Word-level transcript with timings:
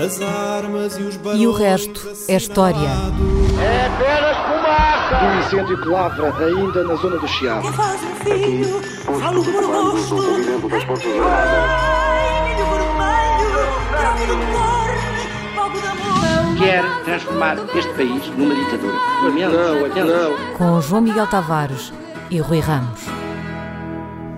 As 0.00 0.18
armas 0.22 0.96
e 0.96 1.02
os 1.02 1.20
E 1.38 1.46
o 1.46 1.52
resto 1.52 2.10
é 2.26 2.36
história. 2.36 2.88
É 3.60 3.86
apenas 3.86 4.36
fumaça! 4.46 5.24
Um 5.26 5.38
incêndio 5.40 5.78
que 5.82 5.88
lavra 5.88 6.34
ainda 6.38 6.84
na 6.84 6.94
zona 6.94 7.18
do 7.18 7.28
Chiado. 7.28 7.68
Que 7.68 7.72
faz 7.74 8.00
um 8.02 8.14
filho, 8.24 8.80
falo 9.20 9.42
do 9.42 9.50
meu 9.50 9.92
rosto. 9.92 10.16
Vermelho, 10.16 10.60
troco 10.70 10.96
de. 10.96 11.10
Quer 16.58 16.84
transformar 17.04 17.58
este 17.74 17.92
país 17.92 18.26
numa 18.38 18.54
ditadura. 18.54 18.94
Não, 19.22 19.82
lamento. 19.82 20.04
não. 20.04 20.56
Com 20.56 20.80
João 20.80 21.02
Miguel 21.02 21.26
Tavares 21.26 21.92
e 22.30 22.38
Rui 22.40 22.60
Ramos. 22.60 23.19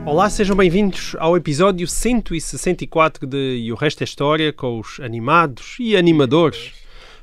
Olá, 0.04 0.28
sejam 0.28 0.56
bem-vindos 0.56 1.14
ao 1.20 1.36
episódio 1.36 1.86
164 1.86 3.24
de 3.24 3.58
E 3.58 3.72
o 3.72 3.76
Resto 3.76 4.02
é 4.02 4.04
História, 4.04 4.52
com 4.52 4.80
os 4.80 4.98
animados 4.98 5.76
e 5.78 5.96
animadores 5.96 6.74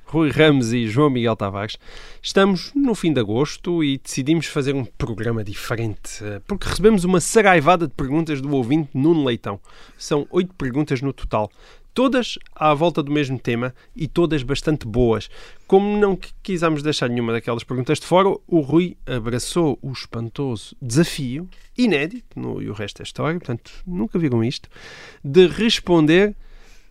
Rui 0.06 0.32
Ramos 0.32 0.74
e 0.74 0.88
João 0.88 1.10
Miguel 1.10 1.36
Tavares. 1.36 1.78
Estamos 2.20 2.72
no 2.74 2.96
fim 2.96 3.14
de 3.14 3.20
agosto 3.20 3.84
e 3.84 4.00
decidimos 4.00 4.48
fazer 4.48 4.74
um 4.74 4.84
programa 4.84 5.44
diferente, 5.44 6.24
eh, 6.24 6.42
porque 6.48 6.68
recebemos 6.68 7.04
uma 7.04 7.20
saraivada 7.20 7.88
de 7.88 7.94
perguntas 7.94 8.42
do 8.42 8.50
ouvinte 8.56 8.90
Nuno 8.94 9.24
Leitão. 9.24 9.60
São 9.98 10.26
oito 10.32 10.52
perguntas 10.56 11.00
no 11.02 11.14
total. 11.14 11.52
Todas 11.94 12.38
à 12.56 12.74
volta 12.74 13.04
do 13.04 13.12
mesmo 13.12 13.38
tema 13.38 13.74
e 13.96 14.08
todas 14.08 14.42
bastante 14.44 14.88
boas. 14.88 15.30
Como 15.68 15.98
não 15.98 16.16
qui- 16.16 16.32
quisemos 16.42 16.82
deixar 16.82 17.10
nenhuma 17.10 17.34
daquelas 17.34 17.64
perguntas 17.64 18.00
de 18.00 18.06
fora, 18.06 18.30
o 18.48 18.60
Rui 18.62 18.96
abraçou 19.06 19.78
o 19.82 19.92
espantoso 19.92 20.76
desafio, 20.82 21.48
inédito, 21.78 22.40
no, 22.40 22.62
e 22.62 22.70
o 22.70 22.74
resto 22.74 23.02
é 23.02 23.04
história, 23.04 23.38
portanto 23.40 23.72
nunca 23.86 24.18
viram 24.20 24.44
isto, 24.44 24.70
de 25.24 25.48
responder 25.48 26.36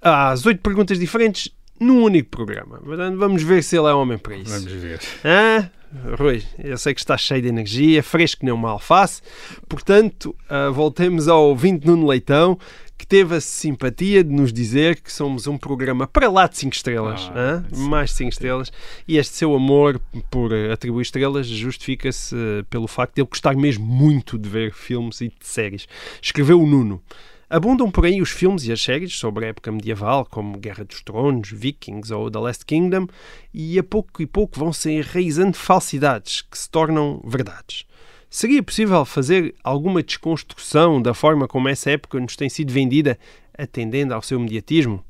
às 0.02 0.44
oito 0.46 0.60
perguntas 0.60 0.98
diferentes 0.98 1.50
num 1.80 2.02
único 2.02 2.28
programa. 2.30 2.78
Portanto, 2.78 3.16
vamos 3.18 3.42
ver 3.42 3.62
se 3.62 3.76
ele 3.78 3.86
é 3.88 3.92
homem 3.94 4.18
para 4.18 4.36
isso. 4.36 4.50
Vamos 4.50 4.72
ver. 4.72 5.00
Ah, 5.24 5.70
Rui, 6.18 6.42
eu 6.58 6.76
sei 6.76 6.92
que 6.92 7.00
está 7.00 7.16
cheio 7.16 7.40
de 7.40 7.48
energia, 7.48 8.02
fresco 8.02 8.44
nem 8.44 8.52
uma 8.52 8.70
alface. 8.70 9.22
Portanto, 9.68 10.34
ah, 10.48 10.70
voltemos 10.70 11.28
ao 11.28 11.48
ouvinte 11.48 11.86
Nuno 11.86 12.06
Leitão, 12.06 12.58
que 12.98 13.06
teve 13.06 13.36
a 13.36 13.40
simpatia 13.40 14.24
de 14.24 14.30
nos 14.30 14.52
dizer 14.52 15.00
que 15.00 15.12
somos 15.12 15.46
um 15.46 15.56
programa 15.56 16.06
para 16.06 16.28
lá 16.28 16.48
de 16.48 16.58
5 16.58 16.74
estrelas. 16.74 17.30
Ah, 17.32 17.62
sim, 17.72 17.88
Mais 17.88 18.10
de 18.10 18.16
5 18.16 18.30
estrelas. 18.30 18.72
E 19.06 19.16
este 19.16 19.36
seu 19.36 19.54
amor 19.54 20.00
por 20.28 20.52
eh, 20.52 20.72
atribuir 20.72 21.02
estrelas 21.02 21.46
justifica-se 21.46 22.34
eh, 22.34 22.64
pelo 22.68 22.88
facto 22.88 23.14
de 23.14 23.20
ele 23.20 23.28
gostar 23.28 23.54
mesmo 23.54 23.86
muito 23.86 24.36
de 24.36 24.48
ver 24.48 24.74
filmes 24.74 25.20
e 25.20 25.28
de 25.28 25.46
séries. 25.46 25.86
Escreveu 26.20 26.60
o 26.60 26.66
Nuno. 26.66 27.00
Abundam 27.48 27.90
por 27.90 28.04
aí 28.04 28.20
os 28.20 28.28
filmes 28.28 28.66
e 28.66 28.72
as 28.72 28.82
séries 28.82 29.16
sobre 29.16 29.46
a 29.46 29.48
época 29.48 29.72
medieval, 29.72 30.26
como 30.26 30.58
Guerra 30.58 30.84
dos 30.84 31.00
Tronos, 31.00 31.50
Vikings 31.50 32.12
ou 32.12 32.30
The 32.30 32.38
Last 32.38 32.66
Kingdom, 32.66 33.06
e 33.54 33.78
a 33.78 33.82
pouco 33.82 34.20
e 34.20 34.26
pouco 34.26 34.58
vão 34.58 34.70
se 34.70 34.90
enraizando 34.90 35.56
falsidades 35.56 36.42
que 36.42 36.58
se 36.58 36.68
tornam 36.68 37.22
verdades. 37.24 37.86
Seria 38.30 38.62
possível 38.62 39.04
fazer 39.06 39.54
alguma 39.64 40.02
desconstrução 40.02 41.00
da 41.00 41.14
forma 41.14 41.48
como 41.48 41.68
essa 41.68 41.90
época 41.90 42.20
nos 42.20 42.36
tem 42.36 42.48
sido 42.48 42.70
vendida, 42.70 43.18
atendendo 43.56 44.12
ao 44.12 44.20
seu 44.20 44.38
mediatismo? 44.38 45.02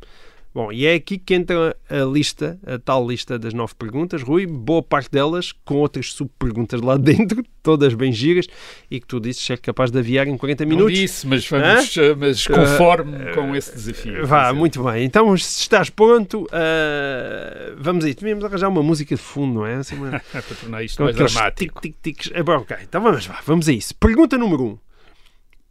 Bom, 0.59 0.73
e 0.73 0.87
é 0.87 0.95
aqui 0.95 1.19
que 1.19 1.35
entra 1.37 1.77
a 1.89 2.05
lista, 2.05 2.59
a 2.67 2.81
tal 2.81 3.09
lista 3.09 3.39
das 3.39 3.55
nove 3.55 3.75
perguntas, 3.79 4.25
Rui, 4.25 4.45
boa 4.45 4.83
parte 4.83 5.09
delas 5.09 5.53
com 5.65 5.77
outras 5.77 6.13
subperguntas 6.13 6.81
lá 6.81 6.97
dentro, 6.99 7.45
todas 7.63 7.95
bem 7.95 8.11
giras, 8.11 8.49
e 8.91 8.99
que 8.99 9.07
tu 9.07 9.21
dizes 9.21 9.41
ser 9.41 9.61
capaz 9.61 9.93
de 9.93 10.01
aviar 10.01 10.27
em 10.27 10.37
40 10.37 10.65
Não 10.65 10.71
minutos. 10.71 10.99
disse, 10.99 11.29
mas, 11.29 11.49
vamos, 11.49 11.97
eh, 11.97 12.13
mas 12.17 12.45
conforme 12.45 13.33
com 13.37 13.55
esse 13.55 13.73
desafio. 13.73 14.27
Vá, 14.27 14.53
muito 14.53 14.83
bem. 14.83 15.05
Então, 15.05 15.39
se 15.39 15.61
estás 15.61 15.91
pronto, 15.91 16.49
ah, 16.51 17.77
vamos 17.79 18.05
aí. 18.05 18.13
Devíamos 18.13 18.45
arranjar 18.45 18.69
uma 18.69 18.83
música 18.83 19.15
de 19.15 19.23
fundo, 19.23 19.61
não 19.61 19.65
é? 19.65 19.77
Assim, 19.77 19.95
uma... 19.95 20.19
Para 20.33 20.43
tornar 20.43 20.83
isto 20.83 20.97
com 20.97 21.05
mais 21.05 21.15
dramático. 21.15 21.81
tic-tic-tics. 21.81 22.33
É 22.35 22.43
bom, 22.43 22.57
ok, 22.57 22.77
então 22.83 23.01
vamos 23.01 23.29
lá, 23.29 23.41
vamos 23.47 23.69
a 23.69 23.73
isso. 23.73 23.95
Pergunta 23.95 24.37
número 24.37 24.65
um. 24.65 24.79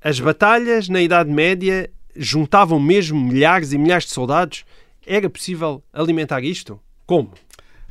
As 0.01 0.17
batalhas 0.17 0.87
na 0.87 1.01
Idade 1.01 1.29
Média 1.29 1.89
juntavam 2.15 2.79
mesmo 2.79 3.19
milhares 3.19 3.73
e 3.73 3.77
milhares 3.77 4.05
de 4.05 4.11
soldados? 4.11 4.63
Era 5.07 5.29
possível 5.29 5.81
alimentar 5.93 6.43
isto? 6.43 6.79
Como? 7.05 7.33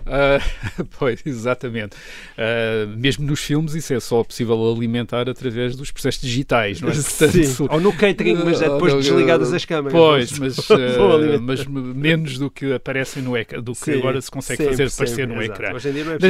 Ah, 0.08 0.38
pois, 0.98 1.20
exatamente. 1.26 1.96
Ah, 2.38 2.86
mesmo 2.96 3.26
nos 3.26 3.40
filmes, 3.40 3.74
isso 3.74 3.92
é 3.92 3.98
só 3.98 4.22
possível 4.22 4.70
alimentar 4.70 5.28
através 5.28 5.74
dos 5.74 5.90
processos 5.90 6.20
digitais, 6.20 6.80
não 6.80 6.90
é? 6.90 6.94
Sim. 6.94 7.66
Ou 7.68 7.80
no 7.80 7.92
catering, 7.92 8.36
mas 8.44 8.62
é 8.62 8.68
depois 8.68 8.94
Ah, 8.94 8.98
desligadas 8.98 9.52
as 9.52 9.64
câmaras. 9.64 9.92
Pois, 9.92 10.30
mas, 10.38 10.58
ah, 10.70 11.38
mas 11.40 11.66
menos 11.66 12.38
do 12.38 12.50
que 12.50 12.72
aparecem 12.74 13.22
no 13.22 13.36
ecrã, 13.36 13.60
do 13.60 13.72
que 13.72 13.78
Sim, 13.78 13.98
agora 13.98 14.20
se 14.20 14.30
consegue 14.30 14.58
sempre, 14.58 14.76
fazer 14.76 14.94
aparecer 14.94 15.16
sempre, 15.16 15.34
no 15.36 15.42
exato. 15.42 15.62
ecrã. 15.62 15.76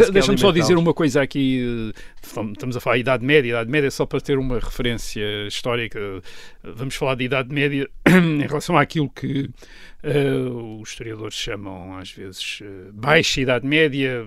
É 0.06 0.10
Deixa-me 0.10 0.38
só 0.38 0.50
dizer 0.52 0.76
uma 0.76 0.94
coisa 0.94 1.20
aqui. 1.20 1.92
Estamos 2.22 2.76
a 2.76 2.80
falar 2.80 2.96
de 2.96 3.00
Idade 3.02 3.26
Média. 3.26 3.50
Idade 3.50 3.70
Média, 3.70 3.90
só 3.90 4.06
para 4.06 4.20
ter 4.20 4.38
uma 4.38 4.58
referência 4.58 5.46
histórica, 5.46 5.98
vamos 6.62 6.94
falar 6.94 7.14
de 7.16 7.24
Idade 7.24 7.52
Média 7.52 7.88
em 8.08 8.46
relação 8.46 8.76
àquilo 8.78 9.10
que 9.10 9.50
eh, 10.06 10.80
os 10.80 10.88
historiadores 10.90 11.34
chamam, 11.34 11.96
às 11.98 12.12
vezes, 12.12 12.60
eh, 12.62 12.90
Baixa 12.92 13.40
Idade 13.40 13.66
Média, 13.66 14.26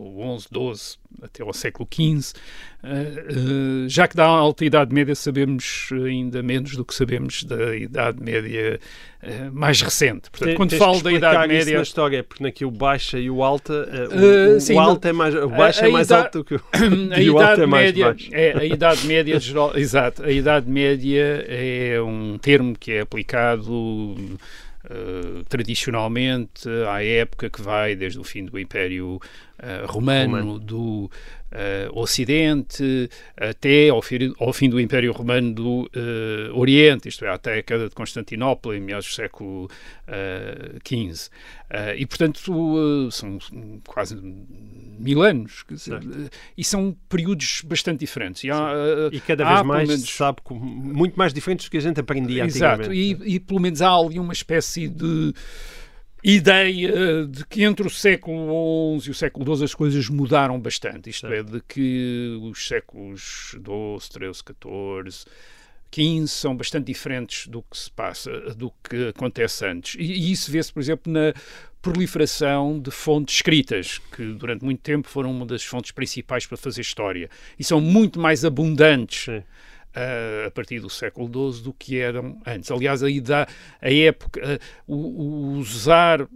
século 0.00 0.42
XI, 0.44 0.48
XII 0.74 0.98
até 1.22 1.42
ao 1.42 1.52
século 1.52 1.88
XV. 1.92 2.34
Eh, 2.82 2.88
eh, 2.88 3.88
já 3.88 4.08
que 4.08 4.16
da 4.16 4.24
Alta 4.24 4.64
Idade 4.64 4.94
Média 4.94 5.14
sabemos 5.14 5.90
ainda 5.92 6.42
menos 6.42 6.74
do 6.76 6.84
que 6.84 6.94
sabemos 6.94 7.44
da 7.44 7.76
Idade 7.76 8.22
Média 8.22 8.80
eh, 9.22 9.50
mais 9.52 9.80
recente. 9.82 10.30
Portanto, 10.30 10.56
quando 10.56 10.76
falo 10.76 11.02
da 11.02 11.12
Idade 11.12 11.48
Média. 11.48 11.76
na 11.76 11.82
história, 11.82 12.24
porque 12.24 12.42
naquilo 12.42 12.70
baixa 12.70 13.18
e 13.18 13.28
o 13.30 13.42
alta, 13.44 13.74
eh, 13.92 14.08
o, 14.08 14.24
Eh, 14.52 14.56
o 14.56 14.60
sim, 14.60 14.78
alto 14.78 15.06
é 15.06 15.12
mais, 15.12 15.34
o 15.34 15.48
baixo 15.48 15.84
a 15.84 15.88
é 15.88 15.90
mais 15.90 16.06
idade- 16.06 16.22
alto 16.24 16.38
do 16.38 16.44
que 16.44 16.54
o, 16.54 16.60
a 17.14 17.20
e 17.20 17.28
o 17.30 17.38
alto 17.38 17.44
idade 17.44 17.62
é 17.62 17.66
mais 17.66 17.84
média 17.86 18.06
baixo. 18.06 18.28
é 18.32 18.52
a 18.58 18.64
idade 18.64 19.06
média 19.06 19.38
exato 19.74 20.22
a 20.22 20.30
idade 20.30 20.70
média 20.70 21.44
é 21.48 22.00
um 22.00 22.38
termo 22.38 22.74
que 22.78 22.92
é 22.92 23.00
aplicado 23.00 24.16
eh, 24.88 25.42
tradicionalmente 25.48 26.68
à 26.88 27.04
época 27.04 27.50
que 27.50 27.60
vai 27.60 27.94
desde 27.94 28.18
o 28.18 28.24
fim 28.24 28.46
do 28.46 28.58
Império 28.58 29.20
eh, 29.58 29.84
Romano, 29.86 30.38
Romano. 30.38 30.58
do 30.58 31.10
eh, 31.52 31.88
Ocidente 31.92 33.08
até 33.36 33.88
ao 33.88 34.00
fim, 34.02 34.32
ao 34.38 34.52
fim 34.52 34.68
do 34.68 34.80
Império 34.80 35.12
Romano 35.12 35.52
do 35.52 35.90
eh, 35.94 36.50
Oriente, 36.52 37.08
isto 37.08 37.24
é, 37.24 37.28
até 37.28 37.58
a 37.58 37.62
queda 37.62 37.88
de 37.88 37.94
Constantinopla 37.94 38.76
em 38.76 38.80
meados 38.80 39.06
do 39.06 39.12
século 39.14 39.68
XV. 40.86 41.28
Eh, 41.70 41.96
e, 41.98 42.06
portanto, 42.06 43.08
são 43.10 43.38
quase 43.86 44.16
mil 44.98 45.22
anos. 45.22 45.64
dizer, 45.68 46.00
e 46.56 46.64
são 46.64 46.96
períodos 47.08 47.62
bastante 47.64 48.00
diferentes. 48.00 48.42
E, 48.44 48.50
há, 48.50 48.72
E 49.12 49.20
cada 49.20 49.46
há, 49.46 49.54
vez 49.56 49.66
mais 49.66 49.88
menos- 49.88 50.08
sabe 50.10 50.38
muito 50.50 51.14
mais 51.16 51.32
diferentes 51.32 51.66
do 51.66 51.70
que 51.70 51.76
a 51.76 51.80
gente 51.80 52.00
aprendia 52.00 52.44
Exato, 52.44 52.82
antigamente. 52.90 53.24
e, 53.24 53.36
e 53.36 53.40
pelo 53.40 53.60
menos 53.60 53.80
há 53.82 53.94
ali 53.94 54.18
uma 54.18 54.32
espécie 54.32 54.88
de 54.88 55.32
ideia 56.22 57.26
de 57.26 57.44
que 57.46 57.62
entre 57.62 57.86
o 57.86 57.90
século 57.90 58.98
XI 59.00 59.08
e 59.08 59.10
o 59.10 59.14
século 59.14 59.56
XII 59.56 59.64
as 59.64 59.74
coisas 59.74 60.08
mudaram 60.08 60.58
bastante. 60.60 61.10
Isto 61.10 61.26
é, 61.28 61.42
de 61.42 61.60
que 61.60 62.38
os 62.42 62.66
séculos 62.66 63.56
XII, 63.56 64.10
XIII, 64.10 64.34
XIV, 64.34 65.24
XV 65.92 66.26
são 66.28 66.56
bastante 66.56 66.86
diferentes 66.86 67.46
do 67.46 67.62
que 67.62 67.76
se 67.76 67.90
passa, 67.90 68.30
do 68.54 68.72
que 68.82 69.08
acontece 69.08 69.66
antes. 69.66 69.96
E, 69.98 70.04
e 70.04 70.32
isso 70.32 70.50
vê-se, 70.50 70.72
por 70.72 70.80
exemplo, 70.80 71.12
na 71.12 71.34
proliferação 71.82 72.78
de 72.78 72.90
fontes 72.90 73.36
escritas, 73.36 73.98
que 74.14 74.24
durante 74.34 74.64
muito 74.64 74.80
tempo 74.80 75.08
foram 75.08 75.30
uma 75.30 75.46
das 75.46 75.64
fontes 75.64 75.90
principais 75.90 76.46
para 76.46 76.56
fazer 76.56 76.82
história. 76.82 77.28
E 77.58 77.64
são 77.64 77.80
muito 77.80 78.20
mais 78.20 78.44
abundantes 78.44 79.24
Sim. 79.24 79.42
Uh, 79.96 80.46
a 80.46 80.50
partir 80.50 80.80
do 80.80 80.90
século 80.90 81.52
XII 81.52 81.62
do 81.62 81.72
que 81.72 81.98
eram 81.98 82.40
antes. 82.46 82.70
Aliás, 82.70 83.02
a, 83.02 83.10
ida- 83.10 83.46
a 83.80 83.92
época, 83.92 84.40
uh, 84.86 84.92
o, 84.94 84.96
o 84.96 85.52
usar, 85.58 86.26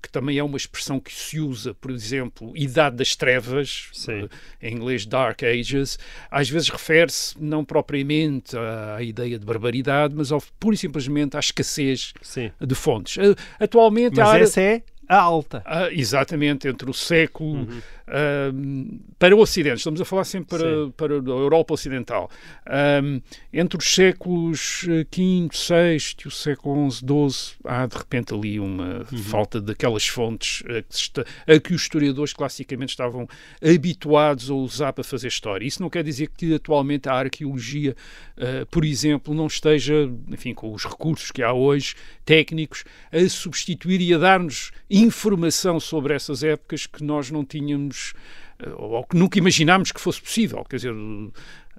que 0.00 0.08
também 0.12 0.38
é 0.38 0.44
uma 0.44 0.56
expressão 0.56 1.00
que 1.00 1.12
se 1.12 1.40
usa, 1.40 1.74
por 1.74 1.90
exemplo, 1.90 2.52
Idade 2.56 2.96
das 2.96 3.16
Trevas, 3.16 3.88
Sim. 3.92 4.22
uh, 4.22 4.30
em 4.62 4.74
inglês 4.74 5.04
Dark 5.04 5.42
Ages, 5.42 5.98
às 6.30 6.48
vezes 6.48 6.68
refere-se 6.68 7.34
não 7.42 7.64
propriamente 7.64 8.56
à, 8.56 9.02
ideia 9.02 9.38
de 9.38 9.44
barbaridade, 9.44 10.14
mas 10.16 10.30
ao, 10.32 10.40
pura 10.60 10.74
e 10.74 10.78
simplesmente 10.78 11.36
à 11.36 11.40
escassez 11.40 12.12
Sim. 12.22 12.50
de 12.60 12.74
fontes. 12.74 13.16
Uh, 13.16 13.34
atualmente, 13.58 14.16
Mas 14.16 14.28
área- 14.28 14.44
essa 14.44 14.60
é 14.60 14.82
a 15.08 15.16
alta. 15.16 15.62
Ah, 15.64 15.88
exatamente, 15.90 16.68
entre 16.68 16.90
o 16.90 16.94
século 16.94 17.60
Uhum. 17.60 17.80
ahm, 18.06 18.98
para 19.18 19.34
o 19.34 19.40
Ocidente, 19.40 19.78
estamos 19.78 20.00
a 20.00 20.04
falar 20.04 20.24
sempre 20.24 20.58
para, 20.58 20.68
Sim. 20.84 20.90
para 20.96 21.14
a 21.14 21.16
Europa 21.16 21.74
Ocidental, 21.74 22.30
Ahm, 22.66 23.20
entre 23.52 23.78
os 23.78 23.94
séculos 23.94 24.84
eh, 24.88 25.06
V, 25.10 25.48
VI 25.50 25.96
e 26.24 26.28
o 26.28 26.30
século 26.30 26.90
XI, 26.90 26.98
XII, 27.06 27.56
há 27.64 27.86
de 27.86 27.96
repente 27.96 28.34
ali 28.34 28.60
uma 28.60 29.06
Uhum. 29.10 29.18
falta 29.18 29.60
daquelas 29.60 30.06
fontes 30.06 30.62
a 30.66 30.82
que, 30.82 30.94
se 30.94 31.00
está- 31.02 31.24
a 31.46 31.58
que 31.58 31.72
os 31.74 31.82
historiadores 31.82 32.32
classicamente 32.32 32.90
estavam 32.90 33.26
habituados 33.62 34.50
a 34.50 34.54
usar 34.54 34.92
para 34.92 35.04
fazer 35.04 35.28
história. 35.28 35.66
Isso 35.66 35.80
não 35.82 35.90
quer 35.90 36.02
dizer 36.04 36.28
que 36.36 36.54
atualmente 36.54 37.08
a 37.08 37.14
arqueologia, 37.14 37.96
eh, 38.36 38.64
por 38.70 38.84
exemplo, 38.84 39.34
não 39.34 39.46
esteja, 39.46 40.10
enfim, 40.28 40.52
com 40.54 40.72
os 40.72 40.84
recursos 40.84 41.30
que 41.30 41.42
há 41.42 41.52
hoje, 41.52 41.94
técnicos, 42.24 42.84
a 43.12 43.28
substituir 43.28 44.00
e 44.00 44.12
a 44.14 44.18
dar-nos 44.18 44.70
informação 45.00 45.78
sobre 45.80 46.14
essas 46.14 46.42
épocas 46.42 46.86
que 46.86 47.02
nós 47.02 47.30
não 47.30 47.44
tínhamos 47.44 48.14
eh, 48.58 48.70
ou 48.76 49.04
que 49.04 49.16
nunca 49.16 49.38
imaginámos 49.38 49.92
que 49.92 50.00
fosse 50.00 50.20
possível, 50.20 50.64
quer 50.68 50.76
dizer, 50.76 50.94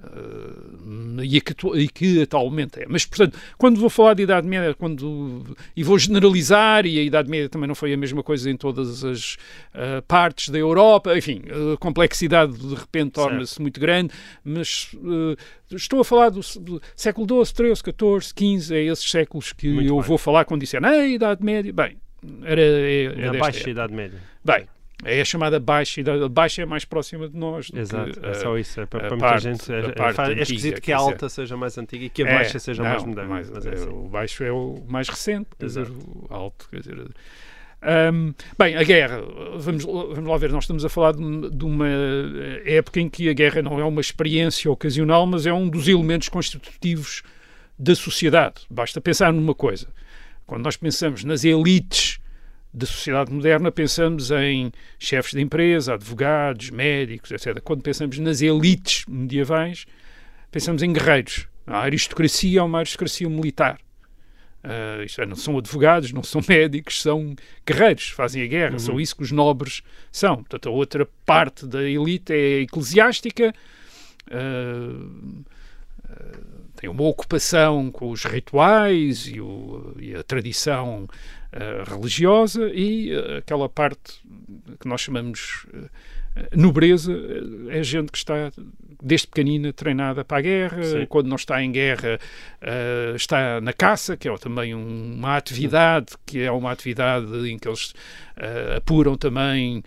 eh, 0.01 1.23
e, 1.23 1.41
que, 1.41 1.53
e 1.75 1.87
que 1.89 2.21
atualmente 2.21 2.81
é. 2.81 2.85
Mas, 2.87 3.05
portanto, 3.05 3.37
quando 3.57 3.79
vou 3.79 3.89
falar 3.89 4.13
de 4.13 4.23
Idade 4.23 4.47
Média, 4.47 4.73
quando, 4.73 5.43
e 5.75 5.83
vou 5.83 5.99
generalizar, 5.99 6.85
e 6.85 6.97
a 6.97 7.03
Idade 7.03 7.29
Média 7.29 7.49
também 7.49 7.67
não 7.67 7.75
foi 7.75 7.93
a 7.93 7.97
mesma 7.97 8.23
coisa 8.23 8.49
em 8.49 8.55
todas 8.55 9.03
as 9.03 9.37
eh, 9.73 10.01
partes 10.07 10.49
da 10.49 10.57
Europa, 10.57 11.17
enfim, 11.17 11.41
a 11.73 11.77
complexidade 11.77 12.53
de 12.57 12.75
repente 12.75 13.11
torna-se 13.11 13.61
muito 13.61 13.79
grande, 13.79 14.13
mas 14.43 14.95
eh, 14.95 15.75
estou 15.75 15.99
a 15.99 16.05
falar 16.05 16.29
do, 16.29 16.39
do 16.61 16.81
século 16.95 17.45
XII, 17.45 17.65
XIII, 17.65 17.75
XIV, 17.75 18.61
XV, 18.61 18.75
é 18.75 18.83
esses 18.85 19.11
séculos 19.11 19.51
que 19.51 19.69
Muito 19.69 19.89
eu 19.89 19.97
bem. 19.97 20.05
vou 20.05 20.17
falar 20.17 20.45
quando 20.45 20.61
disser, 20.61 20.83
ah, 20.83 21.05
Idade 21.05 21.43
Média, 21.43 21.73
bem, 21.73 21.97
era, 22.43 22.61
é, 22.61 23.03
é 23.03 23.09
Na 23.09 23.15
desta 23.31 23.37
baixa 23.37 23.57
época. 23.59 23.69
Idade 23.71 23.93
Média. 23.93 24.19
Bem, 24.43 24.65
é 25.05 25.21
a 25.21 25.25
chamada 25.25 25.59
baixa 25.59 26.01
idade. 26.01 26.23
A 26.23 26.27
baixa 26.29 26.61
é 26.61 26.65
mais 26.65 26.83
próxima 26.85 27.29
de 27.29 27.37
nós. 27.37 27.71
Exato, 27.73 28.19
que, 28.19 28.25
é 28.25 28.33
só 28.33 28.57
isso. 28.57 28.81
É 28.81 28.85
para, 28.85 28.99
para 29.01 29.09
muita 29.11 29.25
parte- 29.27 29.43
gente 29.43 29.71
é, 29.71 29.79
é, 29.79 29.91
parte 29.91 30.19
é 30.19 30.23
antiga, 30.25 30.41
esquisito 30.43 30.81
que 30.81 30.91
a 30.91 30.97
dizer- 30.97 31.09
alta 31.11 31.29
seja 31.29 31.55
mais 31.57 31.77
antiga 31.77 32.05
e 32.05 32.09
que 32.09 32.23
a 32.23 32.27
é, 32.27 32.33
baixa 32.35 32.59
seja 32.59 32.83
não, 32.83 32.89
mais 32.89 33.03
moderna. 33.03 33.29
mais- 33.29 33.49
mas 33.49 33.65
é 33.65 33.69
é, 33.69 33.73
assim. 33.73 33.89
O 33.89 34.07
baixo 34.09 34.43
é 34.43 34.51
o 34.51 34.83
mais 34.87 35.07
recente, 35.07 35.47
quer 35.57 35.65
dizer, 35.67 35.81
Exato. 35.81 35.97
o 35.97 36.27
alto. 36.33 36.67
Quer 36.69 36.79
dizer, 36.79 36.97
Hum, 38.13 38.33
bem, 38.57 38.75
a 38.75 38.83
guerra, 38.83 39.21
vamos, 39.55 39.85
vamos 39.85 40.27
lá 40.29 40.35
ver, 40.37 40.51
nós 40.51 40.65
estamos 40.65 40.83
a 40.83 40.89
falar 40.89 41.13
de, 41.13 41.49
de 41.49 41.63
uma 41.63 41.87
época 42.65 42.99
em 42.99 43.07
que 43.07 43.29
a 43.29 43.33
guerra 43.33 43.61
não 43.61 43.79
é 43.79 43.85
uma 43.85 44.01
experiência 44.01 44.69
ocasional, 44.69 45.25
mas 45.25 45.45
é 45.45 45.53
um 45.53 45.69
dos 45.69 45.87
elementos 45.87 46.27
constitutivos 46.27 47.23
da 47.77 47.95
sociedade. 47.95 48.63
Basta 48.69 48.99
pensar 48.99 49.31
numa 49.31 49.55
coisa. 49.55 49.87
Quando 50.49 50.63
nós 50.63 50.75
pensamos 50.75 51.23
nas 51.23 51.43
elites 51.43 52.19
da 52.73 52.87
sociedade 52.87 53.31
moderna, 53.31 53.71
pensamos 53.71 54.31
em 54.31 54.71
chefes 54.97 55.33
de 55.33 55.41
empresa, 55.41 55.93
advogados, 55.93 56.71
médicos, 56.71 57.29
etc. 57.29 57.61
Quando 57.61 57.83
pensamos 57.83 58.17
nas 58.17 58.41
elites 58.41 59.05
medievais, 59.07 59.85
pensamos 60.49 60.81
em 60.81 60.91
guerreiros. 60.91 61.47
A 61.67 61.81
aristocracia 61.81 62.61
é 62.61 62.63
uma 62.63 62.79
aristocracia 62.79 63.29
militar. 63.29 63.79
Uh, 64.63 65.03
isto 65.03 65.21
é, 65.21 65.25
não 65.27 65.35
são 65.35 65.55
advogados, 65.55 66.11
não 66.11 66.23
são 66.23 66.41
médicos, 66.49 66.99
são 66.99 67.35
guerreiros, 67.63 68.09
fazem 68.09 68.41
a 68.41 68.47
guerra, 68.47 68.79
são 68.79 68.99
isso 68.99 69.15
que 69.15 69.21
os 69.21 69.31
nobres 69.31 69.83
são. 70.11 70.37
Portanto, 70.37 70.67
a 70.67 70.71
outra 70.71 71.07
parte 71.27 71.67
da 71.67 71.83
elite 71.83 72.33
é 72.33 72.61
eclesiástica, 72.61 73.53
uh, 74.31 75.43
uh, 76.09 76.58
tem 76.79 76.89
uma 76.89 77.03
ocupação 77.03 77.91
com 77.91 78.09
os 78.09 78.23
rituais 78.23 79.27
e, 79.27 79.41
o- 79.41 79.93
e 79.99 80.15
a 80.15 80.23
tradição 80.23 81.03
uh, 81.53 81.93
religiosa 81.93 82.71
e 82.73 83.13
uh, 83.13 83.37
aquela 83.39 83.67
parte 83.67 84.21
que 84.79 84.87
nós 84.87 85.01
chamamos 85.01 85.65
uh, 85.73 85.89
nobreza 86.55 87.11
é 87.69 87.83
gente 87.83 88.11
que 88.13 88.17
está 88.17 88.49
desde 89.03 89.27
pequenina 89.27 89.73
treinada 89.73 90.23
para 90.23 90.37
a 90.37 90.41
guerra, 90.41 90.83
Sim. 90.83 91.05
quando 91.07 91.27
não 91.27 91.35
está 91.35 91.61
em 91.61 91.69
guerra 91.71 92.17
está 93.15 93.59
na 93.61 93.73
caça, 93.73 94.15
que 94.15 94.27
é 94.29 94.37
também 94.37 94.73
um- 94.75 95.15
uma 95.15 95.35
atividade, 95.37 96.13
que 96.25 96.39
é 96.41 96.51
uma 96.51 96.71
atividade 96.71 97.25
em 97.49 97.57
que 97.57 97.67
eles 97.67 97.93
apuram 98.77 99.15
também 99.17 99.83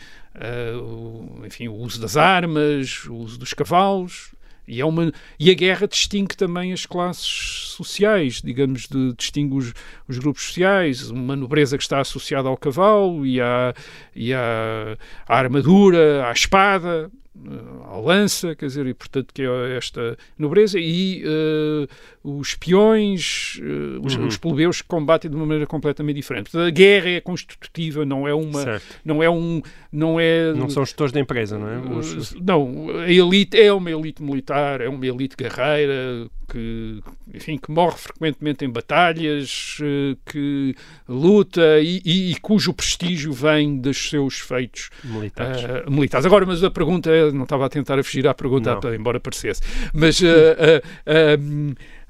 o, 0.82 1.44
enfim, 1.46 1.68
o 1.68 1.74
uso 1.74 2.00
das 2.00 2.16
armas, 2.16 3.04
o 3.06 3.14
uso 3.14 3.38
dos 3.38 3.52
cavalos, 3.54 4.34
e, 4.66 4.80
é 4.80 4.84
uma, 4.84 5.12
e 5.38 5.50
a 5.50 5.54
guerra 5.54 5.88
distingue 5.88 6.36
também 6.36 6.72
as 6.72 6.86
classes 6.86 7.74
sociais, 7.76 8.40
digamos, 8.42 8.86
de, 8.88 9.12
distingue 9.14 9.56
os, 9.56 9.74
os 10.08 10.18
grupos 10.18 10.44
sociais, 10.44 11.10
uma 11.10 11.34
nobreza 11.34 11.76
que 11.76 11.82
está 11.82 12.00
associada 12.00 12.48
ao 12.48 12.56
cavalo 12.56 13.26
e 13.26 13.40
à, 13.40 13.74
e 14.14 14.32
à, 14.32 14.96
à 15.26 15.38
armadura, 15.38 16.26
à 16.28 16.32
espada, 16.32 17.10
eh, 17.34 17.88
à 17.88 17.96
lança, 17.98 18.54
quer 18.54 18.66
dizer, 18.66 18.86
e 18.86 18.94
portanto 18.94 19.32
que 19.34 19.42
é 19.42 19.76
esta 19.76 20.16
nobreza, 20.38 20.78
e 20.78 21.22
eh, 21.24 21.88
os 22.24 22.54
peões, 22.54 23.58
eh, 23.62 23.98
os, 24.02 24.14
Uhum. 24.16 24.26
os 24.26 24.36
plebeus 24.36 24.80
que 24.80 24.88
combatem 24.88 25.30
de 25.30 25.36
uma 25.36 25.44
maneira 25.44 25.66
completamente 25.66 26.16
diferente. 26.16 26.50
Portanto, 26.50 26.66
a 26.66 26.70
guerra 26.70 27.08
é 27.10 27.20
constitutiva, 27.20 28.04
não 28.04 28.26
é 28.28 28.34
uma, 28.34 28.62
Certo. 28.62 28.84
não 29.04 29.22
é 29.22 29.28
um, 29.28 29.60
não 29.92 30.20
é 30.20 30.52
Não 30.52 30.70
são 30.70 30.84
gestores 30.84 31.12
da 31.12 31.20
empresa, 31.20 31.58
não 31.58 31.68
é? 31.68 31.78
Os- 31.98 32.14
os- 32.14 32.34
não, 32.40 32.90
a 33.00 33.10
elite 33.10 33.58
é 33.60 33.72
uma 33.72 33.90
elite 33.90 34.22
militar, 34.22 34.80
é 34.80 34.88
uma 34.88 35.04
elite 35.06 35.36
guerreira 35.36 36.28
que, 36.50 37.00
enfim, 37.34 37.56
que 37.56 37.70
morre 37.70 37.96
frequentemente 37.96 38.64
em 38.64 38.70
batalhas, 38.70 39.78
eh, 39.82 40.16
que 40.26 40.74
luta 41.08 41.80
e, 41.80 42.00
e- 42.04 42.30
e 42.32 42.34
cujo 42.40 42.72
prestígio 42.74 43.32
vem 43.32 43.78
dos 43.80 44.10
seus 44.10 44.38
feitos 44.38 44.90
militares. 45.02 45.64
eh, 45.64 45.84
militares. 45.90 46.26
Agora, 46.26 46.44
mas 46.46 46.62
a 46.62 46.70
pergunta, 46.70 47.10
é- 47.10 47.32
não 47.32 47.44
estava 47.44 47.66
a 47.66 47.68
tentar 47.68 48.02
fugir 48.04 48.26
à 48.28 48.34
pergunta, 48.34 48.78
Não. 48.82 48.94
embora 48.94 49.18
parecesse, 49.18 49.60
mas 49.94 50.22
eh, 50.22 50.56
eh, 50.58 50.82
eh, 51.06 51.38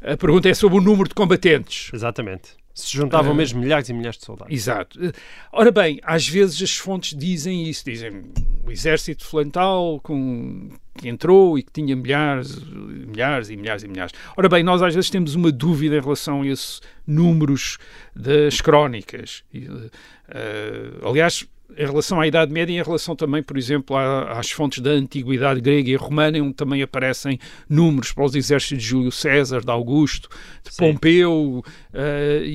a 0.04 0.16
pergunta 0.16 0.48
é 0.48 0.54
sobre 0.54 0.78
o 0.78 0.80
número 0.80 1.08
de 1.08 1.14
combatentes. 1.14 1.90
Exatamente. 1.92 2.50
Se 2.74 2.96
juntavam 2.96 3.32
Eh, 3.32 3.36
mesmo 3.36 3.60
milhares 3.60 3.88
e 3.90 3.92
milhares 3.92 4.18
de 4.18 4.24
soldados. 4.24 4.52
Exato. 4.52 4.98
Ora 5.52 5.70
bem, 5.70 6.00
às 6.02 6.26
vezes 6.26 6.62
as 6.62 6.76
fontes 6.76 7.16
dizem 7.16 7.68
isso, 7.68 7.84
dizem 7.84 8.24
o 8.64 8.70
exército 8.70 9.26
flantal 9.26 10.00
com, 10.02 10.70
que 10.96 11.06
entrou 11.08 11.58
e 11.58 11.62
que 11.62 11.70
tinha 11.70 11.94
milhares, 11.94 12.58
milhares 12.64 13.50
e 13.50 13.56
milhares 13.56 13.82
e 13.82 13.88
milhares. 13.88 14.12
Ora 14.36 14.48
bem, 14.48 14.62
nós 14.62 14.80
às 14.80 14.94
vezes 14.94 15.10
temos 15.10 15.34
uma 15.34 15.52
dúvida 15.52 15.96
em 15.96 16.00
relação 16.00 16.40
a 16.42 16.46
esses 16.46 16.80
números 17.06 17.76
das 18.16 18.60
crónicas. 18.62 19.44
Eh, 19.54 20.90
aliás, 21.06 21.46
em 21.76 21.86
relação 21.86 22.20
à 22.20 22.26
Idade 22.26 22.52
Média 22.52 22.72
e 22.72 22.78
em 22.78 22.82
relação 22.82 23.14
também, 23.16 23.42
por 23.42 23.56
exemplo, 23.56 23.96
à- 23.96 24.38
às 24.38 24.50
fontes 24.50 24.80
da 24.80 24.90
Antiguidade 24.90 25.60
grega 25.60 25.90
e 25.90 25.96
romana, 25.96 26.38
onde 26.42 26.54
também 26.54 26.82
aparecem 26.82 27.38
números 27.68 28.12
para 28.12 28.24
os 28.24 28.34
exércitos 28.34 28.82
de 28.82 28.88
Júlio 28.90 29.12
César, 29.12 29.60
de 29.64 29.70
Augusto, 29.70 30.28
de 30.64 30.74
Sim. 30.74 30.92
Pompeu, 30.92 31.64
e, 32.44 32.48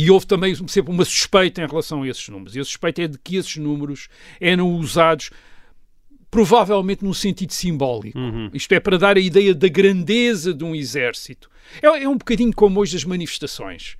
e- 0.00 0.04
e 0.04 0.10
houve 0.10 0.26
também 0.26 0.54
sempre 0.68 0.92
uma 0.92 1.04
suspeita 1.04 1.62
em 1.62 1.66
relação 1.66 2.02
a 2.02 2.08
esses 2.08 2.28
números. 2.28 2.54
E 2.56 2.60
a 2.60 2.64
suspeita 2.64 3.02
é 3.02 3.08
de 3.08 3.18
que 3.18 3.36
esses 3.36 3.56
números 3.56 4.08
eram 4.40 4.68
usados 4.76 5.30
provavelmente 6.30 7.04
num 7.04 7.14
sentido 7.14 7.52
simbólico. 7.52 8.18
Uhum. 8.18 8.50
Isto 8.52 8.72
é, 8.72 8.80
para 8.80 8.98
dar 8.98 9.16
a 9.16 9.20
ideia 9.20 9.54
da 9.54 9.68
grandeza 9.68 10.52
de 10.52 10.64
um 10.64 10.74
exército. 10.74 11.48
É, 11.80 11.86
é 11.86 12.08
um 12.08 12.16
bocadinho 12.16 12.52
como 12.52 12.80
hoje 12.80 12.96
as 12.96 13.04
manifestações. 13.04 13.96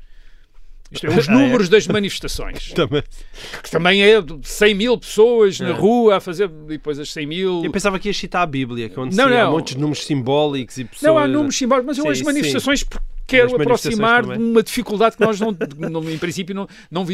Isto 0.94 1.06
é, 1.06 1.11
os 1.19 1.29
números 1.29 1.69
das 1.69 1.87
manifestações 1.87 2.73
Também. 2.75 3.02
que 3.62 3.70
também 3.70 4.02
é 4.02 4.20
de 4.20 4.38
100 4.43 4.75
mil 4.75 4.98
pessoas 4.98 5.60
na 5.60 5.69
É. 5.70 5.72
rua 5.72 6.17
a 6.17 6.20
fazer 6.20 6.48
depois 6.48 6.98
as 6.98 7.13
100 7.13 7.27
mil. 7.27 7.65
Eu 7.65 7.70
pensava 7.70 7.98
que 7.98 8.08
ia 8.08 8.15
citar 8.15 8.43
a 8.43 8.46
Bíblia, 8.46 8.89
que 8.89 8.98
é 8.98 9.03
onde 9.03 9.17
Não, 9.17 9.27
há 9.27 9.44
não. 9.44 9.53
montes 9.53 9.74
de 9.74 9.81
números 9.81 10.05
simbólicos 10.05 10.79
e 10.79 10.84
pessoas. 10.84 11.03
Não 11.03 11.19
há 11.19 11.27
números 11.27 11.56
simbólicos, 11.56 11.86
mas 11.86 11.98
eu 11.98 12.05
Sim, 12.05 12.10
as 12.10 12.19
sim. 12.19 12.24
Quero 13.26 13.54
aproximar 13.56 14.22
de 14.26 14.38
uma 14.43 14.62
dificuldade 14.62 15.16
que 15.16 15.24
nós 15.24 15.40
não, 15.40 15.56
não- 15.90 16.10
em 16.10 16.19
princípio 16.19 16.54
não, 16.54 16.66
não, 16.90 17.06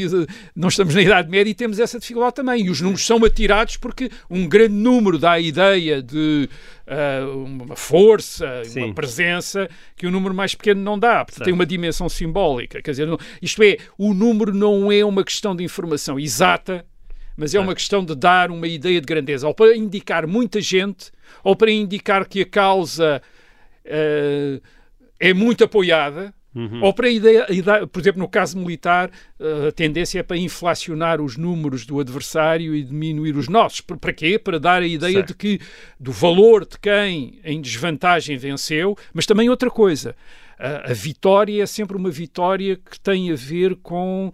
não 0.55 0.69
estamos 0.69 0.95
na 0.95 1.03
Idade 1.03 1.31
Média 1.31 1.51
e 1.51 1.55
temos 1.55 1.79
essa 1.79 1.99
dificuldade 1.99 2.35
também. 2.35 2.65
E 2.67 2.71
os 2.71 2.81
números 2.81 3.05
são 3.07 3.25
atirados 3.25 3.77
porque 3.77 4.11
um 4.29 4.49
grande 4.49 4.75
número 4.75 5.19
dá 5.19 5.33
a 5.33 5.41
ideia 5.41 6.03
de 6.03 6.49
ah, 6.87 7.27
uma 7.35 7.77
força, 7.77 8.63
Sim. 8.65 8.85
uma 8.85 8.95
presença 8.95 9.69
que 9.97 10.07
o 10.07 10.11
número 10.11 10.35
mais 10.35 10.55
pequeno 10.55 10.81
não 10.83 10.99
dá, 10.99 11.25
porque 11.25 11.37
Certo. 11.39 11.45
tem 11.45 11.55
uma 11.55 11.67
dimensão 11.67 12.09
simbólica. 12.09 12.83
Quer 12.83 12.91
dizer, 12.91 13.07
não- 13.07 13.19
isto 13.41 13.63
é, 13.63 13.77
o 13.97 14.13
número 14.13 14.53
não 14.55 14.91
é 14.91 15.05
uma 15.05 15.23
questão 15.25 15.55
de 15.55 15.63
informação 15.63 16.19
exata, 16.19 16.85
mas 17.37 17.55
é 17.55 17.61
uma 17.61 17.75
questão 17.75 18.05
de 18.05 18.15
dar 18.15 18.51
uma 18.51 18.67
ideia 18.67 19.01
de 19.01 19.07
grandeza, 19.07 19.47
ou 19.47 19.55
para 19.55 19.75
indicar 19.77 20.27
muita 20.27 20.61
gente, 20.61 21.11
ou 21.43 21.57
para 21.57 21.71
indicar 21.71 22.27
que 22.29 22.43
a 22.43 22.47
causa 22.47 23.23
eh, 23.85 24.61
é 25.21 25.33
muito 25.35 25.63
apoiada, 25.63 26.35
Uhum. 26.53 26.83
ou 26.83 26.93
para 26.93 27.07
a 27.07 27.11
ideia, 27.11 27.47
por 27.87 28.01
exemplo, 28.01 28.19
no 28.21 28.29
caso 28.29 28.59
militar, 28.59 29.09
eh, 29.39 29.69
a 29.69 29.71
tendência 29.71 30.19
é 30.19 30.23
para 30.25 30.37
inflacionar 30.37 31.21
os 31.21 31.37
números 31.37 31.87
do 31.87 32.01
adversário 32.01 32.75
e 32.75 32.83
diminuir 32.83 33.37
os 33.37 33.49
nossos. 33.49 33.81
Para 33.81 34.13
quê? 34.13 34.37
Para 34.37 34.59
dar 34.59 34.83
a 34.83 34.87
ideia 34.87 35.13
Certo. 35.13 35.29
de 35.29 35.35
que 35.35 35.61
do 36.01 36.11
valor 36.11 36.67
de 36.67 36.77
quem 36.81 37.39
em 37.45 37.61
desvantagem 37.61 38.37
venceu, 38.37 38.97
mas 39.15 39.27
também 39.27 39.49
outra 39.49 39.71
coisa. 39.71 40.17
A, 40.59 40.91
a 40.91 40.93
vitória 40.93 41.63
é 41.63 41.67
sempre 41.67 41.97
uma 41.97 42.11
vitória 42.11 42.75
que 42.77 42.99
tem 42.99 43.31
a 43.31 43.37
ver 43.37 43.77
com 43.77 44.33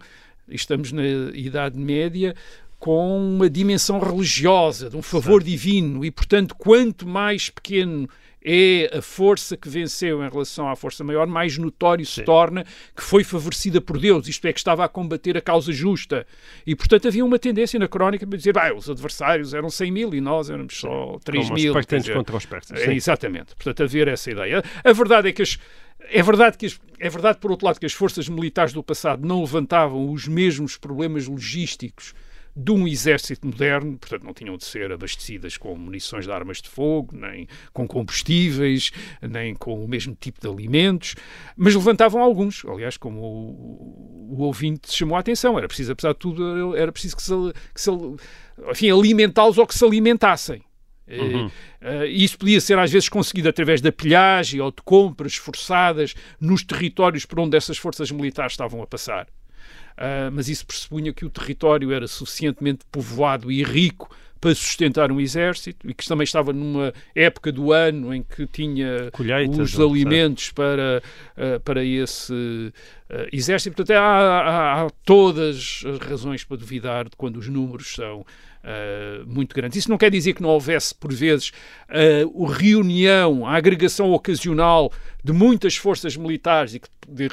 estamos 0.49 0.91
na 0.91 1.03
Idade 1.35 1.77
Média, 1.77 2.33
com 2.79 3.15
uma 3.35 3.47
dimensão 3.47 3.99
religiosa, 3.99 4.89
de 4.89 4.97
um 4.97 5.03
favor 5.03 5.43
divino, 5.43 6.03
e 6.03 6.09
portanto, 6.09 6.55
quanto 6.55 7.07
mais 7.07 7.49
pequeno 7.51 8.09
é 8.49 8.97
a 8.97 9.01
força 9.01 9.57
que 9.57 9.67
venceu 9.67 10.23
em 10.23 10.29
relação 10.29 10.69
à 10.69 10.75
força 10.75 11.03
maior, 11.03 11.27
mais 11.27 11.57
notório 11.57 12.05
se 12.05 12.23
torna 12.23 12.63
que 12.95 13.03
foi 13.03 13.21
favorecida 13.25 13.81
por 13.81 13.99
Deus, 13.99 14.25
isto 14.29 14.45
é, 14.47 14.53
que 14.53 14.59
estava 14.59 14.85
a 14.85 14.87
combater 14.87 15.35
a 15.35 15.41
causa 15.41 15.73
justa. 15.73 16.25
E, 16.65 16.73
portanto, 16.73 17.09
havia 17.09 17.25
uma 17.25 17.37
tendência 17.37 17.77
na 17.77 17.89
crónica 17.89 18.25
para 18.25 18.37
dizer, 18.37 18.57
ah, 18.57 18.73
os 18.73 18.89
adversários 18.89 19.53
eram 19.53 19.69
100 19.69 19.91
mil 19.91 20.13
e 20.15 20.21
nós 20.21 20.49
éramos 20.49 20.77
só 20.79 21.19
3 21.25 21.43
Como 21.49 21.59
mil. 21.59 21.75
os 21.77 21.85
dizer, 21.85 22.13
contra 22.13 22.37
os 22.37 22.45
persas. 22.45 22.79
é, 22.79 22.85
sim. 22.85 22.93
exatamente. 22.93 23.53
Portanto, 23.55 23.83
haver 23.83 24.07
essa 24.07 24.31
ideia. 24.31 24.63
A 24.81 24.93
verdade 24.93 25.27
é 25.27 25.33
que 25.33 25.41
as, 25.41 25.59
é 26.09 26.23
verdade 26.23 26.57
que 26.57 26.67
as- 26.67 26.79
é 26.99 27.09
verdade 27.09 27.39
por 27.39 27.51
outro 27.51 27.65
lado 27.67 27.79
que 27.79 27.85
as 27.85 27.93
forças 27.93 28.29
militares 28.29 28.71
do 28.71 28.81
passado 28.81 29.27
não 29.27 29.41
levantavam 29.41 30.09
os 30.11 30.25
mesmos 30.27 30.77
problemas 30.77 31.27
logísticos 31.27 32.13
de 32.57 32.71
um 32.71 32.87
exército 32.87 33.45
moderno, 33.45 33.97
portanto 33.99 34.23
não 34.23 34.33
tinham 34.33 34.57
de 34.57 34.65
ser 34.65 34.91
abastecidas 34.91 35.57
com 35.57 35.75
munições 35.75 36.25
de 36.25 36.31
armas 36.31 36.59
de 36.59 36.67
fogo, 36.67 37.15
nem 37.15 37.47
com 37.71 37.87
combustíveis, 37.87 38.91
nem 39.21 39.53
com 39.53 39.83
o 39.83 39.87
mesmo 39.87 40.17
tipo 40.19 40.41
de 40.41 40.47
alimentos, 40.47 41.13
mas 41.55 41.75
levantavam 41.75 42.21
alguns, 42.21 42.65
aliás, 42.65 42.97
como 42.97 43.21
o, 43.21 44.37
o 44.39 44.41
ouvinte 44.41 44.91
chamou 44.91 45.15
a 45.15 45.19
atenção, 45.19 45.57
era 45.57 45.67
preciso, 45.67 45.91
apesar 45.91 46.13
de 46.13 46.19
tudo, 46.19 46.75
era 46.75 46.91
preciso 46.91 47.15
que 47.15 47.21
se, 47.21 47.33
que 47.75 47.81
se 47.81 47.91
enfim, 48.71 48.89
alimentá-los 48.89 49.59
ou 49.59 49.67
que 49.67 49.75
se 49.75 49.85
alimentassem. 49.85 50.63
Uhum. 51.07 51.45
Uh, 51.45 52.05
isso 52.05 52.37
podia 52.37 52.59
ser 52.59 52.77
às 52.77 52.91
vezes 52.91 53.07
conseguido 53.07 53.47
através 53.47 53.79
da 53.79 53.93
pilhagem 53.93 54.59
ou 54.59 54.71
de 54.71 54.81
compras 54.83 55.35
forçadas 55.35 56.13
nos 56.41 56.63
territórios 56.63 57.23
por 57.23 57.39
onde 57.39 57.55
essas 57.55 57.77
forças 57.77 58.11
militares 58.11 58.53
estavam 58.53 58.81
a 58.81 58.87
passar. 58.87 59.27
Uh, 59.97 60.29
mas 60.31 60.47
isso 60.47 60.63
pressupunha 60.65 61.11
que 61.11 61.25
o 61.25 61.29
território 61.29 61.91
era 61.91 62.07
suficientemente 62.07 62.85
povoado 62.91 63.51
e 63.51 63.63
rico 63.63 64.15
para 64.39 64.53
sustentar 64.53 65.11
um 65.11 65.19
exército 65.19 65.89
e 65.89 65.93
que 65.95 66.05
também 66.07 66.23
estava 66.23 66.53
numa 66.53 66.93
época 67.15 67.51
do 67.51 67.73
ano 67.73 68.13
em 68.13 68.21
que 68.21 68.45
tinha 68.45 69.09
os 69.63 69.71
alimentos 69.91 70.51
para, 70.51 71.01
uh, 71.35 71.59
para 71.61 71.83
esse 71.83 72.31
uh, 72.31 72.71
exército. 73.33 73.75
Portanto, 73.75 73.97
há, 73.97 74.01
há- 74.03 74.81
há 74.85 74.89
todas 75.03 75.81
as 75.91 75.97
razões 76.07 76.43
para 76.43 76.57
duvidar 76.57 77.05
de 77.05 77.15
quando 77.17 77.37
os 77.37 77.49
números 77.49 77.95
são 77.95 78.19
uh, 78.21 79.25
muito 79.25 79.55
grandes. 79.55 79.79
Isso 79.79 79.89
não 79.89 79.97
quer 79.97 80.11
dizer 80.11 80.33
que 80.33 80.43
não 80.43 80.49
houvesse, 80.49 80.93
por 80.93 81.11
vezes, 81.11 81.51
o 82.31 82.45
reunião, 82.45 83.47
a 83.47 83.55
agregação 83.55 84.11
ocasional 84.11 84.91
de 85.27 85.33
muitas 85.33 85.75
forças 85.75 86.15
militares 86.15 86.73
e 86.75 86.79
que 86.79 86.87
de, 87.09 87.29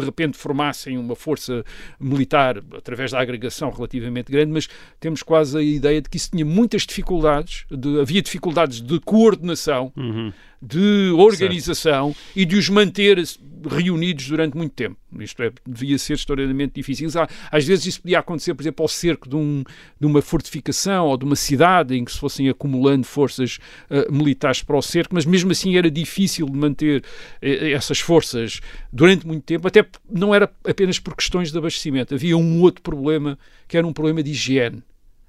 repente 0.00 0.36
formassem 0.36 0.98
uma 0.98 1.16
força 1.16 1.64
militar 1.98 2.58
através 2.76 3.10
da 3.12 3.20
agregação 3.20 3.70
relativamente 3.70 4.30
grande, 4.30 4.52
mas 4.52 4.68
temos 5.00 5.22
quase 5.22 5.56
a 5.56 5.62
ideia 5.62 6.02
de 6.02 6.10
que 6.10 6.18
isso 6.18 6.30
tinha 6.30 6.44
muitas 6.44 6.82
dificuldades, 6.82 7.64
de- 7.70 8.00
havia 8.00 8.20
dificuldades 8.20 8.80
de 8.82 9.00
coordenação, 9.00 9.90
Uhum. 9.96 10.30
de 10.60 11.10
organização 11.16 12.14
e 12.34 12.44
de 12.44 12.56
os 12.56 12.68
manter 12.68 13.22
reunidos 13.68 14.28
durante 14.28 14.56
muito 14.56 14.72
tempo. 14.72 14.96
Isto 15.20 15.42
é, 15.42 15.50
devia 15.66 15.98
ser 15.98 16.14
extraordinariamente 16.14 16.74
difícil. 16.74 17.08
Às- 17.50 17.64
vezes 17.64 17.86
isso 17.86 18.02
podia 18.02 18.18
acontecer, 18.18 18.54
por 18.54 18.62
exemplo, 18.62 18.82
ao 18.82 18.88
cerco 18.88 19.28
de, 19.28 19.36
um- 19.36 19.62
de 20.00 20.06
uma 20.06 20.20
fortificação 20.22 21.06
ou 21.06 21.16
de 21.16 21.24
uma 21.24 21.36
cidade 21.36 21.94
em 21.96 22.04
que 22.04 22.12
se 22.12 22.18
fossem 22.18 22.48
acumulando 22.48 23.04
forças 23.06 23.58
eh, 23.90 24.06
militares 24.10 24.62
para 24.62 24.76
o 24.76 24.82
cerco, 24.82 25.14
mas 25.14 25.24
mesmo 25.24 25.50
assim 25.52 25.76
era 25.76 25.90
difícil 25.90 26.46
de 26.46 26.56
manter 26.56 27.02
essas 27.40 28.00
forças 28.00 28.60
durante 28.92 29.26
muito 29.26 29.44
tempo, 29.44 29.66
até 29.66 29.84
não 30.10 30.34
era 30.34 30.50
apenas 30.64 30.98
por 30.98 31.14
questões 31.16 31.52
de 31.52 31.58
abastecimento. 31.58 32.14
Havia 32.14 32.36
um 32.36 32.60
outro 32.62 32.82
problema, 32.82 33.38
que 33.68 33.76
era 33.76 33.86
um 33.86 33.92
problema 33.92 34.22
de 34.22 34.30
higiene. 34.30 34.82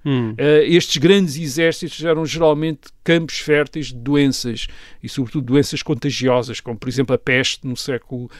Hum. 0.10 0.32
Uh, 0.40 0.64
estes 0.64 0.96
grandes 0.96 1.36
exércitos 1.36 2.02
eram 2.02 2.26
geralmente 2.26 2.88
campos 3.04 3.40
férteis 3.40 3.88
de 3.88 3.96
doenças 3.96 4.68
e, 5.04 5.10
sobretudo, 5.10 5.48
doenças 5.48 5.84
contagiosas, 5.84 6.62
como, 6.62 6.78
por 6.78 6.88
exemplo, 6.88 7.14
a 7.14 7.18
peste 7.18 7.68
no 7.68 7.76
século 7.76 8.32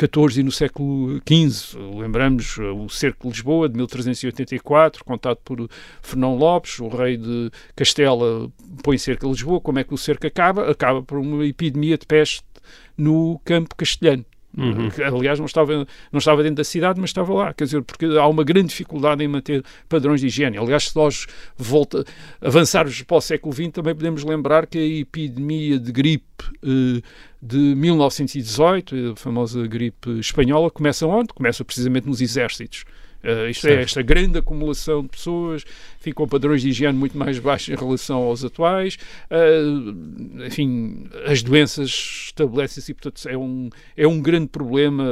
XIV 0.00 0.40
e 0.40 0.42
no 0.42 0.50
século 0.50 1.20
XV. 1.28 1.78
Lembramos 1.98 2.56
uh, 2.56 2.74
o 2.74 2.88
cerco 2.88 3.28
de 3.28 3.34
Lisboa 3.34 3.68
de 3.68 3.76
1384, 3.76 5.04
contado 5.04 5.36
por 5.44 5.68
Fernão 6.00 6.34
Lopes, 6.34 6.78
o 6.78 6.88
rei 6.88 7.18
de 7.18 7.50
Castela 7.76 8.50
põe 8.82 8.96
cerco 8.96 9.26
a 9.26 9.30
Lisboa. 9.30 9.60
Como 9.60 9.80
é 9.80 9.84
que 9.84 9.92
o 9.92 9.98
cerco 9.98 10.26
acaba? 10.26 10.70
Acaba 10.70 11.02
por 11.02 11.18
uma 11.18 11.44
epidemia 11.44 11.98
de 11.98 12.06
peste 12.06 12.42
no 12.96 13.38
campo 13.44 13.76
castelhano. 13.76 14.24
Uhum. 14.56 14.90
Aliás, 15.18 15.38
não 15.38 15.46
estava, 15.46 15.86
não 16.10 16.18
estava 16.18 16.42
dentro 16.42 16.56
da 16.56 16.64
cidade, 16.64 17.00
mas 17.00 17.10
estava 17.10 17.32
lá. 17.32 17.54
Quer 17.54 17.64
dizer, 17.64 17.82
porque 17.82 18.06
há 18.06 18.26
uma 18.26 18.44
grande 18.44 18.68
dificuldade 18.68 19.24
em 19.24 19.28
manter 19.28 19.64
padrões 19.88 20.20
de 20.20 20.26
higiene. 20.26 20.58
Aliás, 20.58 20.88
se 20.88 20.96
nós 20.96 21.26
volta, 21.56 22.04
avançarmos 22.40 23.02
para 23.02 23.16
o 23.16 23.20
século 23.20 23.54
XX, 23.54 23.70
também 23.72 23.94
podemos 23.94 24.24
lembrar 24.24 24.66
que 24.66 24.78
a 24.78 25.00
epidemia 25.00 25.78
de 25.78 25.90
gripe 25.90 26.24
eh, 26.62 27.02
de 27.40 27.56
1918, 27.56 29.12
a 29.12 29.16
famosa 29.16 29.66
gripe 29.66 30.18
espanhola, 30.18 30.70
começa 30.70 31.06
onde? 31.06 31.28
Começa 31.28 31.64
precisamente 31.64 32.06
nos 32.06 32.20
exércitos. 32.20 32.84
Eh, 33.22 33.50
isto 33.50 33.66
é, 33.66 33.70
Certo. 33.70 33.84
esta 33.84 34.02
grande 34.02 34.38
acumulação 34.38 35.02
de 35.02 35.08
pessoas, 35.08 35.64
enfim, 36.00 36.12
com 36.12 36.26
padrões 36.26 36.62
de 36.62 36.68
higiene 36.70 36.98
muito 36.98 37.16
mais 37.16 37.38
baixos 37.38 37.68
em 37.68 37.76
relação 37.76 38.18
aos 38.18 38.44
atuais. 38.44 38.98
Eh, 39.30 40.46
enfim, 40.46 41.06
as 41.26 41.42
doenças 41.42 41.90
estabelecem-se 42.26 42.90
e, 42.90 42.94
portanto, 42.94 43.28
é 43.28 43.36
um, 43.36 43.68
é 43.96 44.06
um 44.06 44.20
grande 44.20 44.48
problema. 44.48 45.04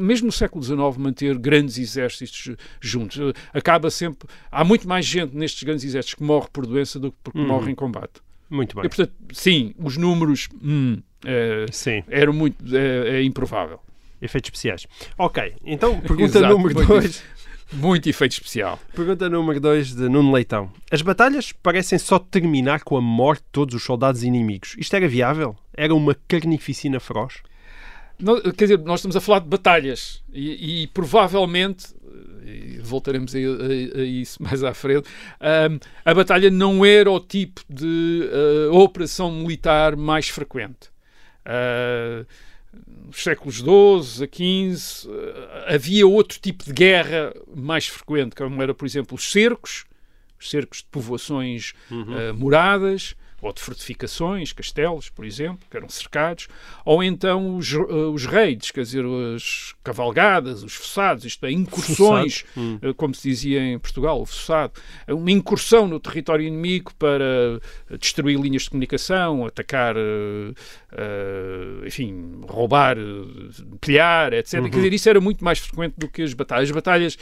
Mesmo 0.00 0.26
no 0.26 0.32
século 0.32 0.62
XIX, 0.64 0.78
manter 0.98 1.36
grandes 1.38 1.78
exércitos 1.78 2.56
juntos. 2.80 3.18
Acaba 3.52 3.90
sempre. 3.90 4.28
Há 4.50 4.64
muito 4.64 4.88
mais 4.88 5.04
gente 5.04 5.36
nestes 5.36 5.62
grandes 5.62 5.84
exércitos 5.84 6.14
que 6.14 6.22
morre 6.22 6.48
por 6.52 6.66
doença 6.66 6.98
do 6.98 7.10
que 7.12 7.18
porque 7.22 7.38
Uhum. 7.38 7.46
morre 7.46 7.70
em 7.70 7.74
combate. 7.74 8.20
Muito 8.50 8.74
bem. 8.74 8.86
E, 8.86 8.88
portanto, 8.88 9.12
sim, 9.32 9.74
os 9.78 9.96
números. 9.98 10.48
hum, 10.62 10.98
eh, 11.26 11.66
Sim, 11.70 12.02
eram 12.08 12.32
muito. 12.32 12.56
É, 12.74 13.16
é 13.18 13.22
improvável. 13.22 13.78
Efeitos 14.20 14.48
especiais. 14.48 14.86
Ok, 15.16 15.54
então 15.64 15.98
pergunta 16.02 16.38
Exato, 16.38 16.52
número 16.54 16.74
muito 16.74 16.88
2. 16.88 17.22
Muito 17.70 18.08
efeito 18.08 18.32
especial. 18.32 18.80
Pergunta 18.94 19.28
número 19.28 19.60
2 19.60 19.94
de 19.94 20.08
Nuno 20.08 20.32
Leitão. 20.32 20.72
As 20.90 21.02
batalhas 21.02 21.52
parecem 21.52 21.98
só 21.98 22.18
terminar 22.18 22.82
com 22.82 22.96
a 22.96 23.00
morte 23.00 23.40
de 23.42 23.48
todos 23.52 23.74
os 23.74 23.82
soldados 23.82 24.22
inimigos. 24.22 24.74
Isto 24.78 24.96
era 24.96 25.06
viável? 25.06 25.54
Era 25.76 25.94
uma 25.94 26.16
carnificina 26.26 26.98
feroz? 26.98 27.42
Não, 28.18 28.40
quer 28.40 28.64
dizer, 28.64 28.78
nós 28.78 29.00
estamos 29.00 29.16
a 29.16 29.20
falar 29.20 29.40
de 29.40 29.48
batalhas 29.48 30.24
e, 30.32 30.82
e 30.84 30.86
provavelmente, 30.88 31.88
e 32.44 32.78
voltaremos 32.82 33.34
a, 33.34 33.38
a- 33.38 34.00
a 34.00 34.02
isso 34.04 34.40
mais 34.42 34.64
à 34.64 34.72
frente, 34.72 35.06
ahm, 35.38 35.78
a 36.04 36.14
batalha 36.14 36.50
não 36.50 36.84
era 36.86 37.10
o 37.10 37.20
tipo 37.20 37.60
de 37.68 38.28
ah, 38.32 38.72
operação 38.74 39.30
militar 39.30 39.94
mais 39.94 40.28
frequente. 40.30 40.88
Ah, 41.44 42.24
nos 42.86 43.22
séculos 43.22 43.56
XII 43.56 44.24
a 44.24 44.28
XV 44.76 45.08
havia 45.66 46.06
outro 46.06 46.38
tipo 46.38 46.64
de 46.64 46.72
guerra 46.72 47.34
mais 47.54 47.86
frequente, 47.86 48.34
como 48.34 48.62
era, 48.62 48.74
por 48.74 48.84
exemplo, 48.84 49.16
os 49.16 49.30
cercos, 49.30 49.84
os 50.38 50.50
cercos 50.50 50.78
de 50.78 50.86
povoações 50.90 51.72
ah, 51.90 52.32
moradas, 52.34 53.14
ou 53.40 53.52
de 53.52 53.60
fortificações, 53.60 54.52
castelos, 54.52 55.08
por 55.10 55.24
exemplo, 55.24 55.60
que 55.70 55.76
eram 55.76 55.88
cercados, 55.88 56.48
ou 56.84 57.02
então 57.02 57.56
os, 57.56 57.72
eh, 57.72 57.78
os 58.12 58.24
raids, 58.26 58.70
quer 58.70 58.82
dizer, 58.82 59.04
as 59.36 59.74
cavalgadas, 59.84 60.62
os 60.62 60.74
fossados, 60.74 61.24
isto 61.24 61.46
é, 61.46 61.50
incursões, 61.52 62.44
Hum. 62.56 62.78
eh, 62.82 62.92
como 62.94 63.14
se 63.14 63.28
dizia 63.28 63.60
em 63.62 63.78
Portugal, 63.78 64.20
o 64.20 64.26
fossado, 64.26 64.72
uma 65.08 65.30
incursão 65.30 65.86
no 65.86 66.00
território 66.00 66.44
inimigo 66.46 66.92
para 66.98 67.60
destruir 67.98 68.38
linhas 68.40 68.62
de 68.62 68.70
comunicação, 68.70 69.46
atacar, 69.46 69.94
eh, 69.96 71.86
enfim, 71.86 72.40
roubar, 72.48 72.96
pilhar, 73.80 74.32
etc. 74.32 74.62
Quer 74.62 74.68
dizer, 74.70 74.92
isso 74.92 75.08
era 75.08 75.20
muito 75.20 75.44
mais 75.44 75.58
frequente 75.58 75.94
do 75.96 76.08
que 76.08 76.22
as 76.22 76.34
batalhas. 76.34 76.68
As 76.68 76.74
batalhas 76.74 77.18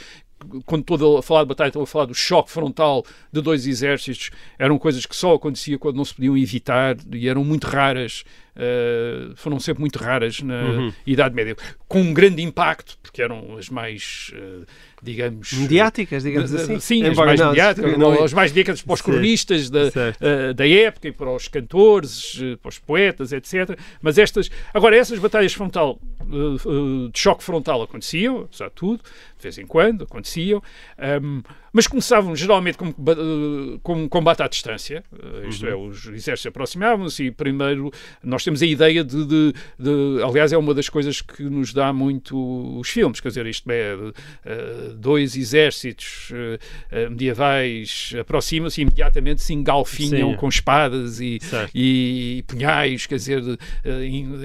quando 0.65 0.81
estou 0.81 1.17
a 1.17 1.23
falar 1.23 1.43
de 1.43 1.49
batalha, 1.49 1.69
estou 1.69 1.83
a 1.83 1.87
falar 1.87 2.05
do 2.05 2.13
choque 2.15 2.51
frontal 2.51 3.05
de 3.31 3.41
dois 3.41 3.65
exércitos, 3.67 4.29
eram 4.59 4.77
coisas 4.77 5.05
que 5.05 5.15
só 5.15 5.33
acontecia 5.33 5.77
quando 5.77 5.95
não 5.97 6.05
se 6.05 6.13
podiam 6.13 6.37
evitar 6.37 6.95
e 7.11 7.27
eram 7.27 7.43
muito 7.43 7.65
raras, 7.65 8.23
eh, 8.55 9.29
foram 9.35 9.59
sempre 9.59 9.81
muito 9.81 9.97
raras 9.99 10.41
na 10.41 10.63
Uhum. 10.63 10.93
Idade 11.05 11.35
Média, 11.35 11.55
com 11.87 12.01
um 12.01 12.13
grande 12.13 12.41
impacto, 12.41 12.97
porque 13.01 13.21
eram 13.21 13.57
as 13.57 13.69
mais, 13.69 14.31
eh, 14.35 14.65
digamos... 15.01 15.53
Mediáticas, 15.53 16.23
digamos 16.23 16.53
eh, 16.53 16.57
assim? 16.61 16.79
Sim, 16.79 17.03
as 17.03 17.11
Embora 17.11 17.27
mais 17.27 17.39
não- 17.39 17.49
mediáticas, 17.49 17.97
não- 17.97 18.23
as 18.23 18.33
mais 18.33 18.51
mediáticas 18.51 18.81
para 18.81 18.93
os 18.93 18.99
Sim. 18.99 19.05
cronistas 19.05 19.69
da, 19.69 19.81
eh, 20.19 20.53
da 20.53 20.67
época 20.67 21.07
e 21.07 21.11
para 21.11 21.31
os 21.31 21.47
cantores, 21.47 22.39
eh, 22.41 22.55
para 22.57 22.69
os 22.69 22.79
poetas, 22.79 23.31
etc. 23.31 23.77
Mas 24.01 24.17
estas, 24.17 24.49
agora 24.73 24.95
essas 24.97 25.19
batalhas 25.19 25.53
frontal, 25.53 25.99
eh, 26.21 26.25
eh, 26.25 27.09
de 27.11 27.19
choque 27.19 27.43
frontal 27.43 27.81
aconteciam, 27.83 28.41
apesar 28.41 28.67
de 28.69 28.73
tudo, 28.75 29.01
de 29.37 29.43
vez 29.43 29.57
em 29.57 29.65
quando 29.65 30.03
aconteciam, 30.03 30.61
ahm, 30.97 31.41
mas 31.77 31.85
começavam 31.85 32.35
geralmente 32.35 32.75
com, 32.75 32.87
eh, 32.87 33.79
com 33.83 34.09
combate 34.09 34.41
à 34.41 34.47
distância, 34.47 35.03
eh, 35.13 35.47
isto 35.47 35.67
é, 35.67 35.75
os 35.75 36.07
exércitos 36.07 36.47
aproximavam-se 36.47 37.25
e 37.25 37.31
primeiro 37.31 37.91
nós 38.23 38.43
temos 38.43 38.63
a 38.63 38.65
ideia 38.65 39.03
de, 39.03 39.23
de, 39.25 39.53
de, 39.77 40.23
Aliás, 40.23 40.51
é 40.51 40.57
uma 40.57 40.73
das 40.73 40.89
coisas 40.89 41.21
que 41.21 41.43
nos 41.43 41.73
dá 41.73 41.93
muito 41.93 42.79
os 42.79 42.89
filmes, 42.89 43.19
quer 43.19 43.27
dizer, 43.27 43.45
isto 43.45 43.69
é, 43.69 43.95
uh, 43.95 44.93
dois 44.95 45.35
exércitos 45.35 46.31
uh, 46.31 47.09
medievais 47.11 48.13
aproximam-se 48.19 48.81
e 48.81 48.83
imediatamente 48.83 49.43
se 49.43 49.53
engalfinham 49.53 50.31
Sim. 50.31 50.37
com 50.37 50.49
espadas 50.49 51.19
e, 51.19 51.37
Certo. 51.41 51.71
e, 51.75 52.43
punhais, 52.47 53.05
quer 53.05 53.15
dizer, 53.15 53.43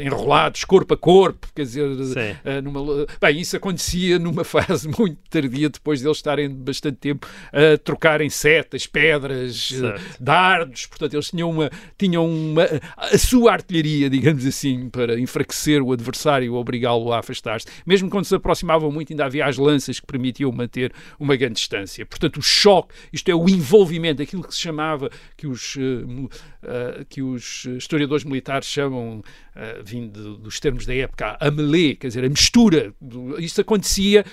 enrolados 0.04 0.64
corpo 0.64 0.92
a 0.92 0.96
corpo, 0.98 1.48
quer 1.54 1.62
dizer, 1.62 1.88
Sim. 2.04 2.36
numa, 2.62 3.06
bem, 3.20 3.40
isso 3.40 3.56
acontecia 3.56 4.18
numa 4.18 4.44
fase 4.44 4.81
muito 4.98 5.18
tardia, 5.28 5.68
depois 5.68 6.00
deles 6.00 6.18
estarem 6.18 6.48
bastante 6.48 6.96
tempo 6.96 7.26
a 7.52 7.78
trocarem 7.78 8.28
setas, 8.30 8.86
pedras, 8.86 9.68
Certo. 9.68 10.02
dardos, 10.20 10.86
portanto, 10.86 11.14
eles 11.14 11.30
tinham 11.30 11.50
uma, 11.50 11.70
tinham 11.98 12.26
uma, 12.26 12.66
a 12.96 13.18
sua 13.18 13.52
artilharia, 13.52 14.08
digamos 14.10 14.46
assim, 14.46 14.88
para 14.88 15.18
enfraquecer 15.18 15.82
o 15.82 15.92
adversário, 15.92 16.54
obrigá-lo 16.54 17.12
a 17.12 17.18
afastar-se. 17.18 17.66
Mesmo 17.86 18.10
quando 18.10 18.24
se 18.24 18.34
aproximavam 18.34 18.90
muito, 18.90 19.12
ainda 19.12 19.24
havia 19.24 19.46
as 19.46 19.56
lanças 19.58 20.00
que 20.00 20.06
permitiam 20.06 20.50
manter 20.52 20.92
uma 21.18 21.36
grande 21.36 21.54
distância. 21.54 22.04
Portanto, 22.06 22.38
o 22.38 22.42
choque, 22.42 22.94
isto 23.12 23.30
é 23.30 23.34
o 23.34 23.48
envolvimento, 23.48 24.22
aquilo 24.22 24.42
que 24.42 24.54
se 24.54 24.60
chamava, 24.60 25.10
que 25.36 25.46
os, 25.46 25.76
uh, 25.76 25.80
uh, 25.80 27.04
que 27.08 27.22
os 27.22 27.64
historiadores 27.64 28.24
militares 28.24 28.66
chamam, 28.66 29.22
uh, 29.56 29.82
vindo 29.84 30.36
dos 30.36 30.60
termos 30.60 30.86
da 30.86 30.94
época, 30.94 31.36
a 31.40 31.50
melee, 31.50 31.96
quer 31.96 32.08
dizer, 32.08 32.24
a 32.24 32.28
mistura. 32.28 32.94
Do, 33.00 33.38
isto 33.40 33.60
acontecia, 33.60 34.24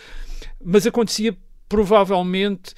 mas 0.63 0.85
acontecia 0.85 1.35
provavelmente 1.67 2.73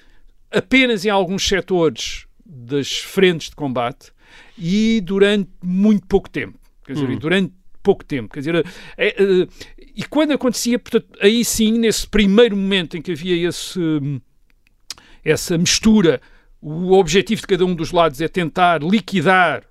apenas 0.51 1.05
em 1.05 1.09
alguns 1.09 1.47
setores 1.47 2.25
das 2.45 2.97
frentes 2.97 3.49
de 3.49 3.55
combate 3.55 4.11
e 4.57 5.01
durante 5.01 5.49
muito 5.63 6.05
pouco 6.07 6.29
tempo. 6.29 6.59
Quer 6.85 6.93
dizer, 6.93 7.09
Hum. 7.09 7.17
durante 7.17 7.53
pouco 7.81 8.03
tempo. 8.03 8.33
Quer 8.33 8.39
dizer, 8.39 8.55
é, 8.97 9.07
é, 9.07 9.47
e 9.95 10.03
quando 10.03 10.31
acontecia, 10.31 10.77
portanto, 10.77 11.07
aí 11.21 11.43
sim, 11.43 11.71
nesse 11.73 12.07
primeiro 12.07 12.55
momento 12.55 12.97
em 12.97 13.01
que 13.01 13.11
havia 13.11 13.47
esse, 13.47 13.79
essa 15.23 15.57
mistura, 15.57 16.21
o 16.61 16.93
objetivo 16.93 17.41
de 17.41 17.47
cada 17.47 17.65
um 17.65 17.73
dos 17.73 17.91
lados 17.91 18.21
é 18.21 18.27
tentar 18.27 18.81
liquidar, 18.83 19.63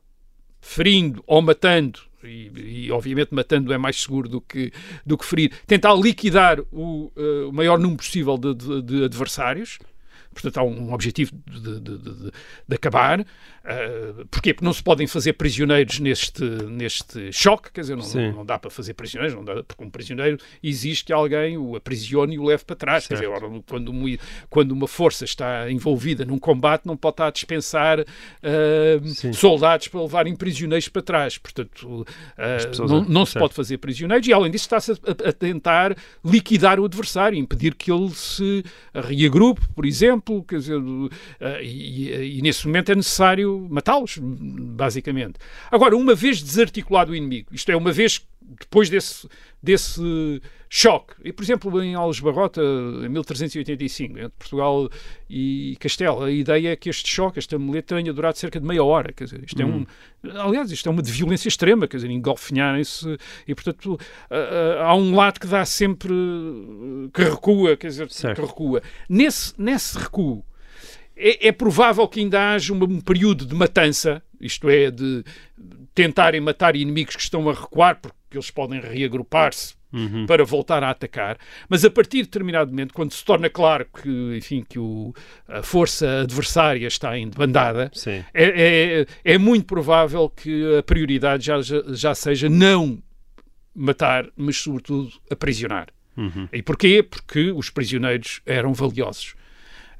ferindo 0.60 1.22
ou 1.26 1.40
matando, 1.40 2.00
e, 2.24 2.86
e, 2.86 2.92
obviamente 2.92 3.34
matando 3.34 3.72
é 3.72 3.78
mais 3.78 4.00
seguro 4.00 4.28
do 4.28 4.40
que, 4.40 4.72
do 5.04 5.16
que 5.16 5.24
ferir, 5.24 5.52
tentar 5.66 5.94
liquidar 5.94 6.60
o, 6.70 7.12
uh, 7.16 7.48
o 7.48 7.52
maior 7.52 7.78
número 7.78 7.98
possível 7.98 8.36
de, 8.36 8.54
de, 8.54 8.82
de 8.82 9.04
adversários. 9.04 9.78
Portanto, 10.32 10.58
há 10.58 10.62
um 10.62 10.92
objetivo 10.92 11.32
de, 11.46 11.80
de, 11.80 11.98
de, 11.98 12.30
de 12.68 12.74
acabar. 12.74 13.20
Uh, 13.20 14.26
porquê? 14.30 14.54
Porque 14.54 14.64
não 14.64 14.72
se 14.72 14.82
podem 14.82 15.06
fazer 15.06 15.34
prisioneiros 15.34 15.98
neste, 15.98 16.42
neste 16.42 17.32
choque, 17.32 17.70
quer 17.72 17.82
dizer, 17.82 17.96
não, 17.96 18.08
não, 18.08 18.32
não, 18.32 18.46
dá 18.46 18.58
para 18.58 18.70
fazer 18.70 18.94
prisioneiros, 18.94 19.36
não 19.36 19.44
dá, 19.44 19.62
porque 19.62 19.84
um 19.84 19.90
prisioneiro 19.90 20.38
exige 20.62 21.04
que 21.04 21.12
alguém 21.12 21.58
o 21.58 21.76
aprisione 21.76 22.36
e 22.36 22.38
o 22.38 22.44
leve 22.44 22.64
para 22.64 22.76
trás. 22.76 23.04
Certo. 23.04 23.20
Quer 23.20 23.28
dizer, 23.28 23.62
quando, 23.66 23.88
uma, 23.88 24.18
quando 24.48 24.72
uma 24.72 24.88
força 24.88 25.24
está 25.24 25.70
envolvida 25.70 26.24
num 26.24 26.38
combate, 26.38 26.86
não 26.86 26.96
pode 26.96 27.14
estar 27.14 27.26
a 27.26 27.30
dispensar 27.30 28.00
uh, 28.00 29.34
soldados 29.34 29.88
para 29.88 30.00
levarem 30.00 30.34
prisioneiros 30.34 30.88
para 30.88 31.02
trás. 31.02 31.36
Portanto, 31.36 32.06
uh, 32.06 32.86
não, 32.88 33.04
não 33.04 33.26
se 33.26 33.38
pode 33.38 33.52
fazer 33.52 33.78
prisioneiros 33.78 34.26
e, 34.26 34.32
além 34.32 34.50
disso, 34.50 34.64
está-se 34.64 34.92
a, 34.92 35.28
a, 35.28 35.32
tentar 35.32 35.96
liquidar 36.24 36.80
o 36.80 36.84
adversário, 36.84 37.38
impedir 37.38 37.74
que 37.74 37.92
ele 37.92 38.10
se 38.10 38.64
reagrupe, 38.94 39.68
por 39.74 39.84
exemplo, 39.84 40.19
quer 40.46 40.58
dizer, 40.58 40.80
e, 41.62 42.38
e 42.38 42.42
nesse 42.42 42.66
momento 42.66 42.92
é 42.92 42.94
necessário 42.94 43.66
matá-los, 43.70 44.18
basicamente. 44.20 45.34
Agora, 45.70 45.96
uma 45.96 46.14
vez 46.14 46.42
desarticulado 46.42 47.12
o 47.12 47.16
inimigo, 47.16 47.48
isto 47.52 47.70
é, 47.70 47.76
uma 47.76 47.92
vez 47.92 48.26
depois 48.58 48.90
desse, 48.90 49.28
desse 49.62 50.40
choque, 50.72 51.14
e 51.24 51.32
por 51.32 51.42
exemplo 51.42 51.82
em 51.82 51.96
Alves 51.96 52.20
Barrota, 52.20 52.62
em 52.62 53.08
1385, 53.08 54.16
entre 54.16 54.30
Portugal 54.38 54.88
e 55.28 55.76
Castelo, 55.80 56.22
a 56.22 56.30
ideia 56.30 56.68
é 56.68 56.76
que 56.76 56.88
este 56.88 57.10
choque, 57.10 57.40
esta 57.40 57.58
muleta, 57.58 57.96
tenha 57.96 58.12
durado 58.12 58.38
cerca 58.38 58.60
de 58.60 58.64
meia 58.64 58.84
hora, 58.84 59.12
quer 59.12 59.24
dizer, 59.24 59.42
isto 59.44 59.60
é 59.60 59.64
um, 59.64 59.84
aliás, 60.40 60.70
isto 60.70 60.88
é 60.88 60.92
uma 60.92 61.02
de 61.02 61.10
violência 61.10 61.48
extrema, 61.48 61.88
quer 61.88 61.96
dizer, 61.96 62.10
engolfinharem-se, 62.10 63.18
e 63.48 63.54
portanto 63.54 63.98
há 64.80 64.94
um 64.94 65.12
lado 65.12 65.40
que 65.40 65.48
dá 65.48 65.64
sempre, 65.64 66.14
que 67.12 67.24
recua, 67.24 67.76
quer 67.76 67.88
dizer, 67.88 68.08
certo. 68.08 68.40
que 68.40 68.46
recua. 68.46 68.80
Nesse, 69.08 69.52
nesse 69.58 69.98
recuo, 69.98 70.44
é, 71.16 71.48
é, 71.48 71.52
provável 71.52 72.06
que 72.06 72.20
ainda 72.20 72.52
haja 72.52 72.72
um, 72.72 72.80
um, 72.80 73.00
período 73.00 73.44
de 73.44 73.56
matança, 73.56 74.22
isto 74.40 74.70
é, 74.70 74.88
de 74.88 75.24
tentarem 75.92 76.40
matar 76.40 76.76
inimigos 76.76 77.16
que 77.16 77.22
estão 77.22 77.50
a 77.50 77.52
recuar, 77.52 78.00
porque 78.00 78.14
eles 78.36 78.52
podem 78.52 78.80
reagrupar-se 78.80 79.79
uhum. 79.92 80.26
para 80.26 80.44
voltar 80.44 80.82
a 80.82 80.90
atacar, 80.90 81.38
mas 81.68 81.84
a 81.84 81.90
partir 81.90 82.18
de 82.18 82.24
determinado 82.24 82.70
momento, 82.70 82.94
quando 82.94 83.12
se 83.12 83.24
torna 83.24 83.48
claro 83.48 83.86
que, 84.02 84.36
enfim, 84.36 84.64
que 84.68 84.78
o, 84.78 85.14
a 85.48 85.62
força 85.62 86.22
adversária 86.22 86.86
está 86.86 87.16
em 87.16 87.28
debandada, 87.28 87.90
é, 88.34 89.04
é, 89.04 89.06
é, 89.24 89.38
muito 89.38 89.66
provável 89.66 90.28
que 90.28 90.78
a 90.78 90.82
prioridade 90.82 91.46
já, 91.46 91.60
já, 91.60 91.82
já 91.88 92.14
seja 92.14 92.48
não 92.48 93.02
matar, 93.74 94.28
mas 94.36 94.56
sobretudo 94.56 95.10
aprisionar. 95.30 95.88
Uhum. 96.16 96.48
E 96.52 96.62
porquê? 96.62 97.02
Porque 97.02 97.50
os 97.50 97.70
prisioneiros 97.70 98.40
eram 98.44 98.74
valiosos. 98.74 99.34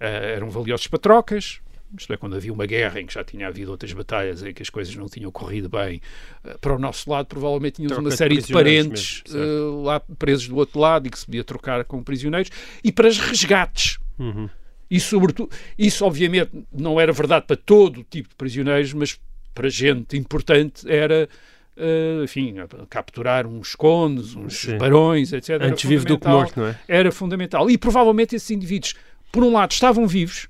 Uh, 0.01 0.35
eram 0.35 0.51
valiosos 0.51 0.87
para 0.87 0.99
trocas, 0.99 1.61
isto 1.99 2.13
é, 2.13 2.17
quando 2.17 2.37
havia 2.37 2.53
uma 2.53 2.67
guerra 2.67 3.01
em 3.01 3.07
que 3.07 3.15
já 3.15 3.25
tinha 3.25 3.49
havido 3.49 3.71
outras 3.71 3.93
batalhas 3.93 4.43
em 4.43 4.53
que 4.53 4.63
as 4.63 4.71
coisas 4.71 4.95
não 4.95 5.07
tinham 5.07 5.31
corrido 5.31 5.69
bem, 5.69 6.01
uh, 6.45 6.59
para 6.59 6.75
o 6.75 6.79
nosso 6.79 7.11
lado 7.11 7.27
provavelmente 7.27 7.77
tínhamos 7.77 7.95
Troca 7.95 8.09
uma 8.09 8.17
série 8.17 8.37
de, 8.37 8.47
de 8.47 8.53
parentes 8.53 9.23
mesmo, 9.29 9.41
uh, 9.41 9.83
lá 9.83 10.01
presos 10.01 10.49
do 10.49 10.57
outro 10.57 10.79
lado 10.79 11.07
e 11.07 11.11
que 11.11 11.19
se 11.19 11.27
podia 11.27 11.45
trocar 11.45 11.85
com 11.85 12.03
prisioneiros, 12.03 12.51
e 12.83 12.93
para 12.93 13.09
os 13.09 13.19
resgates. 13.19 13.99
Uhum. 14.19 14.49
E 14.91 14.99
sobretudo, 14.99 15.51
isso 15.79 16.05
obviamente 16.05 16.51
não 16.73 17.01
era 17.01 17.13
verdade 17.13 17.47
para 17.47 17.57
todo 17.57 18.01
o 18.01 18.05
tipo 18.05 18.29
de 18.29 18.35
prisioneiros, 18.35 18.93
mas 18.93 19.19
para 19.55 19.69
gente 19.69 20.17
importante 20.17 20.91
era 20.91 21.29
Uh, 21.77 22.25
enfim, 22.25 22.57
capturar 22.91 23.47
uns 23.47 23.75
condes, 23.75 24.35
uns 24.37 24.55
Sim. 24.55 24.77
barões, 24.77 25.33
etc. 25.33 25.63
Antes 25.63 25.89
vivo 25.89 26.05
do 26.05 26.19
que 26.19 26.29
morto, 26.29 26.61
não 26.61 26.67
é? 26.67 26.79
Era 26.87 27.11
fundamental. 27.11 27.71
E 27.71 27.79
provavelmente 27.79 28.37
esses 28.37 28.51
indivíduos, 28.51 28.95
por 29.33 29.43
um 29.43 29.53
lado, 29.53 29.73
estavam 29.73 30.07
vivos. 30.07 30.47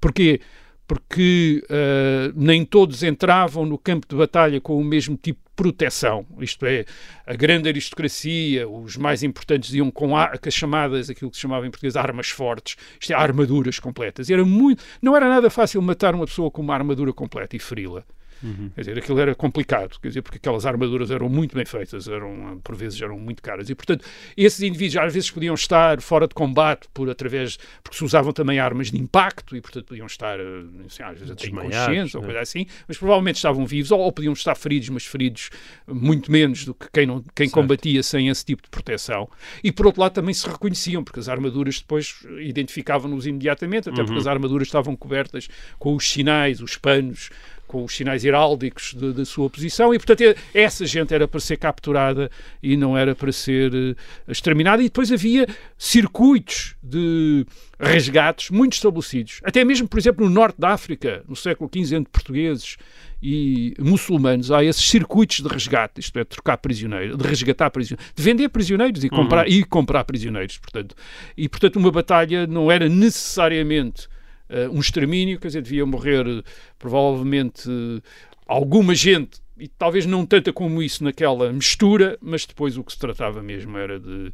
Porquê? 0.00 0.40
Porque 0.86 1.64
uh, 1.64 2.32
nem 2.36 2.64
todos 2.64 3.02
entravam 3.02 3.66
no 3.66 3.76
campo 3.76 4.06
de 4.08 4.14
batalha 4.14 4.60
com 4.60 4.76
o 4.76 4.84
mesmo 4.84 5.16
tipo 5.16 5.40
de 5.40 5.52
proteção. 5.56 6.24
Isto 6.38 6.64
é, 6.64 6.84
a 7.26 7.34
grande 7.34 7.68
aristocracia, 7.68 8.68
os 8.68 8.96
mais 8.96 9.22
importantes 9.22 9.74
iam 9.74 9.90
com, 9.90 10.16
a, 10.16 10.38
com 10.38 10.48
as 10.48 10.54
chamadas, 10.54 11.10
aquilo 11.10 11.30
que 11.30 11.36
se 11.36 11.42
chamava 11.42 11.66
em 11.66 11.70
português, 11.70 11.96
armas 11.96 12.28
fortes. 12.28 12.76
Isto 13.00 13.12
é, 13.12 13.16
armaduras 13.16 13.80
completas. 13.80 14.30
Era 14.30 14.44
muito, 14.44 14.84
não 15.02 15.16
era 15.16 15.28
nada 15.28 15.50
fácil 15.50 15.82
matar 15.82 16.14
uma 16.14 16.26
pessoa 16.26 16.50
com 16.50 16.62
uma 16.62 16.74
armadura 16.74 17.12
completa 17.12 17.56
e 17.56 17.58
feri-la. 17.58 18.04
Uhum. 18.42 18.70
Quer 18.74 18.80
dizer, 18.82 18.98
aquilo 18.98 19.18
era 19.18 19.34
complicado, 19.34 19.98
quer 20.00 20.08
dizer, 20.08 20.22
porque 20.22 20.36
aquelas 20.36 20.66
armaduras 20.66 21.10
eram 21.10 21.28
muito 21.28 21.54
bem 21.54 21.64
feitas, 21.64 22.08
eram, 22.08 22.60
por 22.62 22.76
vezes 22.76 23.00
eram 23.00 23.18
muito 23.18 23.42
caras. 23.42 23.70
E, 23.70 23.74
portanto, 23.74 24.04
esses 24.36 24.60
indivíduos 24.60 24.96
às 24.96 25.12
vezes 25.12 25.30
podiam 25.30 25.54
estar 25.54 26.00
fora 26.00 26.28
de 26.28 26.34
combate 26.34 26.88
por 26.92 27.08
através, 27.08 27.58
porque 27.82 27.96
se 27.96 28.04
usavam 28.04 28.32
também 28.32 28.58
armas 28.58 28.90
de 28.90 28.98
impacto 28.98 29.56
e, 29.56 29.60
portanto, 29.60 29.86
podiam 29.86 30.06
estar, 30.06 30.38
assim, 30.86 31.02
às 31.02 31.18
vezes 31.18 31.30
até 31.30 31.46
inconscientes 31.46 32.14
ou 32.14 32.20
né? 32.20 32.26
coisa 32.26 32.40
assim, 32.40 32.66
mas 32.86 32.98
provavelmente 32.98 33.36
estavam 33.36 33.66
vivos 33.66 33.90
ou, 33.90 34.00
ou, 34.00 34.12
podiam 34.12 34.32
estar 34.32 34.54
feridos, 34.54 34.88
mas 34.90 35.06
feridos 35.06 35.50
muito 35.86 36.30
menos 36.30 36.64
do 36.64 36.74
que 36.74 36.86
quem, 36.92 37.06
não, 37.06 37.24
quem 37.34 37.48
combatia 37.48 38.02
sem 38.02 38.28
esse 38.28 38.44
tipo 38.44 38.62
de 38.62 38.68
proteção. 38.68 39.28
E, 39.62 39.72
por 39.72 39.86
outro 39.86 40.00
lado, 40.00 40.12
também 40.12 40.34
se 40.34 40.48
reconheciam, 40.48 41.02
porque 41.02 41.20
as 41.20 41.28
armaduras 41.28 41.80
depois 41.80 42.16
identificavam-nos 42.40 43.26
imediatamente, 43.26 43.88
até 43.88 44.00
uhum. 44.00 44.06
porque 44.06 44.20
as 44.20 44.26
armaduras 44.26 44.68
estavam 44.68 44.94
cobertas 44.94 45.48
com 45.78 45.94
os 45.94 46.08
sinais, 46.08 46.60
os 46.60 46.76
panos, 46.76 47.30
com 47.66 47.84
os 47.84 47.94
sinais 47.94 48.24
heráldicos 48.24 48.94
da 48.94 49.24
sua 49.24 49.50
posição 49.50 49.92
e, 49.92 49.98
portanto, 49.98 50.22
essa 50.54 50.86
gente 50.86 51.12
era 51.12 51.26
para 51.26 51.40
ser 51.40 51.56
capturada 51.56 52.30
e 52.62 52.76
não 52.76 52.96
era 52.96 53.14
para 53.14 53.32
ser 53.32 53.72
uh, 53.74 53.96
exterminada. 54.28 54.82
E 54.82 54.86
depois 54.86 55.10
havia 55.10 55.46
circuitos 55.76 56.76
de 56.82 57.44
resgates 57.78 58.50
muito 58.50 58.74
estabelecidos. 58.74 59.40
Até 59.44 59.64
mesmo, 59.64 59.88
por 59.88 59.98
exemplo, 59.98 60.24
no 60.24 60.30
norte 60.30 60.58
da 60.58 60.70
África, 60.70 61.22
no 61.28 61.36
século 61.36 61.70
XV, 61.72 61.96
entre 61.96 62.10
portugueses 62.10 62.76
e 63.22 63.74
muçulmanos, 63.78 64.50
há 64.50 64.62
esses 64.62 64.84
circuitos 64.84 65.40
de 65.40 65.48
resgate, 65.48 66.00
isto 66.00 66.18
é, 66.18 66.22
de 66.22 66.28
trocar 66.28 66.58
prisioneiros, 66.58 67.16
de 67.16 67.26
resgatar 67.26 67.70
prisioneiros, 67.70 68.12
de 68.14 68.22
vender 68.22 68.48
prisioneiros 68.48 69.04
e 69.04 69.08
comprar, 69.08 69.46
uhum. 69.46 69.52
e 69.52 69.64
comprar 69.64 70.04
prisioneiros, 70.04 70.58
portanto. 70.58 70.94
E, 71.36 71.48
portanto, 71.48 71.76
uma 71.76 71.90
batalha 71.90 72.46
não 72.46 72.70
era 72.70 72.88
necessariamente 72.88 74.08
um 74.72 74.80
extermínio, 74.80 75.38
quer 75.38 75.48
dizer, 75.48 75.62
devia 75.62 75.84
morrer 75.84 76.26
uh, 76.26 76.42
provavelmente 76.78 77.68
uh, 77.68 78.02
alguma 78.46 78.94
gente, 78.94 79.40
e 79.58 79.68
talvez 79.68 80.06
não 80.06 80.26
tanta 80.26 80.52
como 80.52 80.82
isso 80.82 81.02
naquela 81.02 81.52
mistura, 81.52 82.18
mas 82.20 82.44
depois 82.44 82.76
o 82.76 82.84
que 82.84 82.92
se 82.92 82.98
tratava 82.98 83.42
mesmo 83.42 83.76
era 83.78 83.98
de 83.98 84.32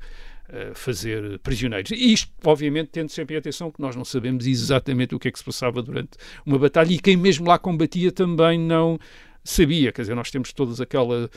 fazer 0.74 1.38
prisioneiros. 1.38 1.92
E 1.92 2.12
isto, 2.12 2.30
obviamente, 2.44 2.88
tendo 2.88 3.08
sempre 3.08 3.36
em 3.36 3.38
atenção 3.38 3.70
que 3.70 3.80
nós 3.80 3.96
não 3.96 4.04
sabemos 4.04 4.46
exatamente 4.46 5.14
o 5.14 5.18
que 5.18 5.28
é 5.28 5.30
que 5.30 5.38
se 5.38 5.44
passava 5.44 5.80
durante 5.80 6.10
uma 6.44 6.58
batalha 6.58 6.92
e 6.92 6.98
quem 6.98 7.16
mesmo 7.16 7.46
lá 7.46 7.58
combatia 7.58 8.12
também 8.12 8.58
não 8.58 8.98
sabia, 9.44 9.90
quer 9.92 10.02
dizer, 10.02 10.14
nós 10.14 10.30
temos 10.30 10.52
todas 10.52 10.80
aquela, 10.80 11.28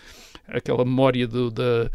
aquela 0.47 0.85
memória 0.85 1.27
do, 1.27 1.49
da, 1.49 1.89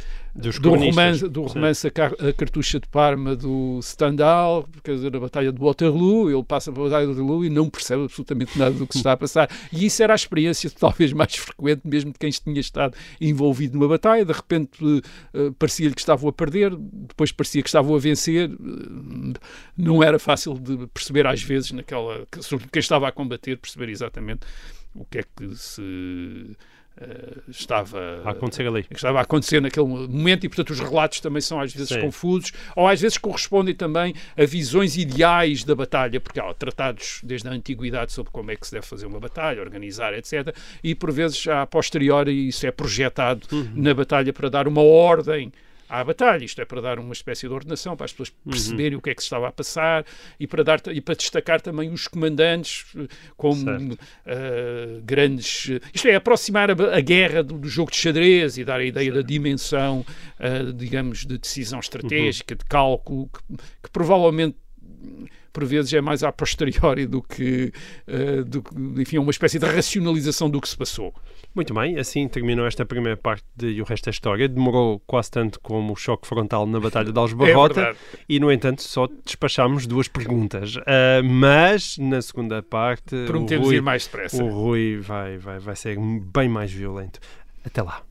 do 0.58 0.70
romance, 0.90 1.28
do 1.28 1.42
romance 1.54 1.86
a, 1.86 1.90
Car- 1.90 2.14
a 2.18 2.32
Cartucha 2.32 2.80
de 2.80 2.88
Parma 2.88 3.36
do 3.36 3.78
Stendhal, 3.82 4.68
quer 4.82 4.94
dizer, 4.96 5.14
a 5.14 5.20
Batalha 5.20 5.52
de 5.52 5.60
Waterloo, 5.60 6.30
ele 6.30 6.42
passa 6.42 6.72
para 6.72 6.82
a 6.82 6.84
Batalha 6.86 7.06
de 7.06 7.12
Waterloo 7.12 7.44
e 7.44 7.50
não 7.50 7.70
percebe 7.70 8.02
absolutamente 8.04 8.58
nada 8.58 8.72
do 8.72 8.86
que 8.86 8.94
se 8.94 8.98
está 8.98 9.12
a 9.12 9.16
passar. 9.16 9.48
E 9.72 9.86
isso 9.86 10.02
era 10.02 10.12
a 10.12 10.16
experiência 10.16 10.68
talvez 10.78 11.12
mais 11.12 11.36
frequente, 11.36 11.82
mesmo 11.84 12.12
de 12.12 12.18
quem 12.18 12.30
tinha 12.30 12.60
estado 12.60 12.96
envolvido 13.20 13.74
numa 13.78 13.88
batalha, 13.88 14.24
de 14.24 14.32
repente 14.32 14.80
eh, 15.34 15.50
parecia-lhe 15.58 15.94
que 15.94 16.00
estavam 16.00 16.28
a 16.28 16.32
perder, 16.32 16.74
depois 16.76 17.30
parecia 17.32 17.62
que 17.62 17.68
estavam 17.68 17.94
a 17.94 17.98
vencer, 17.98 18.50
não 19.76 20.02
era 20.02 20.18
fácil 20.18 20.54
de 20.54 20.86
perceber 20.88 21.26
às 21.26 21.42
vezes, 21.42 21.70
naquela, 21.72 22.26
que- 22.30 22.42
sobretudo 22.42 22.72
quem 22.72 22.80
estava 22.80 23.08
a 23.08 23.12
combater, 23.12 23.56
perceber 23.58 23.88
exatamente 23.88 24.40
o 24.94 25.04
que 25.04 25.18
é 25.18 25.22
que 25.22 25.54
se 25.56 26.56
eh, 27.00 27.38
estava 27.48 28.22
A 28.24 28.30
acontecer 28.30 28.66
ali. 28.66 28.82
que 28.82 28.94
estava 28.94 29.18
a 29.20 29.22
acontecer 29.22 29.60
naquele 29.62 29.86
momento 29.86 30.44
e, 30.44 30.48
portanto, 30.48 30.70
os 30.70 30.80
relatos 30.80 31.20
também 31.20 31.40
são 31.40 31.60
às 31.60 31.72
vezes 31.72 31.88
Sim. 31.88 32.00
confusos 32.00 32.52
ou 32.76 32.86
às 32.86 33.00
vezes 33.00 33.16
correspondem 33.16 33.74
também 33.74 34.14
a 34.36 34.44
visões 34.44 34.96
ideais 34.96 35.64
da 35.64 35.74
batalha, 35.74 36.20
porque 36.20 36.40
há 36.40 36.52
tratados 36.52 37.20
desde 37.22 37.48
a 37.48 37.52
antiguidade 37.52 38.12
sobre 38.12 38.32
como 38.32 38.50
é 38.50 38.56
que 38.56 38.66
se 38.66 38.72
deve 38.72 38.86
fazer 38.86 39.06
uma 39.06 39.20
batalha, 39.20 39.60
organizar, 39.62 40.12
etc. 40.14 40.54
E, 40.82 40.94
por 40.94 41.10
vezes, 41.12 41.46
a 41.46 41.64
posteriori, 41.66 42.48
isso 42.48 42.66
é 42.66 42.70
projetado 42.70 43.46
na 43.74 43.94
batalha 43.94 44.32
para 44.32 44.50
dar 44.50 44.66
uma 44.68 44.82
ordem 44.82 45.52
à 45.90 46.04
batalha, 46.04 46.44
isto 46.44 46.60
é 46.60 46.64
para 46.64 46.80
dar 46.80 46.98
uma 47.00 47.12
espécie 47.12 47.48
de 47.48 47.52
ordenação 47.52 47.96
para 47.96 48.04
as 48.04 48.12
pessoas 48.12 48.30
perceberem 48.48 48.96
o 48.96 49.02
que 49.02 49.10
é 49.10 49.14
que 49.14 49.20
se 49.20 49.26
estava 49.26 49.48
a 49.48 49.52
passar 49.52 50.04
e 50.38 50.46
para, 50.46 50.62
dar, 50.62 50.80
e 50.92 51.00
para 51.00 51.16
destacar 51.16 51.60
também 51.60 51.90
os 51.90 52.06
comandantes 52.06 52.86
eh, 52.96 53.08
como 53.36 53.64
Certo. 53.64 53.98
eh, 54.24 55.00
grandes. 55.02 55.68
Isto 55.92 56.06
é, 56.08 56.14
aproximar 56.14 56.70
a, 56.70 56.96
a 56.96 57.00
guerra 57.00 57.42
do, 57.42 57.58
do 57.58 57.68
jogo 57.68 57.90
de 57.90 57.96
xadrez 57.96 58.56
e 58.56 58.64
dar 58.64 58.78
a 58.78 58.84
ideia 58.84 59.12
da 59.12 59.22
dimensão, 59.22 60.06
eh, 60.38 60.70
digamos, 60.74 61.26
de 61.26 61.36
decisão 61.38 61.80
estratégica, 61.80 62.54
de 62.54 62.64
cálculo, 62.64 63.28
que, 63.28 63.56
que 63.82 63.90
provavelmente. 63.92 64.56
Por 65.52 65.64
vezes 65.64 65.92
é 65.92 66.00
mais 66.00 66.22
a 66.22 66.30
posteriori 66.30 67.06
do 67.06 67.20
que, 67.20 67.72
eh, 68.06 68.42
do 68.42 68.62
enfim, 69.00 69.16
é 69.16 69.20
uma 69.20 69.32
espécie 69.32 69.58
de 69.58 69.66
racionalização 69.66 70.48
do 70.48 70.60
que 70.60 70.68
se 70.68 70.76
passou. 70.76 71.12
Muito 71.52 71.74
bem, 71.74 71.98
assim 71.98 72.28
terminou 72.28 72.64
esta 72.64 72.86
primeira 72.86 73.16
parte 73.16 73.44
de 73.56 73.70
E 73.70 73.82
o 73.82 73.84
Resto 73.84 74.04
da 74.04 74.10
História. 74.10 74.48
Demorou 74.48 75.02
quase 75.06 75.30
tanto 75.32 75.58
como 75.60 75.92
o 75.92 75.96
choque 75.96 76.26
frontal 76.26 76.64
na 76.66 76.78
Batalha 76.78 77.12
de 77.12 77.18
Alves 77.18 77.34
É 77.40 77.94
e, 78.28 78.38
no 78.38 78.52
entanto, 78.52 78.82
só 78.82 79.08
despachámos 79.24 79.86
duas 79.86 80.06
perguntas. 80.06 80.76
Ah, 80.86 81.20
mas, 81.24 81.98
na 81.98 82.22
segunda 82.22 82.62
parte, 82.62 83.16
o 83.16 83.26
Prometemos 83.26 83.66
Rui, 83.66 83.76
ir 83.76 83.82
mais 83.82 84.04
depressa. 84.04 84.42
o 84.42 84.48
Rui 84.48 84.98
vai, 84.98 85.38
vai, 85.38 85.58
vai 85.58 85.74
ser 85.74 85.98
bem 85.98 86.48
mais 86.48 86.70
violento. 86.70 87.18
Até 87.64 87.82
lá. 87.82 88.02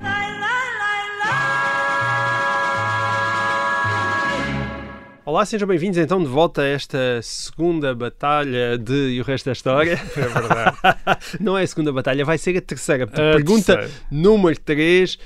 Olá, 5.29 5.45
sejam 5.45 5.67
bem-vindos 5.67 5.99
então 5.99 6.23
de 6.23 6.27
volta 6.27 6.63
a 6.63 6.67
esta 6.67 7.21
segunda 7.21 7.93
batalha 7.93 8.79
de 8.79 9.11
E 9.11 9.21
o 9.21 9.23
Resto 9.23 9.45
da 9.45 9.51
História. 9.51 9.93
É 10.17 10.27
verdade. 10.27 10.77
Não 11.39 11.55
é 11.55 11.61
a 11.61 11.67
segunda 11.67 11.93
batalha, 11.93 12.25
vai 12.25 12.35
ser 12.39 12.57
a 12.57 12.61
terceira. 12.61 13.03
A 13.03 13.07
Pergunta 13.07 13.77
terceira. 13.77 14.03
número 14.09 14.59
3 14.59 15.19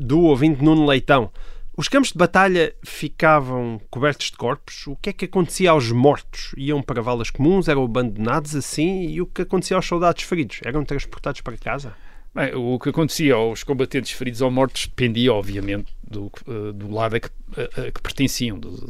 do 0.00 0.22
ouvinte 0.22 0.64
Nuno 0.64 0.84
Leitão. 0.84 1.30
Os 1.76 1.86
campos 1.86 2.10
de 2.10 2.18
batalha 2.18 2.74
ficavam 2.84 3.80
cobertos 3.88 4.32
de 4.32 4.36
corpos? 4.36 4.88
O 4.88 4.96
que 4.96 5.10
é 5.10 5.12
que 5.12 5.26
acontecia 5.26 5.70
aos 5.70 5.92
mortos? 5.92 6.52
Iam 6.56 6.82
para 6.82 7.00
valas 7.00 7.30
comuns? 7.30 7.68
Eram 7.68 7.84
abandonados 7.84 8.56
assim? 8.56 9.06
E 9.06 9.20
o 9.22 9.26
que 9.26 9.42
acontecia 9.42 9.76
aos 9.76 9.86
soldados 9.86 10.24
feridos? 10.24 10.58
Eram 10.64 10.84
transportados 10.84 11.40
para 11.40 11.56
casa? 11.56 11.94
Bem, 12.34 12.52
o 12.54 12.80
que 12.80 12.88
acontecia 12.88 13.34
aos 13.34 13.62
combatentes 13.62 14.10
feridos 14.10 14.40
ou 14.40 14.50
mortos 14.50 14.86
dependia, 14.86 15.32
obviamente, 15.32 15.92
do, 16.10 16.30
eh, 16.48 16.72
do 16.72 16.90
lado 16.92 17.14
a 17.16 17.20
que, 17.20 17.28
a- 17.56 17.82
a 17.86 17.92
que 17.92 18.00
pertenciam, 18.02 18.58
do, 18.58 18.86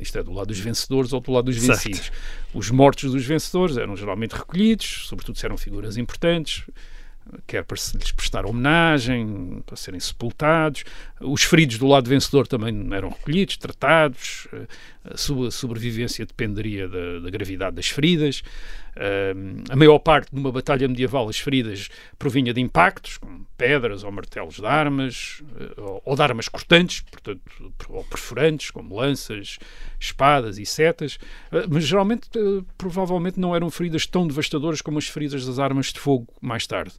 isto 0.00 0.18
é, 0.18 0.22
do 0.22 0.32
lado 0.32 0.48
dos 0.48 0.58
vencedores 0.58 1.12
ou 1.12 1.20
do 1.20 1.30
lado 1.32 1.44
dos 1.44 1.56
Certo. 1.60 1.84
vencidos. 1.84 2.10
Os 2.52 2.70
mortos 2.70 3.12
dos 3.12 3.24
vencedores 3.24 3.76
eram 3.76 3.96
geralmente 3.96 4.32
recolhidos, 4.32 5.06
sobretudo 5.08 5.38
se 5.38 5.46
eram 5.46 5.56
figuras 5.56 5.96
importantes, 5.96 6.64
quer 7.46 7.64
para 7.64 7.76
se 7.76 7.96
lhes 7.96 8.12
prestar 8.12 8.44
homenagem, 8.44 9.62
para 9.64 9.76
serem 9.76 9.98
sepultados. 10.00 10.84
Os 11.20 11.42
feridos 11.42 11.78
do 11.78 11.86
lado 11.86 12.08
vencedor 12.10 12.46
também 12.46 12.88
eram 12.92 13.08
recolhidos, 13.08 13.56
tratados. 13.56 14.46
A 15.04 15.16
sua 15.16 15.50
sobrevivência 15.50 16.24
dependeria 16.24 16.88
da, 16.88 17.18
da 17.20 17.30
gravidade 17.30 17.76
das 17.76 17.88
feridas. 17.88 18.42
Um, 18.96 19.64
a 19.68 19.76
maior 19.76 19.98
parte 19.98 20.30
de 20.32 20.38
uma 20.38 20.52
batalha 20.52 20.86
medieval, 20.86 21.28
as 21.28 21.38
feridas 21.38 21.88
provinha 22.18 22.54
de 22.54 22.60
impactos, 22.60 23.18
como 23.18 23.44
pedras 23.56 24.04
ou 24.04 24.12
martelos 24.12 24.56
de 24.56 24.66
armas, 24.66 25.42
eh, 25.58 26.00
ou, 26.04 26.14
de 26.14 26.22
armas 26.22 26.48
cortantes, 26.48 27.00
portanto, 27.00 27.40
ou 27.88 28.04
perfurantes, 28.04 28.70
como 28.70 28.96
lanças, 28.96 29.58
espadas 29.98 30.58
e 30.58 30.66
setas, 30.66 31.18
eh, 31.52 31.66
mas 31.68 31.84
geralmente, 31.84 32.28
eh, 32.36 32.62
provavelmente, 32.76 33.38
não 33.38 33.54
eram 33.54 33.70
feridas 33.70 34.06
tão 34.06 34.26
devastadoras 34.26 34.80
como 34.80 34.98
as 34.98 35.08
feridas 35.08 35.44
das 35.46 35.58
armas 35.58 35.92
de 35.92 35.98
fogo 35.98 36.28
mais 36.40 36.66
tarde. 36.66 36.94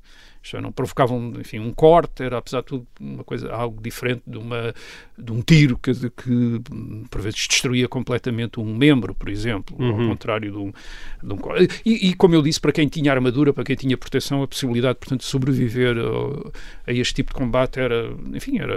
Isto 0.46 0.58
é, 0.58 0.62
não 0.62 0.72
provocavam, 0.72 1.34
enfim, 1.40 1.58
um 1.60 1.74
corte, 1.74 2.22
era 2.22 2.38
apesar 2.38 2.62
de 2.62 2.68
tudo 2.68 2.88
uma 3.00 3.24
coisa, 3.24 3.52
algo 3.52 3.82
diferente 3.82 4.22
de, 4.28 4.38
uma, 4.38 4.76
de 5.18 5.32
um 5.32 5.42
tiro 5.42 5.76
que, 5.76 5.92
que 6.12 6.62
hum, 6.72 7.04
por 7.10 7.20
vezes 7.20 7.48
destruía 7.48 7.88
completamente 7.96 8.60
um 8.60 8.76
membro, 8.76 9.16
por 9.16 9.30
exemplo, 9.30 9.74
ao 9.80 9.96
contrário 10.10 10.52
de 10.52 10.58
um, 10.58 10.72
de 11.24 11.34
um. 11.34 11.38
E, 11.86 12.10
e, 12.10 12.14
como 12.14 12.36
eu 12.36 12.42
disse, 12.42 12.60
para 12.60 12.74
quem 12.74 12.90
tinha 12.90 13.10
armadura, 13.12 13.54
para 13.54 13.64
quem 13.64 13.76
tinha 13.76 13.98
proteção, 13.98 14.44
a 14.44 14.48
possibilidade, 14.48 15.00
portanto, 15.00 15.22
de 15.22 15.26
sobreviver 15.28 15.98
ao- 15.98 16.52
a 16.86 16.92
este 16.92 17.14
tipo 17.14 17.32
de 17.34 17.40
combate 17.40 17.80
era, 17.80 18.12
enfim, 18.34 18.60
era, 18.60 18.74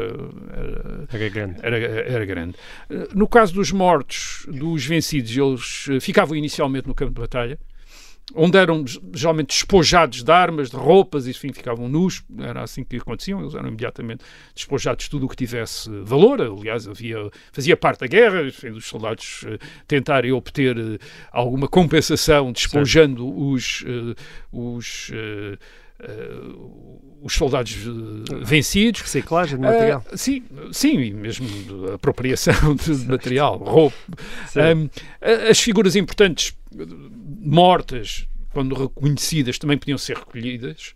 era, 0.52 1.06
Era 1.12 1.28
grande. 1.28 1.54
era, 1.62 1.78
era 1.78 2.24
grande. 2.24 2.54
Eh, 2.88 3.08
No 3.12 3.26
caso 3.26 3.52
dos 3.54 3.72
mortos, 3.72 4.46
dos 4.48 4.86
vencidos, 4.86 5.36
eles 5.36 5.86
eh, 5.90 6.00
ficavam 6.00 6.36
inicialmente 6.36 6.86
no 6.86 6.94
campo 6.94 7.12
de 7.14 7.20
batalha, 7.20 7.58
onde 8.34 8.58
eram 8.58 8.84
geralmente 9.14 9.48
despojados 9.48 10.22
de 10.22 10.30
armas, 10.30 10.70
de 10.70 10.76
roupas, 10.76 11.26
e 11.26 11.30
enfim, 11.30 11.52
ficavam 11.52 11.88
nus, 11.88 12.22
era 12.38 12.62
assim 12.62 12.84
que 12.84 12.96
aconteciam, 12.96 13.40
eles 13.40 13.54
eram 13.54 13.68
imediatamente 13.68 14.24
despojados 14.54 15.04
de 15.04 15.10
tudo 15.10 15.26
o 15.26 15.28
que 15.28 15.36
tivesse 15.36 15.90
valor, 16.02 16.40
aliás, 16.40 16.86
havia, 16.86 17.30
fazia 17.52 17.76
parte 17.76 18.00
da 18.00 18.06
guerra, 18.06 18.42
enfim, 18.42 18.70
dos 18.70 18.86
soldados 18.86 19.44
eh, 19.46 19.58
tentarem 19.86 20.32
obter 20.32 20.76
eh, 20.76 20.98
alguma 21.32 21.68
compensação, 21.68 22.52
despojando 22.52 23.26
os, 23.26 23.84
eh, 23.86 24.14
os, 24.52 25.10
eh, 26.00 26.30
os 27.20 27.32
soldados 27.34 27.72
eh, 27.74 28.44
vencidos, 28.44 29.00
Reciclagem 29.02 29.56
de 29.56 29.62
material. 29.62 30.04
ah, 30.12 30.16
sim, 30.16 30.42
sim, 30.72 30.98
e 31.00 31.12
mesmo 31.12 31.46
apropriação 31.92 32.74
de 32.76 32.92
material, 33.06 33.58
roupa. 33.58 33.96
A- 35.20 35.50
as 35.50 35.58
figuras 35.60 35.96
importantes 35.96 36.56
mortas, 37.40 38.26
quando 38.52 38.74
reconhecidas, 38.74 39.58
também 39.58 39.76
podiam 39.78 39.98
ser 39.98 40.16
recolhidas, 40.16 40.94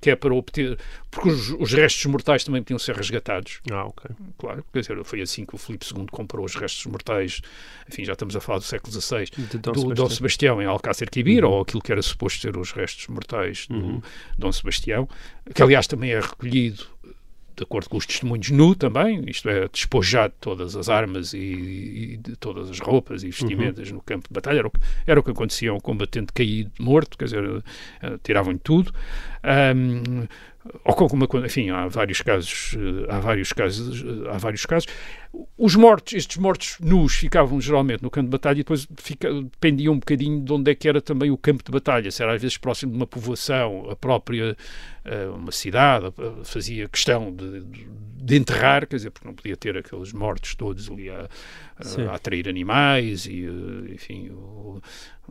que 0.00 0.10
é 0.10 0.16
para 0.16 0.34
obter. 0.34 0.78
Porque 1.10 1.28
os, 1.30 1.50
os 1.50 1.72
restos 1.72 2.04
mortais 2.06 2.44
também 2.44 2.62
podiam 2.62 2.78
ser 2.78 2.94
resgatados, 2.94 3.60
Ah, 3.70 3.84
ok. 3.86 4.10
claro. 4.36 4.64
Quer 4.72 4.80
dizer, 4.80 5.04
foi 5.04 5.20
assim 5.22 5.44
que 5.46 5.54
o 5.54 5.58
Filipe 5.58 5.86
II 5.86 6.06
comprou 6.10 6.44
os 6.44 6.54
restos 6.54 6.84
mortais, 6.86 7.40
enfim, 7.90 8.04
já 8.04 8.12
estamos 8.12 8.36
a 8.36 8.40
falar 8.40 8.58
do 8.58 8.64
século 8.64 8.92
XVI, 8.92 9.24
De 9.24 9.58
Dom 9.58 9.72
do 9.72 9.80
Sebastião. 9.80 9.94
Dom 9.94 10.10
Sebastião 10.10 10.62
em 10.62 10.66
Alcácer 10.66 11.08
Quibir, 11.10 11.44
ou 11.44 11.60
aquilo 11.62 11.80
que 11.82 11.90
era 11.92 12.02
suposto 12.02 12.40
ser 12.42 12.56
os 12.56 12.72
restos 12.72 13.06
mortais 13.08 13.66
do 13.68 14.02
Dom 14.36 14.52
Sebastião, 14.52 15.08
que 15.54 15.62
aliás 15.62 15.86
também 15.86 16.10
é 16.12 16.20
recolhido 16.20 16.84
de 17.58 17.64
acordo 17.64 17.88
com 17.88 17.96
os 17.96 18.06
testemunhos 18.06 18.50
nu 18.50 18.74
também, 18.74 19.24
isto 19.26 19.48
é, 19.48 19.68
despojado 19.68 20.32
de 20.32 20.40
todas 20.40 20.76
as 20.76 20.88
armas 20.88 21.34
e, 21.34 21.38
e 21.38 22.16
de 22.16 22.36
todas 22.36 22.70
as 22.70 22.78
roupas 22.78 23.24
e 23.24 23.26
vestimentas 23.26 23.90
no 23.90 24.00
campo 24.00 24.28
de 24.28 24.34
batalha, 24.34 24.58
era 24.60 24.68
o, 24.68 24.70
que, 24.70 24.80
era 25.06 25.20
o 25.20 25.22
que 25.22 25.30
acontecia 25.30 25.70
ao 25.70 25.80
combatente 25.80 26.32
caído 26.32 26.70
morto, 26.78 27.18
quer 27.18 27.24
dizer, 27.24 27.64
eh, 28.02 28.18
tiravam-lhe 28.22 28.60
tudo. 28.60 28.92
Ahm, 29.42 30.28
ou 30.84 30.94
com 30.94 31.04
alguma 31.04 31.28
enfim, 31.44 31.70
há 31.70 31.86
vários 31.86 32.20
casos, 32.22 32.76
eh, 32.76 33.06
há 33.12 33.18
vários 33.20 33.52
casos, 33.52 34.04
eh, 34.04 34.30
há 34.30 34.38
vários 34.38 34.64
casos. 34.66 34.88
Os 35.56 35.76
mortos, 35.76 36.14
estes 36.14 36.36
mortos 36.36 36.76
nus 36.80 37.14
ficavam 37.14 37.60
geralmente 37.60 38.02
no 38.02 38.10
campo 38.10 38.26
de 38.26 38.30
batalha 38.32 38.56
e 38.56 38.58
depois 38.64 38.88
fica, 38.96 39.32
dependia 39.32 39.90
um 39.92 39.98
bocadinho 39.98 40.40
de 40.40 40.52
onde 40.52 40.70
é 40.70 40.74
que 40.74 40.88
era 40.88 41.00
também 41.00 41.30
o 41.30 41.36
campo 41.36 41.62
de 41.64 41.70
batalha, 41.70 42.10
se 42.10 42.22
era 42.22 42.34
às 42.34 42.42
vezes 42.42 42.56
próximo 42.58 42.90
de 42.92 42.98
uma 42.98 43.06
povoação, 43.06 43.88
a 43.90 43.94
própria, 43.94 44.56
eh, 45.04 45.26
uma 45.28 45.52
cidade, 45.52 46.06
eh, 46.06 46.32
fazia 46.44 46.88
questão 46.88 47.32
de, 47.32 47.60
de 48.20 48.36
enterrar, 48.36 48.86
quer 48.86 48.96
dizer, 48.96 49.10
porque 49.10 49.28
não 49.28 49.34
podia 49.34 49.56
ter 49.56 49.76
aqueles 49.76 50.12
mortos 50.12 50.56
todos 50.56 50.90
ali 50.90 51.08
a, 51.08 51.28
a, 51.76 52.10
a 52.10 52.14
atrair 52.16 52.48
animais 52.48 53.26
e, 53.26 53.44
eh, 53.44 53.92
enfim, 53.94 54.30
o- 54.30 54.80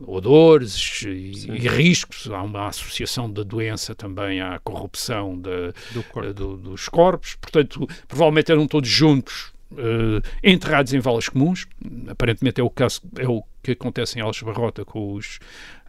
odores 0.06 1.02
e, 1.02 1.32
e 1.50 1.68
riscos. 1.68 2.30
Há 2.30 2.42
uma 2.42 2.68
associação 2.68 3.30
da 3.30 3.42
doença 3.42 3.94
também 3.94 4.40
à 4.40 4.58
corrupção 4.60 5.38
da, 5.38 5.72
Do 5.92 6.02
corpo. 6.04 6.32
do- 6.32 6.56
dos 6.56 6.88
corpos. 6.88 7.34
Portanto, 7.36 7.86
provavelmente 8.06 8.50
eram 8.52 8.66
todos 8.66 8.88
juntos 8.88 9.52
uh, 9.72 10.22
enterrados 10.42 10.92
em 10.92 10.98
valas 10.98 11.28
comuns. 11.28 11.66
Aparentemente 12.08 12.60
é 12.60 12.64
o 12.64 12.70
caso, 12.70 13.00
é 13.18 13.26
o 13.26 13.42
que 13.62 13.72
acontece 13.72 14.18
em 14.18 14.22
Algebarrota 14.22 14.84
com 14.84 15.14
os, 15.14 15.38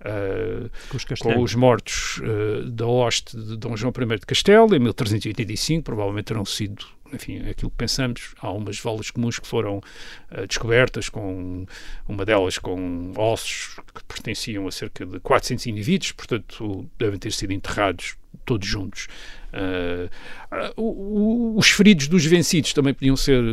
uh, 0.01 0.69
Com 0.89 0.97
os 0.97 1.05
com 1.05 1.41
os 1.41 1.55
mortos 1.55 2.19
uh, 2.19 2.69
da 2.69 2.85
hoste 2.85 3.37
de 3.37 3.57
Dom 3.57 3.75
João 3.75 3.93
I 3.95 4.19
de 4.19 4.25
Castelo, 4.25 4.75
em 4.75 4.79
1385, 4.79 5.83
provavelmente 5.83 6.25
terão 6.25 6.45
sido, 6.45 6.85
enfim, 7.13 7.39
aquilo 7.49 7.71
que 7.71 7.77
pensamos, 7.77 8.33
há 8.39 8.51
umas 8.51 8.79
valas 8.79 9.11
comuns 9.11 9.39
que 9.39 9.47
foram 9.47 9.77
uh, 10.31 10.47
descobertas, 10.47 11.09
com 11.09 11.65
uma 12.07 12.25
delas 12.25 12.57
com 12.57 13.13
ossos 13.17 13.79
que 13.93 14.03
pertenciam 14.03 14.67
a 14.67 14.71
cerca 14.71 15.05
de 15.05 15.19
400 15.19 15.67
indivíduos, 15.67 16.11
portanto 16.11 16.89
devem 16.97 17.19
ter 17.19 17.31
sido 17.31 17.53
enterrados 17.53 18.15
todos 18.45 18.67
juntos. 18.67 19.07
Uh, 19.53 20.09
uh, 20.77 21.57
os 21.57 21.69
feridos 21.69 22.07
dos 22.07 22.25
vencidos 22.25 22.73
também 22.73 22.93
podiam 22.93 23.15
ser 23.15 23.43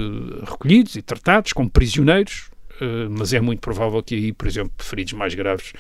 recolhidos 0.45 0.97
e 0.97 1.03
tratados 1.03 1.53
como 1.53 1.71
prisioneiros, 1.71 2.51
mas 3.11 3.33
é 3.33 3.41
muito 3.41 3.61
provável 3.61 4.03
que 4.03 4.15
aí, 4.15 4.33
por 4.35 4.47
exemplo, 4.47 4.73
feridos 4.85 5.15
mais 5.15 5.35
graves 5.35 5.73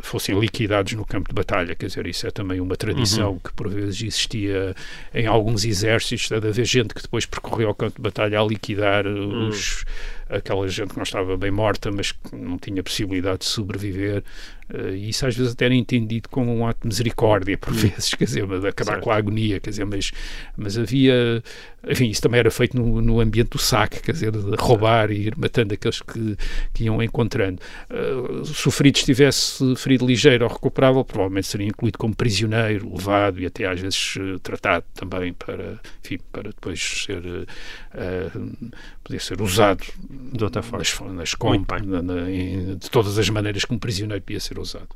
fossem 0.00 0.38
liquidados 0.38 0.92
no 0.92 1.04
campo 1.04 1.28
de 1.28 1.34
batalha. 1.34 1.74
Quer 1.74 1.86
dizer, 1.86 2.06
isso 2.06 2.26
é 2.26 2.30
também 2.30 2.60
uma 2.60 2.76
tradição 2.76 3.38
que 3.38 3.52
por 3.52 3.68
vezes 3.68 4.02
existia 4.02 4.74
em 5.14 5.26
alguns 5.26 5.64
exércitos, 5.64 6.28
de 6.28 6.48
haver 6.48 6.64
gente 6.64 6.94
que 6.94 7.02
depois 7.02 7.26
percorreu 7.26 7.68
ao 7.68 7.74
campo 7.74 7.96
de 7.96 8.02
batalha 8.02 8.40
a 8.40 8.44
liquidar 8.44 9.06
uh, 9.06 9.48
os, 9.48 9.84
aquela 10.28 10.66
gente 10.68 10.90
que 10.90 10.96
não 10.96 11.04
estava 11.04 11.36
bem 11.36 11.50
morta, 11.50 11.90
mas 11.92 12.12
que 12.12 12.34
não 12.34 12.58
tinha 12.58 12.82
possibilidade 12.82 13.40
de 13.40 13.44
sobreviver. 13.46 14.22
Uh, 14.68 14.88
e 14.88 15.10
isso 15.10 15.24
às 15.24 15.36
vezes 15.36 15.52
até 15.52 15.66
era 15.66 15.74
entendido 15.74 16.28
como 16.28 16.52
um 16.52 16.66
ato 16.66 16.80
de 16.82 16.88
misericórdia, 16.88 17.56
por 17.56 17.72
vezes, 17.72 18.10
quer 18.14 18.24
dizer, 18.24 18.46
de 18.46 18.66
acabar 18.66 18.94
Certo. 18.94 19.04
com 19.04 19.10
a 19.12 19.16
agonia, 19.16 19.60
quer 19.60 19.70
dizer, 19.70 19.84
mas, 19.84 20.10
mas 20.56 20.76
havia, 20.76 21.40
enfim, 21.86 22.08
isso 22.08 22.20
também 22.20 22.40
era 22.40 22.50
feito 22.50 22.76
no, 22.76 23.00
no 23.00 23.20
ambiente 23.20 23.50
do 23.50 23.58
saque, 23.58 24.02
quer 24.02 24.10
dizer, 24.10 24.32
de 24.32 24.56
roubar 24.58 25.12
e 25.12 25.28
ir 25.28 25.36
matando 25.36 25.72
aqueles 25.72 26.02
que, 26.02 26.36
que 26.74 26.84
iam 26.84 27.00
encontrando. 27.00 27.60
Uh, 27.88 28.44
se 28.44 28.66
o 28.66 28.70
ferido 28.72 28.98
estivesse 28.98 29.76
ferido 29.76 30.04
ligeiro 30.04 30.44
ou 30.44 30.50
recuperável, 30.50 31.04
provavelmente 31.04 31.46
seria 31.46 31.68
incluído 31.68 31.96
como 31.96 32.14
prisioneiro, 32.14 32.92
levado 32.92 33.40
e 33.40 33.46
até 33.46 33.66
às 33.66 33.78
vezes 33.78 34.16
uh, 34.16 34.40
tratado 34.40 34.84
também 34.94 35.32
para, 35.32 35.78
enfim, 36.04 36.18
para 36.32 36.50
depois 36.50 37.04
ser, 37.04 37.24
uh, 37.24 38.70
poder 39.04 39.20
ser 39.20 39.40
usado 39.40 39.84
De 40.32 40.44
outra 40.44 40.62
forma. 40.62 40.78
nas, 40.78 41.00
nas 41.00 41.08
Muito 41.10 41.38
comp, 41.38 41.70
bem. 41.72 41.88
na- 41.88 42.02
na- 42.02 42.24
de 42.24 42.90
todas 42.90 43.18
as 43.18 43.28
maneiras 43.28 43.64
que 43.64 43.72
um 43.74 43.78
prisioneiro 43.78 44.22
podia 44.22 44.40
ser 44.40 44.58
usado. 44.58 44.88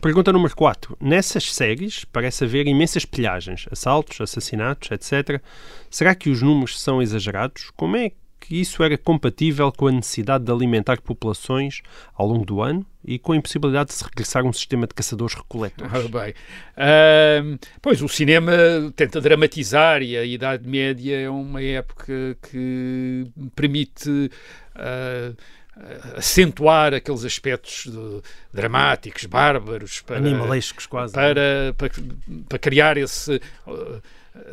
Pergunta 0.00 0.32
número 0.32 0.54
4. 0.54 0.96
Nessas 1.00 1.52
séries 1.52 2.04
parece 2.04 2.44
haver 2.44 2.66
imensas 2.66 3.04
pilhagens, 3.04 3.66
assaltos, 3.70 4.20
assassinatos, 4.20 4.90
etc. 4.90 5.40
Será 5.90 6.14
que 6.14 6.30
os 6.30 6.42
números 6.42 6.80
são 6.80 7.00
exagerados? 7.02 7.70
Como 7.76 7.96
é 7.96 8.12
que 8.40 8.60
isso 8.60 8.82
era 8.84 8.96
compatível 8.96 9.70
com 9.72 9.88
a 9.88 9.92
necessidade 9.92 10.44
de 10.44 10.52
alimentar 10.52 11.00
populações 11.00 11.82
ao 12.14 12.26
longo 12.26 12.44
do 12.46 12.62
ano 12.62 12.86
e 13.04 13.18
com 13.18 13.32
a 13.32 13.36
impossibilidade 13.36 13.88
de 13.88 13.94
se 13.96 14.04
regressar 14.04 14.44
a 14.44 14.46
um 14.48 14.52
sistema 14.52 14.86
de 14.86 14.94
caçadores-recoletores? 14.94 15.92
Ora 15.92 16.08
bem. 16.08 16.34
Pois, 17.82 18.00
o 18.00 18.08
cinema 18.08 18.52
tenta 18.94 19.20
dramatizar 19.20 20.02
e 20.02 20.16
a 20.16 20.24
Idade 20.24 20.68
Média 20.68 21.16
é 21.18 21.28
uma 21.28 21.60
época 21.62 22.36
que 22.50 23.26
permite 23.56 24.30
acentuar 26.16 26.92
aqueles 26.94 27.24
aspectos 27.24 27.86
de- 27.86 28.22
dramáticos, 28.52 29.24
bárbaros, 29.24 30.00
para, 30.00 30.16
Animalescos 30.16 30.86
quase. 30.86 31.12
para, 31.12 31.74
para, 31.76 31.90
para 32.48 32.58
criar 32.58 32.96
esse, 32.96 33.40
uh, 33.66 34.02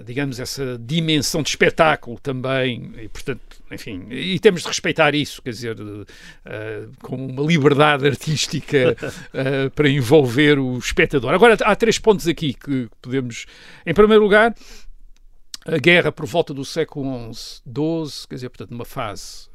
digamos, 0.04 0.40
essa 0.40 0.78
dimensão 0.80 1.42
de 1.42 1.50
espetáculo 1.50 2.20
também, 2.20 2.92
e 3.02 3.08
portanto, 3.08 3.42
enfim, 3.72 4.06
e 4.10 4.40
temos 4.40 4.62
de 4.62 4.68
respeitar 4.68 5.16
isso, 5.16 5.42
quer 5.42 5.50
dizer, 5.50 5.80
uh, 5.80 6.06
com 7.02 7.16
uma 7.16 7.44
liberdade 7.44 8.06
artística 8.08 8.96
uh, 9.34 9.70
para 9.72 9.90
envolver 9.90 10.60
o 10.60 10.78
espectador. 10.78 11.34
Agora, 11.34 11.58
há 11.62 11.76
três 11.76 11.98
pontos 11.98 12.28
aqui 12.28 12.54
que 12.54 12.88
podemos, 13.02 13.46
em 13.86 13.94
primeiro 13.94 14.24
lugar, 14.24 14.54
a 15.66 15.78
guerra 15.80 16.12
por 16.12 16.28
volta 16.28 16.54
do 16.54 16.64
século 16.64 17.34
XI, 17.34 17.62
XII, 17.66 18.28
quer 18.30 18.36
dizer, 18.36 18.50
portanto, 18.50 18.70
numa 18.70 18.86
fase 18.86 19.50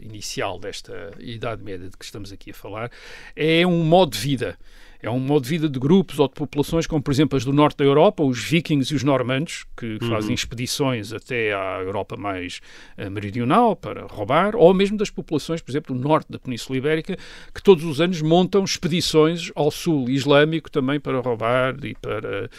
inicial 0.00 0.58
desta 0.58 1.10
Idade 1.18 1.62
Média 1.62 1.88
de 1.88 1.96
que 1.96 2.04
estamos 2.04 2.32
aqui 2.32 2.50
a 2.50 2.54
falar, 2.54 2.90
é 3.34 3.66
um 3.66 3.84
modo 3.84 4.12
de 4.12 4.18
vida. 4.18 4.58
É 5.02 5.08
um 5.08 5.18
modo 5.18 5.44
de 5.44 5.48
vida 5.48 5.66
de 5.66 5.78
grupos 5.78 6.18
ou 6.18 6.28
de 6.28 6.34
populações, 6.34 6.86
como 6.86 7.02
por 7.02 7.10
exemplo 7.10 7.34
as 7.34 7.42
do 7.42 7.54
norte 7.54 7.78
da 7.78 7.84
Europa, 7.84 8.22
os 8.22 8.38
vikings 8.38 8.92
e 8.92 8.96
os 8.96 9.02
normandos, 9.02 9.64
que 9.74 9.98
fazem 10.10 10.34
expedições 10.34 11.10
até 11.10 11.54
à 11.54 11.80
Europa 11.80 12.18
mais 12.18 12.60
eh, 12.98 13.08
meridional 13.08 13.74
para 13.74 14.06
roubar, 14.06 14.54
ou 14.54 14.74
mesmo 14.74 14.98
das 14.98 15.08
populações, 15.08 15.62
por 15.62 15.70
exemplo, 15.70 15.96
do 15.96 16.00
norte 16.02 16.30
da 16.30 16.38
Península 16.38 16.76
Ibérica, 16.76 17.16
que 17.54 17.62
todos 17.62 17.82
os 17.82 17.98
anos 17.98 18.20
montam 18.20 18.62
expedições 18.62 19.50
ao 19.54 19.70
sul 19.70 20.10
islâmico 20.10 20.70
também 20.70 21.00
para 21.00 21.18
roubar 21.18 21.82
e 21.82 21.94
para, 21.94 22.50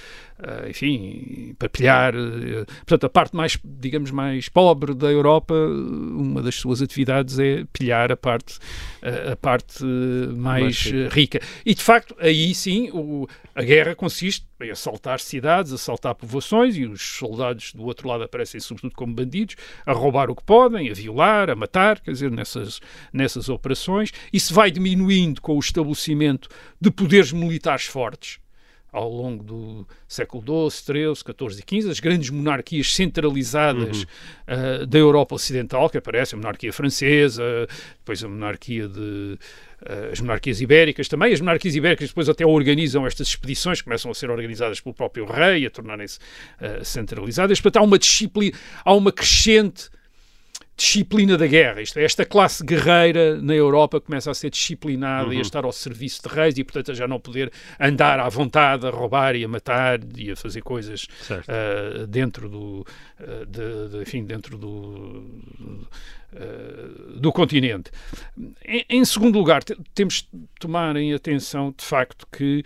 eh, 0.41 0.69
enfim, 0.71 1.55
para 1.59 1.69
pilhar. 1.69 2.15
eh, 2.15 2.65
Portanto, 2.87 3.03
a 3.03 3.09
parte 3.09 3.35
mais, 3.35 3.59
digamos, 3.63 4.09
mais 4.09 4.49
pobre 4.49 4.95
da 4.95 5.11
Europa, 5.11 5.53
uma 5.53 6.41
das 6.41 6.55
suas 6.55 6.81
atividades 6.91 7.39
é 7.39 7.63
pilhar 7.71 8.11
a 8.11 8.17
parte, 8.17 8.59
a 9.31 9.35
parte 9.35 9.83
mais 10.35 10.81
rica. 10.81 10.97
eh, 10.97 11.09
rica. 11.09 11.41
E, 11.65 11.73
de 11.73 11.81
facto, 11.81 12.15
aí 12.19 12.53
sim, 12.53 12.89
o- 12.93 13.27
a 13.55 13.63
guerra 13.63 13.95
consiste 13.95 14.45
em 14.61 14.69
assaltar 14.69 15.19
cidades, 15.19 15.71
assaltar 15.73 16.13
povoações, 16.13 16.75
e 16.77 16.85
os 16.85 17.01
soldados 17.01 17.73
do 17.73 17.83
outro 17.83 18.07
lado 18.07 18.23
aparecem 18.23 18.59
sobretudo 18.59 18.93
como 18.95 19.13
bandidos, 19.13 19.55
a 19.85 19.93
roubar 19.93 20.29
o 20.29 20.35
que 20.35 20.43
podem, 20.43 20.89
a 20.89 20.93
violar, 20.93 21.49
a 21.49 21.55
matar, 21.55 21.99
quer 21.99 22.11
dizer, 22.11 22.29
nessas, 22.29 22.79
nessas 23.11 23.49
operações. 23.49 24.11
Isso 24.31 24.53
vai 24.53 24.69
diminuindo 24.69 25.41
com 25.41 25.55
o 25.55 25.59
estabelecimento 25.59 26.47
de 26.79 26.91
poderes 26.91 27.31
militares 27.31 27.85
fortes 27.85 28.39
ao 28.91 29.09
longo 29.09 29.43
do 29.43 29.87
século 30.07 30.69
XII, 30.69 30.93
XIII, 30.93 31.15
XIV 31.15 31.63
e 31.65 31.81
XV, 31.81 31.91
as 31.91 31.99
grandes 31.99 32.29
monarquias 32.29 32.93
centralizadas 32.93 34.05
ah, 34.45 34.85
da 34.85 34.97
Europa 34.97 35.35
Ocidental, 35.35 35.89
que 35.89 35.97
aparecem, 35.97 36.37
a 36.37 36.41
monarquia 36.41 36.73
francesa, 36.73 37.67
depois 37.99 38.21
a 38.23 38.27
monarquia 38.27 38.87
de... 38.89 39.37
ah, 39.85 40.09
as 40.11 40.19
monarquias 40.19 40.59
ibéricas 40.59 41.07
também, 41.07 41.31
as 41.31 41.39
monarquias 41.39 41.75
ibéricas 41.75 42.09
depois 42.09 42.27
até 42.27 42.45
organizam 42.45 43.07
estas 43.07 43.29
expedições, 43.29 43.81
começam 43.81 44.11
a 44.11 44.13
ser 44.13 44.29
organizadas 44.29 44.81
pelo 44.81 44.93
próprio 44.93 45.25
rei, 45.25 45.65
a 45.65 45.69
tornarem-se 45.69 46.19
ah, 46.59 46.83
centralizadas. 46.83 47.61
Portanto, 47.61 47.81
há 47.81 47.85
uma 47.85 47.97
disciplina, 47.97 48.57
há 48.83 48.93
uma 48.93 49.11
crescente 49.11 49.89
disciplina 50.75 51.37
da 51.37 51.45
guerra. 51.45 51.81
Isto 51.81 51.99
é, 51.99 52.03
esta 52.03 52.25
classe 52.25 52.63
guerreira 52.65 53.39
na 53.41 53.53
Europa 53.53 54.01
começa 54.01 54.31
a 54.31 54.33
ser 54.33 54.49
disciplinada 54.49 55.33
e 55.33 55.37
a 55.37 55.41
estar 55.41 55.63
ao 55.63 55.71
serviço 55.71 56.21
de 56.27 56.33
reis 56.33 56.57
e, 56.57 56.63
portanto, 56.63 56.91
a 56.91 56.93
já 56.95 57.07
não 57.07 57.19
poder 57.19 57.51
andar 57.79 58.19
à 58.19 58.27
vontade 58.29 58.87
a 58.87 58.89
roubar 58.89 59.35
e 59.35 59.43
a 59.43 59.47
matar 59.47 59.99
e 60.17 60.31
a 60.31 60.35
fazer 60.35 60.61
coisas 60.61 61.07
ah, 61.47 62.05
dentro 62.07 62.49
do, 62.49 62.85
ah, 63.19 63.45
de- 63.47 63.89
de- 63.89 64.01
enfim, 64.01 64.23
dentro 64.25 64.57
do, 64.57 65.23
ah, 66.35 67.19
do 67.19 67.31
continente. 67.31 67.91
Em, 68.65 68.85
em 68.89 69.05
segundo 69.05 69.37
lugar, 69.37 69.63
te- 69.63 69.77
temos 69.93 70.27
de 70.33 70.39
tomar 70.59 70.95
em 70.95 71.13
atenção, 71.13 71.73
de 71.77 71.85
facto, 71.85 72.25
que 72.31 72.63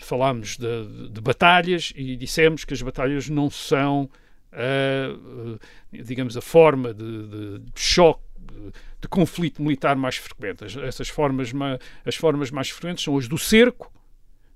falámos 0.00 0.56
de, 0.56 1.08
de 1.10 1.20
batalhas 1.20 1.92
e 1.94 2.16
dissemos 2.16 2.64
que 2.64 2.72
as 2.72 2.80
batalhas 2.80 3.28
não 3.28 3.50
são 3.50 4.08
a, 4.56 5.58
eh, 5.98 6.02
digamos, 6.02 6.36
a 6.36 6.40
forma 6.40 6.92
de, 6.94 7.58
de- 7.60 7.62
choque, 7.76 8.22
de, 8.40 8.72
de 9.02 9.08
conflito 9.08 9.62
militar 9.62 9.94
mais 9.96 10.16
frequente. 10.16 10.64
As- 10.64 10.76
Essas 10.76 11.08
formas, 11.08 11.52
ma- 11.52 11.78
as 12.04 12.16
formas 12.16 12.50
mais 12.50 12.70
frequentes 12.70 13.04
são 13.04 13.16
as 13.18 13.28
do 13.28 13.36
cerco, 13.38 13.92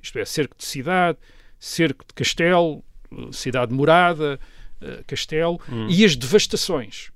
isto 0.02 0.18
é, 0.18 0.24
cerco 0.24 0.56
de 0.56 0.64
cidade, 0.64 1.18
cerco 1.58 2.04
de 2.06 2.14
castelo, 2.14 2.82
eh, 3.12 3.28
cidade 3.32 3.72
morada, 3.74 4.40
eh, 4.80 5.04
castelo, 5.06 5.60
e 5.90 6.04
as 6.04 6.16
devastações. 6.16 7.10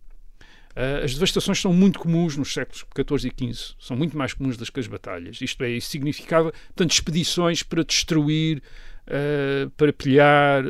Uh, 0.77 1.05
as 1.05 1.15
devastações 1.15 1.61
são 1.61 1.73
muito 1.73 2.01
comuns 2.01 2.37
nos 2.37 2.53
séculos 2.53 2.85
XIV 2.97 3.33
e 3.39 3.53
XV, 3.55 3.75
são 3.79 3.97
muito 3.97 4.19
mais 4.19 4.33
comuns 4.35 4.57
das 4.57 4.69
que 4.71 4.81
as 4.81 4.89
batalhas. 4.89 5.41
Isto 5.41 5.63
é, 5.63 5.71
isso 5.71 5.89
significava, 5.89 6.51
portanto, 6.51 6.91
expedições 6.91 7.63
para 7.63 7.85
destruir, 7.85 8.61
uh, 9.07 9.71
para 9.77 9.93
pilhar 9.93 10.65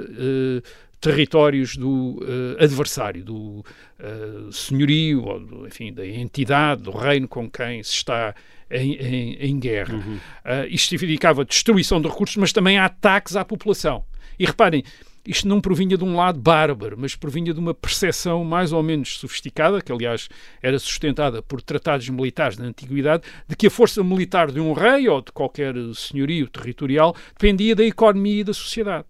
territórios 1.10 1.76
do 1.76 2.18
uh, 2.22 2.62
adversário, 2.62 3.24
do 3.24 3.64
uh, 4.00 4.52
senhorio, 4.52 5.22
ou 5.24 5.40
do, 5.40 5.66
enfim, 5.66 5.92
da 5.92 6.06
entidade, 6.06 6.82
do 6.82 6.90
reino 6.90 7.28
com 7.28 7.48
quem 7.50 7.82
se 7.82 7.92
está 7.92 8.34
em, 8.70 8.94
em- 8.94 9.34
em 9.50 9.58
guerra. 9.58 9.94
Uh, 9.96 10.66
isto 10.68 10.88
significava 10.90 11.44
destruição 11.44 12.00
de 12.00 12.08
recursos, 12.08 12.36
mas 12.36 12.52
também 12.52 12.78
ataques 12.78 13.36
à 13.36 13.44
população. 13.44 14.04
E 14.38 14.44
reparem, 14.46 14.82
isto 15.26 15.46
não 15.48 15.60
provinha 15.60 15.96
de 15.96 16.04
um 16.04 16.16
lado 16.16 16.38
bárbaro, 16.40 16.96
mas 16.98 17.14
provinha 17.14 17.54
de 17.54 17.60
uma 17.60 17.72
percepção 17.72 18.44
mais 18.44 18.72
ou 18.72 18.82
menos 18.82 19.16
sofisticada, 19.18 19.80
que 19.80 19.90
aliás 19.92 20.28
era 20.62 20.78
sustentada 20.78 21.40
por 21.42 21.62
tratados 21.62 22.08
militares 22.08 22.56
da 22.58 22.64
antiguidade, 22.64 23.22
de 23.48 23.56
que 23.56 23.66
a 23.66 23.70
força 23.70 24.02
militar 24.04 24.50
de 24.50 24.60
um 24.60 24.72
rei 24.72 25.08
ou 25.08 25.22
de 25.22 25.32
qualquer 25.32 25.74
senhorio 25.94 26.46
territorial 26.48 27.14
dependia 27.32 27.74
da 27.74 27.84
economia 27.84 28.40
e 28.40 28.44
da 28.44 28.52
sociedade. 28.52 29.06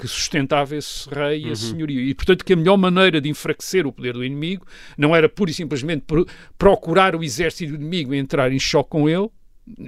Que 0.00 0.08
sustentava 0.08 0.74
esse 0.74 1.08
rei 1.08 1.44
e 1.44 1.50
esse 1.50 1.70
senhorio. 1.70 2.00
E, 2.00 2.14
portanto, 2.14 2.44
que 2.44 2.52
a 2.54 2.56
melhor 2.56 2.76
maneira 2.78 3.20
de 3.20 3.28
enfraquecer 3.28 3.86
o 3.86 3.92
poder 3.92 4.14
do 4.14 4.24
inimigo 4.24 4.66
não 4.96 5.14
era 5.14 5.28
pura 5.28 5.50
e 5.50 5.54
simplesmente 5.54 6.04
pro- 6.06 6.26
procurar 6.56 7.14
o 7.14 7.22
exército 7.22 7.72
do 7.72 7.76
inimigo 7.76 8.14
e 8.14 8.18
entrar 8.18 8.50
em 8.50 8.58
choque 8.58 8.90
com 8.90 9.08
ele, 9.08 9.28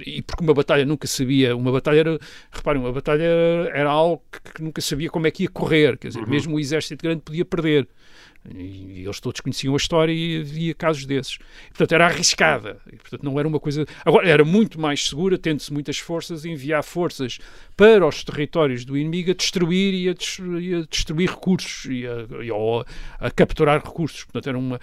e 0.05 0.21
porque 0.21 0.43
uma 0.43 0.53
batalha 0.53 0.85
nunca 0.85 1.07
sabia, 1.07 1.55
uma 1.55 1.71
batalha 1.71 1.99
era, 1.99 2.19
reparem, 2.51 2.81
uma 2.81 2.91
batalha 2.91 3.23
era, 3.23 3.69
era 3.73 3.89
algo 3.89 4.23
que, 4.31 4.53
que 4.53 4.63
nunca 4.63 4.81
sabia 4.81 5.09
como 5.09 5.27
é 5.27 5.31
que 5.31 5.43
ia 5.43 5.49
correr, 5.49 5.97
quer 5.97 6.09
dizer, 6.09 6.25
mesmo 6.27 6.55
o 6.55 6.59
exército 6.59 7.03
grande 7.03 7.21
podia 7.21 7.43
perder. 7.43 7.87
E, 8.53 8.99
e 8.99 9.03
eles 9.05 9.21
todos 9.21 9.39
conheciam 9.39 9.73
a 9.73 9.77
história 9.77 10.11
e 10.11 10.41
havia 10.41 10.73
casos 10.73 11.05
desses. 11.05 11.35
E, 11.35 11.69
portanto, 11.69 11.93
era 11.93 12.05
arriscada. 12.05 12.77
E, 12.91 12.97
portanto, 12.97 13.23
não 13.23 13.39
era 13.39 13.47
uma 13.47 13.59
coisa. 13.59 13.85
Agora, 14.03 14.27
era 14.27 14.43
muito 14.43 14.77
mais 14.79 15.07
segura, 15.07 15.37
tendo-se 15.37 15.71
muitas 15.71 15.97
forças, 15.97 16.43
enviar 16.43 16.83
forças 16.83 17.39
para 17.75 18.05
os 18.07 18.23
territórios 18.23 18.85
do 18.85 18.97
inimigo 18.97 19.31
a 19.31 19.33
destruir 19.33 19.93
e 19.93 20.09
a, 20.09 20.59
e 20.59 20.75
a 20.75 20.81
destruir 20.89 21.29
recursos 21.29 21.85
e 21.85 22.05
a, 22.07 22.43
e 22.43 22.49
ao- 22.49 22.85
a 23.19 23.31
capturar 23.31 23.83
recursos. 23.83 24.23
Portanto, 24.23 24.47
era 24.49 24.57
uma. 24.57 24.79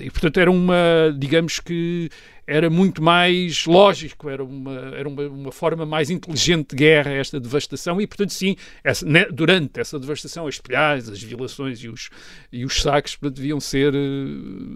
E, 0.00 0.10
portanto, 0.10 0.38
era 0.38 0.50
uma. 0.50 0.76
Digamos 1.18 1.60
que 1.60 2.10
era 2.46 2.70
muito 2.70 3.02
mais 3.02 3.66
lógico, 3.66 4.30
era 4.30 4.44
uma, 4.44 4.72
era 4.94 5.08
uma, 5.08 5.22
uma 5.26 5.52
forma 5.52 5.84
mais 5.84 6.10
inteligente 6.10 6.70
de 6.70 6.76
guerra 6.76 7.10
esta 7.10 7.40
devastação 7.40 8.00
e, 8.00 8.06
portanto, 8.06 8.32
sim, 8.32 8.54
essa, 8.84 9.04
né, 9.04 9.26
durante 9.32 9.80
essa 9.80 9.98
devastação, 9.98 10.46
as 10.46 10.54
espelhais, 10.54 11.08
as 11.08 11.20
violações 11.20 11.80
e 11.82 11.88
os, 11.88 12.08
e 12.52 12.64
os 12.64 12.80
saques 12.80 13.16
portanto, 13.16 13.36
deviam 13.38 13.58
ser 13.58 13.92
eh, 13.94 13.98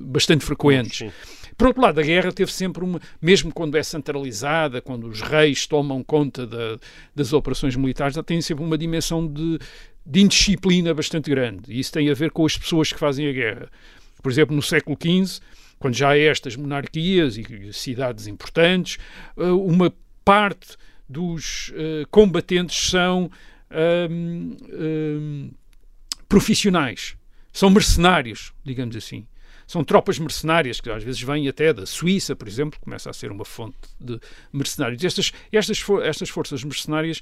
bastante 0.02 0.44
frequentes. 0.44 0.98
Sim. 0.98 1.12
Por 1.61 1.66
outro 1.66 1.83
lado, 1.83 2.01
a 2.01 2.03
guerra 2.03 2.33
teve 2.33 2.51
sempre 2.51 2.83
uma, 2.83 2.99
mesmo 3.20 3.53
quando 3.53 3.77
é 3.77 3.83
centralizada, 3.83 4.81
quando 4.81 5.07
os 5.07 5.20
reis 5.20 5.66
tomam 5.66 6.03
conta 6.03 6.46
da- 6.46 6.79
das 7.14 7.35
operações 7.35 7.77
militares, 7.77 8.16
ela 8.16 8.25
tem 8.25 8.40
sempre 8.40 8.64
uma 8.64 8.79
dimensão 8.79 9.27
de, 9.31 9.59
de 10.07 10.20
indisciplina 10.23 10.94
bastante 10.94 11.29
grande. 11.29 11.70
E 11.70 11.79
isso 11.79 11.92
tem 11.92 12.09
a 12.09 12.14
ver 12.14 12.31
com 12.31 12.46
as 12.46 12.57
pessoas 12.57 12.90
que 12.90 12.99
fazem 12.99 13.29
a 13.29 13.33
guerra. 13.33 13.68
Por 14.23 14.33
exemplo, 14.33 14.57
no 14.57 14.62
século 14.62 14.96
XV, 14.99 15.42
quando 15.79 15.94
já 15.94 16.09
há 16.09 16.18
estas 16.18 16.57
monarquias 16.57 17.37
e 17.37 17.44
cidades 17.75 18.27
importantes, 18.27 18.96
eh, 19.37 19.42
uma 19.51 19.92
parte 20.25 20.79
dos 21.07 21.75
eh, 21.77 22.07
combatentes 22.11 22.88
são 22.88 23.31
hum, 24.11 24.57
hum, 24.73 25.51
profissionais, 26.27 27.16
são 27.53 27.68
mercenários, 27.68 28.55
digamos 28.64 28.96
assim. 28.96 29.27
São 29.70 29.85
tropas 29.85 30.18
mercenárias 30.18 30.80
que 30.80 30.90
às 30.90 31.04
vezes 31.04 31.22
vêm 31.22 31.46
até 31.46 31.72
da 31.72 31.87
Suíça, 31.87 32.35
por 32.35 32.48
exemplo, 32.48 32.76
começa 32.80 33.09
a 33.09 33.12
ser 33.12 33.30
uma 33.30 33.44
fonte 33.44 33.76
de 34.00 34.18
mercenários. 34.52 35.04
Estas, 35.04 35.30
estas, 35.52 35.80
estas 36.02 36.28
forças 36.28 36.64
mercenárias, 36.64 37.20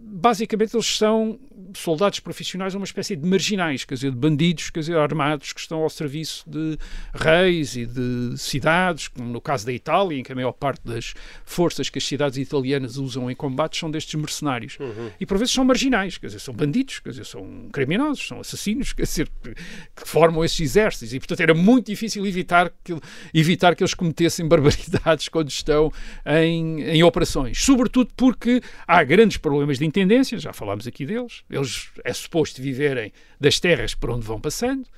basicamente, 0.00 0.74
eles 0.74 0.96
são 0.96 1.38
soldados 1.74 2.20
profissionais, 2.20 2.74
uma 2.74 2.84
espécie 2.84 3.16
de 3.16 3.26
marginais, 3.26 3.84
quer 3.84 3.94
dizer, 3.94 4.10
de 4.10 4.16
bandidos, 4.16 4.70
quer 4.70 4.80
dizer, 4.80 4.96
armados 4.96 5.52
que 5.52 5.60
estão 5.60 5.82
ao 5.82 5.90
serviço 5.90 6.48
de 6.48 6.78
reis 7.14 7.76
e 7.76 7.86
de 7.86 8.36
cidades, 8.36 9.08
como 9.08 9.28
no 9.28 9.40
caso 9.40 9.66
da 9.66 9.72
Itália, 9.72 10.18
em 10.18 10.22
que 10.22 10.32
a 10.32 10.34
maior 10.34 10.52
parte 10.52 10.82
das 10.84 11.14
forças 11.44 11.88
que 11.88 11.98
as 11.98 12.06
cidades 12.06 12.38
italianas 12.38 12.96
usam 12.96 13.30
em 13.30 13.34
combates 13.34 13.78
são 13.78 13.90
destes 13.90 14.14
mercenários. 14.14 14.78
E 15.20 15.26
por 15.26 15.38
vezes 15.38 15.54
são 15.54 15.64
marginais, 15.64 16.18
quer 16.18 16.26
dizer, 16.26 16.40
são 16.40 16.54
bandidos, 16.54 17.00
quer 17.00 17.10
dizer, 17.10 17.26
são 17.26 17.68
criminosos, 17.72 18.26
são 18.26 18.40
assassinos, 18.40 18.92
quer 18.94 19.02
dizer, 19.02 19.30
que, 19.42 19.54
que 19.54 20.08
formam 20.08 20.44
estes 20.44 20.60
exércitos. 20.60 21.12
E, 21.12 21.18
portanto, 21.18 21.40
era 21.40 21.54
muito 21.54 21.86
difícil 21.86 22.26
evitar 22.26 22.72
que, 22.82 22.96
evitar 23.34 23.74
que 23.74 23.82
eles 23.82 23.94
cometessem 23.94 24.46
barbaridades 24.48 25.28
quando 25.28 25.50
estão 25.50 25.92
em, 26.24 26.82
em 26.82 27.02
operações. 27.02 27.62
Sobretudo 27.62 28.10
porque 28.16 28.62
há 28.86 29.02
grandes 29.04 29.36
problemas 29.46 29.78
de 29.78 29.86
intendência, 29.86 30.38
já 30.40 30.52
falámos 30.52 30.88
aqui 30.88 31.06
deles. 31.06 31.44
Eles 31.48 31.88
é 32.04 32.12
suposto 32.12 32.60
viverem 32.60 33.12
das 33.40 33.60
terras 33.60 33.94
por 33.94 34.10
onde 34.10 34.26
vão 34.26 34.40
passando. 34.40 34.88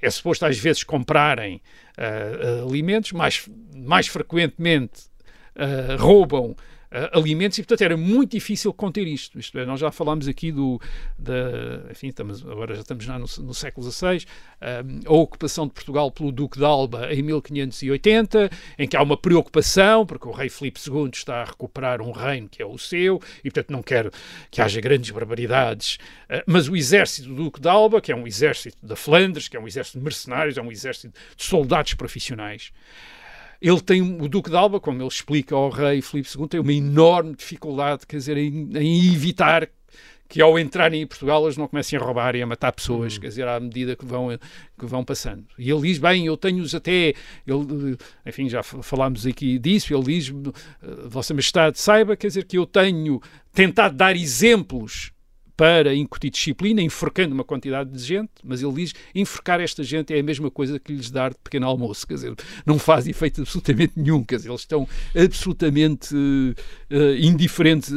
É 0.00 0.08
suposto 0.08 0.46
às 0.46 0.56
vezes 0.56 0.84
comprarem 0.84 1.60
ah, 1.98 2.62
alimentos, 2.64 3.10
mais, 3.10 3.48
mais 3.74 4.06
frequentemente 4.06 5.06
ah, 5.56 5.96
roubam 5.98 6.54
alimentos 7.12 7.58
e, 7.58 7.62
portanto, 7.62 7.82
era 7.82 7.96
muito 7.96 8.32
difícil 8.32 8.72
conter 8.72 9.06
isto. 9.06 9.38
Isto 9.38 9.58
é, 9.58 9.66
nós 9.66 9.80
já 9.80 9.90
falámos 9.90 10.28
aqui 10.28 10.52
do, 10.52 10.80
da, 11.18 11.90
enfim, 11.90 12.08
estamos, 12.08 12.42
agora 12.42 12.74
já 12.74 12.82
estamos 12.82 13.04
já 13.04 13.18
no, 13.18 13.26
no 13.38 13.54
século 13.54 13.90
XVI, 13.90 14.24
ah, 14.60 14.82
a 15.04 15.12
ocupação 15.12 15.66
de 15.66 15.72
Portugal 15.72 16.10
pelo 16.10 16.32
Duque 16.32 16.58
de 16.58 16.64
Alba 16.64 17.12
em 17.12 17.22
1580, 17.22 18.50
em 18.78 18.88
que 18.88 18.96
há 18.96 19.02
uma 19.02 19.16
preocupação, 19.16 20.06
porque 20.06 20.28
o 20.28 20.32
rei 20.32 20.48
Filipe 20.48 20.80
II 20.86 21.10
está 21.12 21.42
a 21.42 21.44
recuperar 21.44 22.00
um 22.00 22.12
reino 22.12 22.48
que 22.48 22.62
é 22.62 22.66
o 22.66 22.78
seu, 22.78 23.20
e, 23.44 23.50
portanto, 23.50 23.70
não 23.70 23.82
quer 23.82 24.10
que 24.50 24.60
haja 24.60 24.80
grandes 24.80 25.10
barbaridades, 25.10 25.98
ah, 26.28 26.42
mas 26.46 26.68
o 26.68 26.76
exército 26.76 27.28
do 27.28 27.34
Duque 27.34 27.60
de 27.60 27.68
Alba, 27.68 28.00
que 28.00 28.12
é 28.12 28.16
um 28.16 28.26
exército 28.26 28.84
da 28.84 28.96
Flandres, 28.96 29.48
que 29.48 29.56
é 29.56 29.60
um 29.60 29.66
exército 29.66 29.98
de 29.98 30.04
mercenários, 30.04 30.56
é 30.56 30.62
um 30.62 30.70
exército 30.70 31.18
de 31.36 31.44
soldados 31.44 31.94
profissionais, 31.94 32.72
ele 33.60 33.80
tem, 33.80 34.02
o 34.02 34.28
Duque 34.28 34.50
de 34.50 34.56
Alba, 34.56 34.80
como 34.80 35.00
ele 35.00 35.08
explica 35.08 35.54
ao 35.54 35.70
rei 35.70 36.02
Filipe 36.02 36.28
II, 36.36 36.48
tem 36.48 36.60
uma 36.60 36.72
enorme 36.72 37.34
dificuldade, 37.34 38.06
quer 38.06 38.16
dizer, 38.16 38.36
em, 38.36 38.70
em 38.76 39.12
evitar 39.12 39.68
que 40.28 40.42
ao 40.42 40.58
entrarem 40.58 41.02
em 41.02 41.06
Portugal 41.06 41.44
eles 41.44 41.56
não 41.56 41.68
comecem 41.68 41.98
a 41.98 42.02
roubar 42.02 42.34
e 42.34 42.42
a 42.42 42.46
matar 42.46 42.72
pessoas, 42.72 43.16
quer 43.16 43.28
dizer, 43.28 43.46
à 43.46 43.60
medida 43.60 43.94
que 43.94 44.04
vão, 44.04 44.36
que 44.78 44.86
vão 44.86 45.04
passando. 45.04 45.44
E 45.58 45.70
ele 45.70 45.82
diz, 45.82 45.98
bem, 45.98 46.26
eu 46.26 46.36
tenho-os 46.36 46.74
até, 46.74 47.14
ele, 47.46 47.96
enfim, 48.24 48.48
já 48.48 48.62
falámos 48.62 49.26
aqui 49.26 49.58
disso, 49.58 49.94
ele 49.94 50.04
diz, 50.04 50.30
"Eh, 50.30 51.08
Vossa 51.08 51.32
Majestade, 51.32 51.78
saiba, 51.78 52.16
quer 52.16 52.26
dizer, 52.28 52.44
que 52.44 52.58
eu 52.58 52.66
tenho 52.66 53.20
tentado 53.52 53.94
dar 53.94 54.16
exemplos 54.16 55.12
para 55.56 55.94
incutir 55.94 56.30
disciplina, 56.30 56.82
enforcando 56.82 57.34
uma 57.34 57.44
quantidade 57.44 57.90
de 57.90 57.98
gente, 57.98 58.30
mas 58.44 58.62
ele 58.62 58.72
diz 58.72 58.92
enforcar 59.14 59.60
esta 59.60 59.82
gente 59.82 60.12
é 60.14 60.20
a 60.20 60.22
mesma 60.22 60.50
coisa 60.50 60.78
que 60.78 60.92
lhes 60.92 61.10
dar 61.10 61.30
de 61.30 61.38
pequeno 61.42 61.66
almoço, 61.66 62.06
quer 62.06 62.14
dizer, 62.14 62.34
não 62.64 62.78
faz 62.78 63.06
efeito 63.06 63.40
absolutamente 63.40 63.94
nenhum, 63.96 64.22
quer 64.22 64.36
dizer, 64.36 64.50
eles 64.50 64.60
estão 64.60 64.86
absolutamente 65.14 66.14
eh, 66.90 67.18
indiferentes 67.20 67.92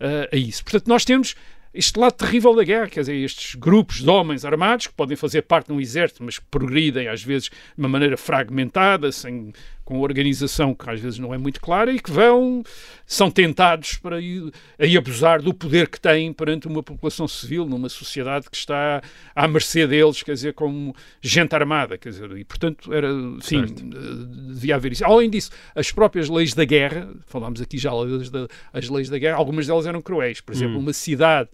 eh, 0.00 0.28
a 0.32 0.36
isso. 0.36 0.64
Portanto, 0.64 0.88
nós 0.88 1.04
temos 1.04 1.36
este 1.76 1.98
lado 1.98 2.14
terrível 2.14 2.54
da 2.54 2.64
guerra, 2.64 2.88
quer 2.88 3.00
dizer, 3.00 3.14
estes 3.16 3.54
grupos 3.54 4.02
de 4.02 4.08
homens 4.08 4.44
armados 4.44 4.86
que 4.86 4.94
podem 4.94 5.16
fazer 5.16 5.42
parte 5.42 5.66
de 5.66 5.74
um 5.74 5.80
exército, 5.80 6.24
mas 6.24 6.38
progridem 6.38 7.06
às 7.06 7.22
vezes 7.22 7.50
de 7.50 7.54
uma 7.76 7.88
maneira 7.88 8.16
fragmentada, 8.16 9.12
sem, 9.12 9.52
com 9.86 10.00
organização 10.00 10.74
que 10.74 10.90
às 10.90 11.00
vezes 11.00 11.20
não 11.20 11.32
é 11.32 11.38
muito 11.38 11.60
clara 11.60 11.92
e 11.92 12.00
que 12.00 12.10
vão, 12.10 12.64
são 13.06 13.30
tentados 13.30 13.94
para 13.94 14.20
ir, 14.20 14.52
aí 14.76 14.96
abusar 14.96 15.40
do 15.40 15.54
poder 15.54 15.88
que 15.88 16.00
têm 16.00 16.32
perante 16.32 16.66
uma 16.66 16.82
população 16.82 17.28
civil, 17.28 17.64
numa 17.64 17.88
sociedade 17.88 18.50
que 18.50 18.56
está 18.56 19.00
à 19.32 19.46
mercê 19.46 19.86
deles, 19.86 20.24
quer 20.24 20.32
dizer, 20.32 20.54
como 20.54 20.94
gente 21.22 21.54
armada, 21.54 21.96
quer 21.96 22.08
dizer, 22.08 22.36
e 22.36 22.44
portanto 22.44 22.92
era, 22.92 23.08
sim, 23.40 23.62
eh, 23.62 24.52
devia 24.54 24.74
haver 24.74 24.90
isso. 24.90 25.04
Além 25.04 25.30
disso, 25.30 25.52
as 25.72 25.92
próprias 25.92 26.28
leis 26.28 26.52
da 26.52 26.64
guerra, 26.64 27.08
falámos 27.24 27.60
aqui 27.60 27.78
já 27.78 27.92
das 27.92 28.28
da, 28.28 28.48
as 28.72 28.88
leis 28.88 29.08
da 29.08 29.18
guerra, 29.18 29.36
algumas 29.36 29.68
delas 29.68 29.86
eram 29.86 30.02
cruéis, 30.02 30.40
por 30.40 30.52
exemplo, 30.52 30.80
uma 30.80 30.92
cidade 30.92 31.48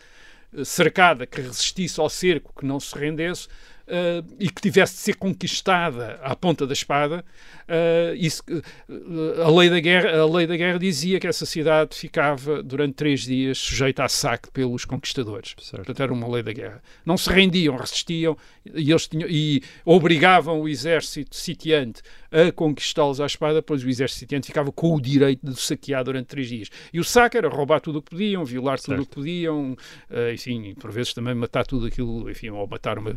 eh, 0.56 0.64
cercada 0.64 1.26
que 1.26 1.42
resistisse 1.42 2.00
ao 2.00 2.08
cerco, 2.08 2.50
que 2.58 2.64
não 2.64 2.80
se 2.80 2.98
rendesse, 2.98 3.46
eh, 3.94 4.24
e 4.40 4.48
que 4.48 4.62
tivesse 4.62 4.94
de 4.94 5.00
ser 5.00 5.16
conquistada 5.16 6.18
à 6.22 6.34
ponta 6.34 6.66
da 6.66 6.72
espada, 6.72 7.22
eh, 7.68 8.14
isso, 8.16 8.42
eh, 8.48 9.42
a, 9.44 9.50
lei 9.50 9.68
da 9.68 9.80
guerra, 9.80 10.18
a 10.18 10.24
lei 10.24 10.46
da 10.46 10.56
guerra 10.56 10.78
dizia 10.78 11.20
que 11.20 11.26
essa 11.26 11.44
cidade 11.44 11.94
ficava 11.94 12.62
durante 12.62 12.94
três 12.94 13.20
dias 13.20 13.58
sujeita 13.58 14.02
a 14.02 14.08
saque 14.08 14.50
pelos 14.50 14.86
conquistadores. 14.86 15.54
Certo. 15.58 15.84
Portanto, 15.84 16.02
era 16.02 16.10
uma 16.10 16.26
lei 16.26 16.42
da 16.42 16.54
guerra. 16.54 16.82
Não 17.04 17.18
se 17.18 17.28
rendiam, 17.28 17.76
resistiam 17.76 18.34
e, 18.64 18.90
eles 18.90 19.06
tinham, 19.06 19.28
e 19.28 19.62
obrigavam 19.84 20.62
o 20.62 20.66
exército 20.66 21.36
sitiante 21.36 22.00
a 22.32 22.50
conquistá-los 22.50 23.20
à 23.20 23.26
espada, 23.26 23.62
pois 23.62 23.84
o 23.84 23.88
exército 23.88 24.20
sitiante 24.20 24.46
ficava 24.46 24.72
com 24.72 24.94
o 24.94 25.00
direito 25.00 25.44
de 25.46 25.60
saquear 25.60 26.02
durante 26.02 26.26
três 26.26 26.48
dias. 26.48 26.68
E 26.92 26.98
o 26.98 27.04
saque 27.04 27.36
era 27.36 27.48
roubar 27.48 27.80
tudo 27.80 27.98
o 27.98 28.02
que 28.02 28.10
podiam, 28.10 28.44
violar 28.44 28.78
tudo 28.80 28.94
o 28.94 28.96
Certo. 28.96 29.08
que 29.10 29.14
podiam, 29.14 29.76
eh, 30.10 30.32
enfim, 30.34 30.74
por 30.80 30.90
vezes 30.90 31.12
também 31.12 31.34
matar 31.34 31.66
tudo 31.66 31.86
aquilo, 31.86 32.30
enfim, 32.30 32.48
ou 32.50 32.66
matar 32.66 32.98
uma- 32.98 33.16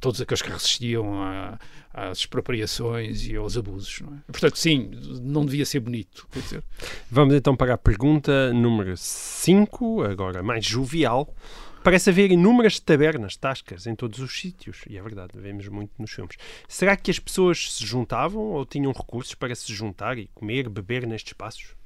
todos 0.00 0.20
aqueles 0.20 0.42
que 0.42 0.50
resistiam 0.50 1.22
à- 1.22 1.58
às 1.94 2.18
expropriações 2.18 3.26
e 3.26 3.36
aos 3.36 3.56
abusos. 3.56 4.02
É? 4.02 4.30
Portanto, 4.32 4.56
sim, 4.58 4.90
não 5.22 5.46
devia 5.46 5.64
ser 5.64 5.80
bonito. 5.80 6.26
Vamos 7.10 7.34
então 7.34 7.56
para 7.56 7.74
a 7.74 7.78
pergunta 7.78 8.52
número 8.52 8.94
5, 8.96 10.02
agora 10.02 10.42
mais 10.42 10.64
jovial. 10.66 11.32
Parece 11.86 12.10
haver 12.10 12.32
inúmeras 12.32 12.80
tabernas, 12.80 13.36
tascas 13.36 13.86
em 13.86 13.94
todos 13.94 14.18
os 14.18 14.40
sítios. 14.40 14.78
E 14.90 14.98
é 14.98 15.00
verdade, 15.00 15.30
vemos 15.36 15.68
muito 15.68 15.92
nos 16.00 16.10
filmes. 16.10 16.34
Será 16.66 16.96
que 16.96 17.12
as 17.12 17.20
pessoas 17.20 17.74
se 17.74 17.86
juntavam 17.86 18.42
ou 18.42 18.66
tinham 18.66 18.90
recursos 18.90 19.36
para 19.36 19.54
se 19.54 19.72
juntar 19.72 20.18
e 20.18 20.28
comer, 20.34 20.68
beber 20.68 21.06
nestes 21.06 21.30
espaços? 21.30 21.76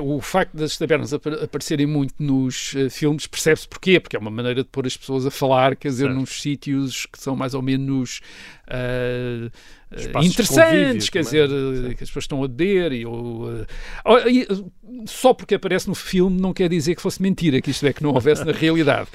O 0.00 0.20
facto 0.20 0.56
das 0.56 0.76
tabernas 0.78 1.12
apa- 1.12 1.44
aparecerem 1.44 1.86
muito 1.86 2.14
nos 2.20 2.74
eh, 2.76 2.88
filmes 2.88 3.26
percebe-se 3.28 3.68
porquê, 3.68 3.98
porque 4.00 4.16
é 4.16 4.18
uma 4.18 4.30
maneira 4.32 4.62
de 4.64 4.68
pôr 4.68 4.84
as 4.86 4.96
pessoas 4.96 5.26
a 5.26 5.30
falar, 5.30 5.74
quer 5.76 5.88
dizer, 5.88 6.04
Certo. 6.06 6.18
nos 6.20 6.42
sítios 6.42 7.06
que 7.06 7.18
são 7.20 7.34
mais 7.36 7.54
ou 7.54 7.62
menos 7.62 8.20
uh, 8.68 9.50
interessantes, 10.22 11.08
quer 11.08 11.24
também, 11.24 11.46
dizer, 11.48 11.94
que 11.94 12.02
as 12.02 12.10
pessoas 12.10 12.24
estão 12.24 12.42
a 12.42 12.48
beber 12.48 12.92
e, 12.92 13.02
e, 13.02 13.06
uh, 13.06 14.72
só 15.06 15.32
porque 15.32 15.54
aparece 15.54 15.86
no 15.88 15.94
filme 15.94 16.40
não 16.40 16.52
quer 16.52 16.68
dizer 16.68 16.96
que 16.96 17.02
fosse 17.02 17.22
mentira, 17.22 17.60
que 17.60 17.70
isto 17.70 17.86
é 17.86 17.92
que 17.92 18.02
não 18.02 18.12
houvesse 18.12 18.44
na 18.44 18.50
realidade. 18.52 19.08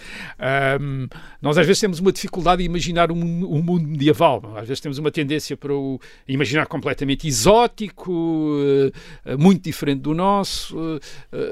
Um, 0.79 1.07
nós 1.41 1.57
às 1.57 1.65
vezes 1.65 1.81
temos 1.81 1.99
uma 1.99 2.11
dificuldade 2.11 2.63
em 2.63 2.65
imaginar 2.65 3.11
um, 3.11 3.17
um 3.17 3.61
mundo 3.61 3.87
medieval, 3.87 4.41
às 4.55 4.67
vezes 4.67 4.79
temos 4.79 4.97
uma 4.97 5.11
tendência 5.11 5.57
para 5.57 5.73
o 5.73 5.99
imaginar 6.27 6.67
completamente 6.67 7.27
exótico, 7.27 8.11
uh, 8.11 9.37
muito 9.37 9.63
diferente 9.63 10.01
do 10.01 10.13
nosso, 10.13 10.77
uh, 10.77 10.99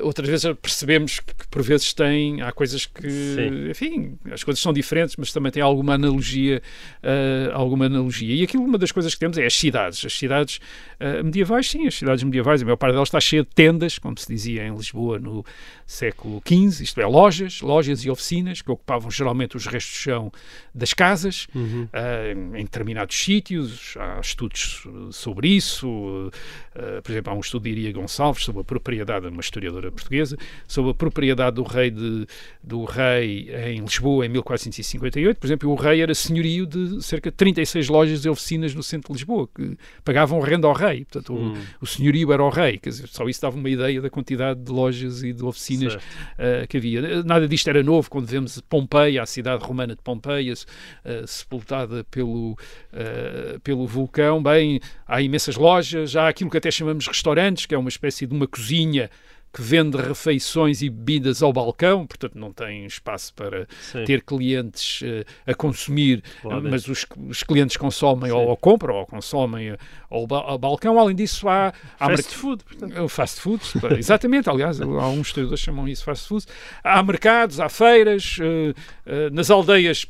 outras 0.04 0.30
vezes 0.30 0.56
percebemos 0.62 1.20
que, 1.20 1.34
que 1.34 1.48
por 1.48 1.62
vezes 1.62 1.94
tem, 1.94 2.42
há 2.42 2.52
coisas 2.52 2.86
que, 2.86 3.10
Sim. 3.10 3.70
enfim, 3.70 4.18
as 4.32 4.44
coisas 4.44 4.62
são 4.62 4.72
diferentes, 4.72 5.16
mas 5.18 5.34
também 5.34 5.52
tem 5.52 5.62
alguma 5.62 5.96
analogia, 5.96 6.62
uh, 7.04 7.54
alguma 7.54 7.89
analogia. 7.90 8.36
E 8.36 8.44
aquilo, 8.44 8.64
uma 8.64 8.78
das 8.78 8.92
coisas 8.92 9.14
que 9.14 9.20
temos 9.20 9.38
é 9.38 9.46
as 9.46 9.54
cidades. 9.54 10.06
As 10.06 10.14
cidades 10.14 10.60
uh, 11.00 11.24
medievais, 11.24 11.70
sim, 11.70 11.88
as 11.88 11.96
cidades 11.96 12.24
medievais, 12.24 12.62
a 12.62 12.66
maior 12.66 12.78
parte 12.78 12.94
delas 12.94 13.10
está 13.10 13.20
cheia 13.20 13.44
de 13.44 13.50
tendas, 13.50 13.98
como 14.00 14.18
se 14.18 14.28
dizia 14.28 14.66
em 14.66 14.76
Lisboa 14.76 15.20
no 15.20 15.44
século 15.86 16.42
XV, 16.48 16.84
isto 16.84 17.02
é, 17.02 17.06
lojas, 17.06 17.62
lojas 17.62 18.06
e 18.06 18.10
oficinas 18.10 18.62
que 18.62 18.72
ocupavam 18.72 19.10
geralmente 19.10 19.58
os 19.58 19.66
restos 19.66 19.94
de 19.94 20.00
chão 20.00 20.32
das 20.74 20.94
casas, 20.94 21.48
Uhum. 21.56 21.84
uh, 21.94 22.58
em 22.58 22.64
determinados 22.64 23.16
sítios. 23.16 23.96
Há 23.98 24.20
estudos 24.20 24.88
sobre 25.12 25.50
isso. 25.50 25.88
Uh, 25.88 27.02
por 27.02 27.12
exemplo, 27.12 27.34
há 27.34 27.36
um 27.36 27.40
estudo 27.40 27.64
de 27.64 27.70
Iria 27.72 27.92
Gonçalves 27.92 28.44
sobre 28.44 28.62
a 28.62 28.64
propriedade, 28.64 29.28
uma 29.28 29.42
historiadora 29.42 29.92
portuguesa, 29.92 30.38
sobre 30.68 30.92
a 30.92 30.94
propriedade 30.94 31.56
do 31.56 31.64
rei, 31.64 31.90
de, 31.90 32.28
do 32.64 32.84
rei 32.86 33.50
em 33.74 33.82
Lisboa 33.82 34.26
em 34.26 34.30
1458. 34.30 35.38
Por 35.38 35.48
exemplo, 35.48 35.70
o 35.72 35.76
rei 35.76 36.02
era 36.02 36.14
senhorio 36.14 36.66
de 36.66 37.02
cerca 37.04 37.32
de 37.32 37.38
36 37.38 37.79
lojas 37.88 38.26
e 38.26 38.30
oficinas 38.30 38.74
no 38.74 38.84
centro 38.84 39.14
de 39.14 39.20
Lisboa, 39.20 39.48
que 39.54 39.78
pagavam 40.04 40.40
renda 40.40 40.68
ao 40.68 40.74
rei. 40.74 41.06
Portanto, 41.06 41.34
Hum. 41.34 41.56
o, 41.80 41.84
o 41.84 41.88
senhorio 41.88 42.32
era 42.34 42.44
o 42.44 42.50
rei. 42.50 42.78
Quer 42.78 42.90
dizer, 42.90 43.08
só 43.08 43.28
isso 43.28 43.42
dava 43.42 43.56
uma 43.56 43.70
ideia 43.70 44.02
da 44.02 44.10
quantidade 44.10 44.60
de 44.62 44.72
lojas 44.72 45.24
e 45.24 45.34
de 45.34 45.44
oficinas 45.44 45.96
uh, 45.96 46.68
que 46.68 46.78
havia. 46.78 47.24
Nada 47.24 47.48
disto 47.48 47.70
era 47.70 47.82
novo 47.84 48.10
quando 48.10 48.26
vemos 48.26 48.60
Pompeia, 48.62 49.24
a 49.24 49.26
cidade 49.26 49.64
romana 49.64 49.96
de 49.96 50.02
Pompeia, 50.02 50.54
uh, 50.54 51.28
sepultada 51.28 52.04
pelo, 52.06 52.52
uh, 52.54 53.60
pelo 53.62 53.86
vulcão. 53.88 54.42
Bem, 54.42 54.80
há 55.08 55.22
imensas 55.22 55.56
lojas, 55.56 56.16
há 56.16 56.28
aquilo 56.28 56.50
que 56.50 56.58
até 56.58 56.72
chamamos 56.72 57.08
restaurantes, 57.08 57.66
que 57.66 57.76
é 57.76 57.78
uma 57.78 57.90
espécie 57.90 58.26
de 58.26 58.34
uma 58.34 58.48
cozinha 58.48 59.10
que 59.52 59.62
vende 59.62 59.98
refeições 59.98 60.82
e 60.82 60.90
bebidas 60.90 61.42
ao 61.42 61.52
balcão, 61.52 62.06
portanto 62.06 62.36
não 62.36 62.54
tem 62.54 62.86
espaço 62.86 63.34
para 63.34 63.68
Sim. 63.82 64.04
ter 64.06 64.22
clientes 64.22 65.02
uh, 65.02 65.26
a 65.46 65.54
consumir, 65.54 66.24
Lá 66.44 66.56
dentro. 66.56 66.72
mas 66.72 66.88
os, 66.88 67.06
os 67.28 67.44
clientes 67.44 67.76
consomem 67.78 68.32
ou, 68.32 68.42
Sim. 68.44 68.50
ou 68.50 68.58
compram 68.58 68.96
ou 68.96 69.06
consomem 69.06 69.72
uh, 69.72 69.78
ao, 70.10 70.28
ao 70.34 70.58
balcão. 70.58 71.00
Além 71.00 71.16
disso, 71.16 71.48
há, 71.50 71.74
há 72.00 72.08
Fast 72.10 72.36
food, 72.36 72.64
portanto. 72.64 73.02
o 73.02 73.10
fast 73.10 73.42
food, 73.42 73.62
exatamente, 73.98 74.50
aliás, 74.50 74.80
alguns 74.82 75.28
historiadores 75.28 75.60
chamam 75.62 75.88
isso 75.88 76.04
fast 76.04 76.28
food. 76.28 76.46
Há 76.84 77.02
mercados, 77.02 77.60
há 77.60 77.70
feiras, 77.70 78.38
eh, 78.42 78.74
eh, 79.06 79.30
nas 79.32 79.50
aldeias 79.50 80.06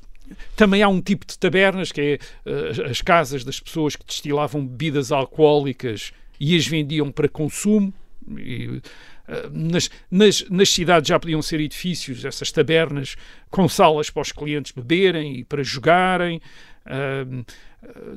também 0.56 0.84
há 0.84 0.88
um 0.88 1.02
tipo 1.02 1.26
de 1.26 1.38
tabernas, 1.38 1.92
que 1.92 2.02
é 2.02 2.20
eh, 2.46 2.90
as 2.90 3.02
casas 3.02 3.44
das 3.44 3.60
pessoas 3.60 3.96
que 3.96 4.06
destilavam 4.06 4.66
bebidas 4.66 5.12
alcoólicas 5.12 6.12
e 6.40 6.56
as 6.56 6.68
vendiam 6.68 7.12
para 7.12 7.28
consumo. 7.28 7.94
E, 8.38 8.78
eh, 8.78 8.90
nas, 9.51 9.89
nas, 10.09 10.49
nas 10.49 10.69
cidades 10.69 11.07
já 11.07 11.19
podiam 11.19 11.41
ser 11.41 11.59
edifícios, 11.59 12.25
essas 12.25 12.51
tabernas, 12.51 13.15
com 13.49 13.67
salas 13.69 14.09
para 14.09 14.21
os 14.21 14.32
clientes 14.32 14.71
beberem 14.71 15.38
e 15.38 15.43
para 15.43 15.63
jogarem. 15.63 16.41
Ah, 16.86 17.25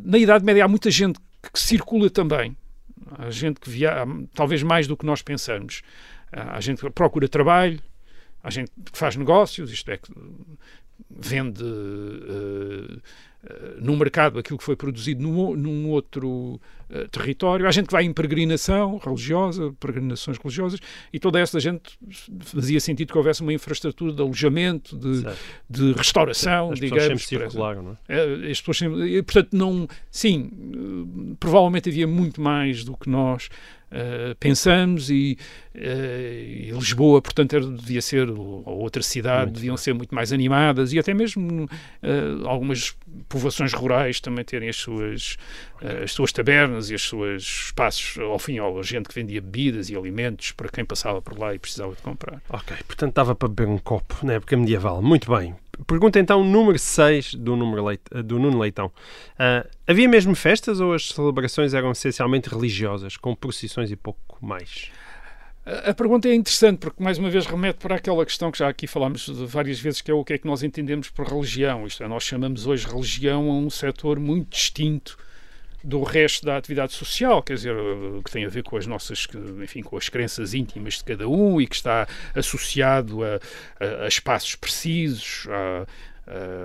na 0.02 0.18
Idade 0.18 0.44
Média 0.44 0.64
há 0.64 0.68
muita 0.68 0.90
gente 0.90 1.18
que 1.52 1.58
circula 1.58 2.08
também. 2.08 2.56
Há 3.18 3.30
gente 3.30 3.60
que 3.60 3.68
viaja, 3.68 4.06
talvez 4.34 4.62
mais 4.62 4.86
do 4.86 4.96
que 4.96 5.04
nós 5.04 5.22
pensamos. 5.22 5.82
Há 6.32 6.60
gente 6.60 6.80
que 6.80 6.90
procura 6.90 7.28
trabalho, 7.28 7.78
há 8.42 8.50
gente 8.50 8.70
que 8.90 8.98
faz 8.98 9.16
negócios, 9.16 9.70
isto 9.70 9.90
é, 9.90 9.98
que 9.98 10.10
vende 11.10 11.62
eh, 11.62 12.98
no 13.80 13.97
mercado 13.97 14.38
aquilo 14.38 14.57
que 14.59 14.64
foi 14.64 14.76
produzido 14.76 15.20
num, 15.22 15.57
num 15.57 15.88
outro 15.90 16.61
eh, 16.88 17.07
território. 17.11 17.66
Há 17.66 17.70
gente 17.72 17.86
que 17.86 17.93
vai 17.93 18.05
em 18.05 18.12
peregrinação 18.12 18.99
religiosa, 18.99 19.74
peregrinações 19.80 20.38
religiosas, 20.38 20.78
e 21.12 21.18
toda 21.18 21.40
essa 21.40 21.59
gente 21.59 21.99
fazia 22.40 22.78
sentido 22.80 23.11
que 23.12 23.18
houvesse 23.18 23.40
uma 23.43 23.53
infraestrutura 23.53 24.12
de 24.12 24.22
alojamento, 24.22 24.97
de, 24.97 25.24
de 25.68 25.93
restauração, 25.93 26.70
As 26.72 26.78
pessoas 26.78 27.03
digamos. 27.03 27.22
sempre 27.24 27.38
circularam, 27.47 27.82
não 27.82 27.99
é? 28.09 28.16
é, 28.47 28.51
as 28.51 28.61
pessoas 28.61 28.78
sempre- 28.78 29.22
portanto, 29.24 29.53
não, 29.57 29.88
sim, 30.11 30.51
eh, 30.53 31.34
provavelmente 31.40 31.88
havia 31.88 32.07
muito 32.07 32.40
mais 32.40 32.84
do 32.84 32.97
que 32.97 33.09
nós 33.11 33.49
eh, 33.95 34.34
pensamos 34.40 35.11
e, 35.11 35.36
eh, 35.74 36.68
e 36.68 36.70
Lisboa, 36.70 37.20
portanto, 37.20 37.55
era- 37.55 37.66
devia 37.66 38.01
ser, 38.01 38.30
ou 38.30 38.62
ou 38.64 38.78
outra 38.80 39.03
cidade, 39.03 39.47
Muito 39.47 39.55
deviam 39.57 39.76
ser 39.76 39.93
muito 39.93 40.14
mais 40.14 40.32
animadas 40.32 40.93
e 40.93 40.99
até 40.99 41.12
mesmo 41.12 41.68
eh, 42.03 42.22
algumas 42.45 42.97
povoações 43.33 43.72
rurais 43.72 44.20
também 44.20 44.45
terem 44.45 44.68
as 44.68 44.76
suas, 44.76 45.39
eh, 45.80 46.03
as 46.05 46.12
suas 46.12 46.30
tabernas 46.33 46.91
e 46.91 46.95
os 46.95 47.09
seus 47.09 47.43
espaços, 47.43 48.18
ao 48.18 48.39
fim, 48.39 48.61
ou 48.61 48.83
gente 48.83 49.09
que 49.09 49.14
vendia 49.14 49.41
bebidas 49.41 49.89
e 49.89 49.97
alimentos 49.97 50.53
para 50.53 50.68
quem 50.68 50.85
passava 50.85 51.22
por 51.22 51.39
lá 51.39 51.55
e 51.55 51.59
precisava 51.59 51.95
de 51.95 52.03
comprar. 52.03 52.43
Ok, 52.51 52.76
portanto 52.87 53.14
dava 53.14 53.35
para 53.35 53.49
beber 53.49 53.68
um 53.68 53.78
copo 53.78 54.14
na 54.22 54.35
época 54.35 54.55
medieval. 54.55 55.01
Muito 55.01 55.35
bem. 55.35 55.55
Pergunta 55.87 56.20
então 56.20 56.45
número 56.45 56.78
6 56.78 57.35
do, 57.37 57.57
número 57.57 57.91
eh, 57.91 58.22
do 58.22 58.39
Nuno 58.39 58.59
Leitão. 58.59 58.93
Ah, 59.39 59.66
havia 59.87 60.07
mesmo 60.07 60.35
festas 60.35 60.78
ou 60.78 60.93
as 60.93 61.09
celebrações 61.09 61.72
eram 61.72 61.91
essencialmente 61.91 62.51
religiosas, 62.51 63.16
com 63.16 63.35
procissões 63.35 63.91
e 63.91 63.97
pouco 63.97 64.37
mais? 64.45 64.91
A 65.64 65.94
pergunta 65.94 66.28
é 66.28 66.34
interessante 66.34 66.78
porque, 66.78 67.00
mais 67.02 67.18
uma 67.18 67.30
vez, 67.30 67.46
remete 67.46 67.78
para 67.78 67.94
aquela 67.94 68.26
questão 68.26 68.50
que 68.50 68.58
já 68.58 68.68
aqui 68.68 68.88
falámos 68.88 69.28
várias 69.48 69.78
vezes, 69.78 70.00
que 70.00 70.10
é 70.10 70.14
o 70.14 70.24
que 70.24 70.32
é 70.32 70.38
que 70.38 70.46
nós 70.46 70.64
entendemos 70.64 71.08
por 71.08 71.24
religião. 71.26 71.86
Isto 71.86 72.02
é, 72.02 72.08
nós 72.08 72.24
chamamos 72.24 72.66
hoje 72.66 72.84
religião 72.86 73.48
a 73.48 73.54
um 73.54 73.70
setor 73.70 74.18
muito 74.18 74.50
distinto 74.50 75.16
do 75.84 76.02
resto 76.02 76.44
da 76.46 76.56
atividade 76.56 76.92
social, 76.92 77.42
quer 77.42 77.54
dizer, 77.54 77.74
que 78.24 78.30
tem 78.30 78.44
a 78.44 78.48
ver 78.48 78.62
com 78.64 78.76
as 78.76 78.86
nossas, 78.86 79.26
enfim, 79.62 79.82
com 79.82 79.96
as 79.96 80.08
crenças 80.08 80.52
íntimas 80.54 80.94
de 80.94 81.04
cada 81.04 81.28
um 81.28 81.60
e 81.60 81.66
que 81.66 81.74
está 81.76 82.08
associado 82.34 83.22
a, 83.24 83.36
a- 83.80 84.04
a 84.04 84.08
espaços 84.08 84.54
precisos, 84.56 85.46
a, 85.48 85.86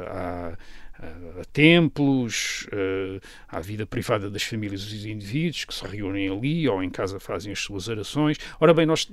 a- 0.08 0.58
a- 1.00 1.42
a 1.42 1.46
templos, 1.54 2.68
eh, 2.72 3.20
à 3.48 3.60
vida 3.60 3.86
privada 3.86 4.30
das 4.30 4.44
famílias 4.44 4.84
dos 4.84 5.06
indivíduos 5.06 5.66
que 5.66 5.74
se 5.74 5.86
reúnem 5.86 6.30
ali 6.30 6.68
ou 6.68 6.82
em 6.84 6.90
casa 6.90 7.20
fazem 7.20 7.52
as 7.52 7.60
suas 7.60 7.88
orações. 7.88 8.38
Ora 8.60 8.74
bem, 8.74 8.86
nós 8.86 9.08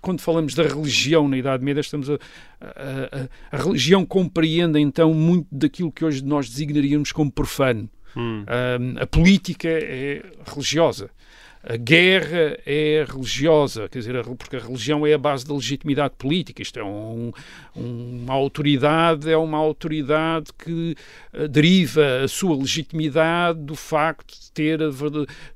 quando 0.00 0.20
falamos 0.20 0.54
da 0.54 0.62
religião 0.62 1.28
na 1.28 1.36
Idade 1.36 1.64
Média, 1.64 1.80
estamos 1.80 2.08
a, 2.10 2.14
a- 2.14 2.18
a- 3.52 3.56
a 3.56 3.62
religião 3.62 4.04
compreende 4.06 4.78
então 4.78 5.12
muito 5.12 5.48
daquilo 5.50 5.90
que 5.92 6.04
hoje 6.04 6.24
nós 6.24 6.48
designaríamos 6.48 7.12
como 7.12 7.30
profano. 7.30 7.88
Hum, 8.16 8.44
Um, 8.48 9.02
a 9.02 9.06
política 9.08 9.68
é 9.68 10.22
religiosa. 10.46 11.10
A 11.66 11.78
guerra 11.78 12.58
é 12.66 13.06
religiosa, 13.08 13.88
quer 13.88 13.98
dizer, 13.98 14.22
porque 14.36 14.56
a 14.56 14.58
religião 14.58 15.06
é 15.06 15.14
a 15.14 15.18
base 15.18 15.46
da 15.46 15.54
legitimidade 15.54 16.12
política. 16.18 16.60
Isto 16.60 16.78
é 16.78 16.84
um- 16.84 17.32
uma 17.74 18.34
autoridade, 18.34 19.30
é 19.30 19.36
uma 19.36 19.56
autoridade 19.56 20.50
que 20.62 20.94
eh, 21.32 21.48
deriva 21.48 22.22
a 22.22 22.28
sua 22.28 22.54
legitimidade 22.54 23.58
do 23.60 23.74
facto 23.74 24.34
de 24.38 24.52
ter 24.52 24.82
a 24.82 24.90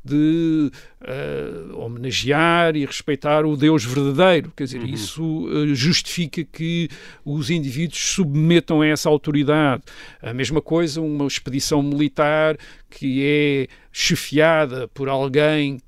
de 0.02 0.70
eh, 1.02 1.50
homenagear 1.74 2.74
e 2.74 2.86
respeitar 2.86 3.44
o 3.44 3.54
Deus 3.54 3.84
verdadeiro. 3.84 4.50
Quer 4.56 4.64
dizer, 4.64 4.82
isso 4.88 5.46
eh, 5.52 5.74
justifica 5.74 6.42
que 6.42 6.88
os 7.22 7.50
indivíduos 7.50 8.00
submetam 8.14 8.80
a 8.80 8.86
essa 8.86 9.10
autoridade. 9.10 9.82
A 10.22 10.32
mesma 10.32 10.62
coisa, 10.62 11.02
uma 11.02 11.26
expedição 11.26 11.82
militar 11.82 12.56
que 12.88 13.22
é 13.22 13.66
chefiada 13.92 14.88
por 14.88 15.08
alguém 15.08 15.78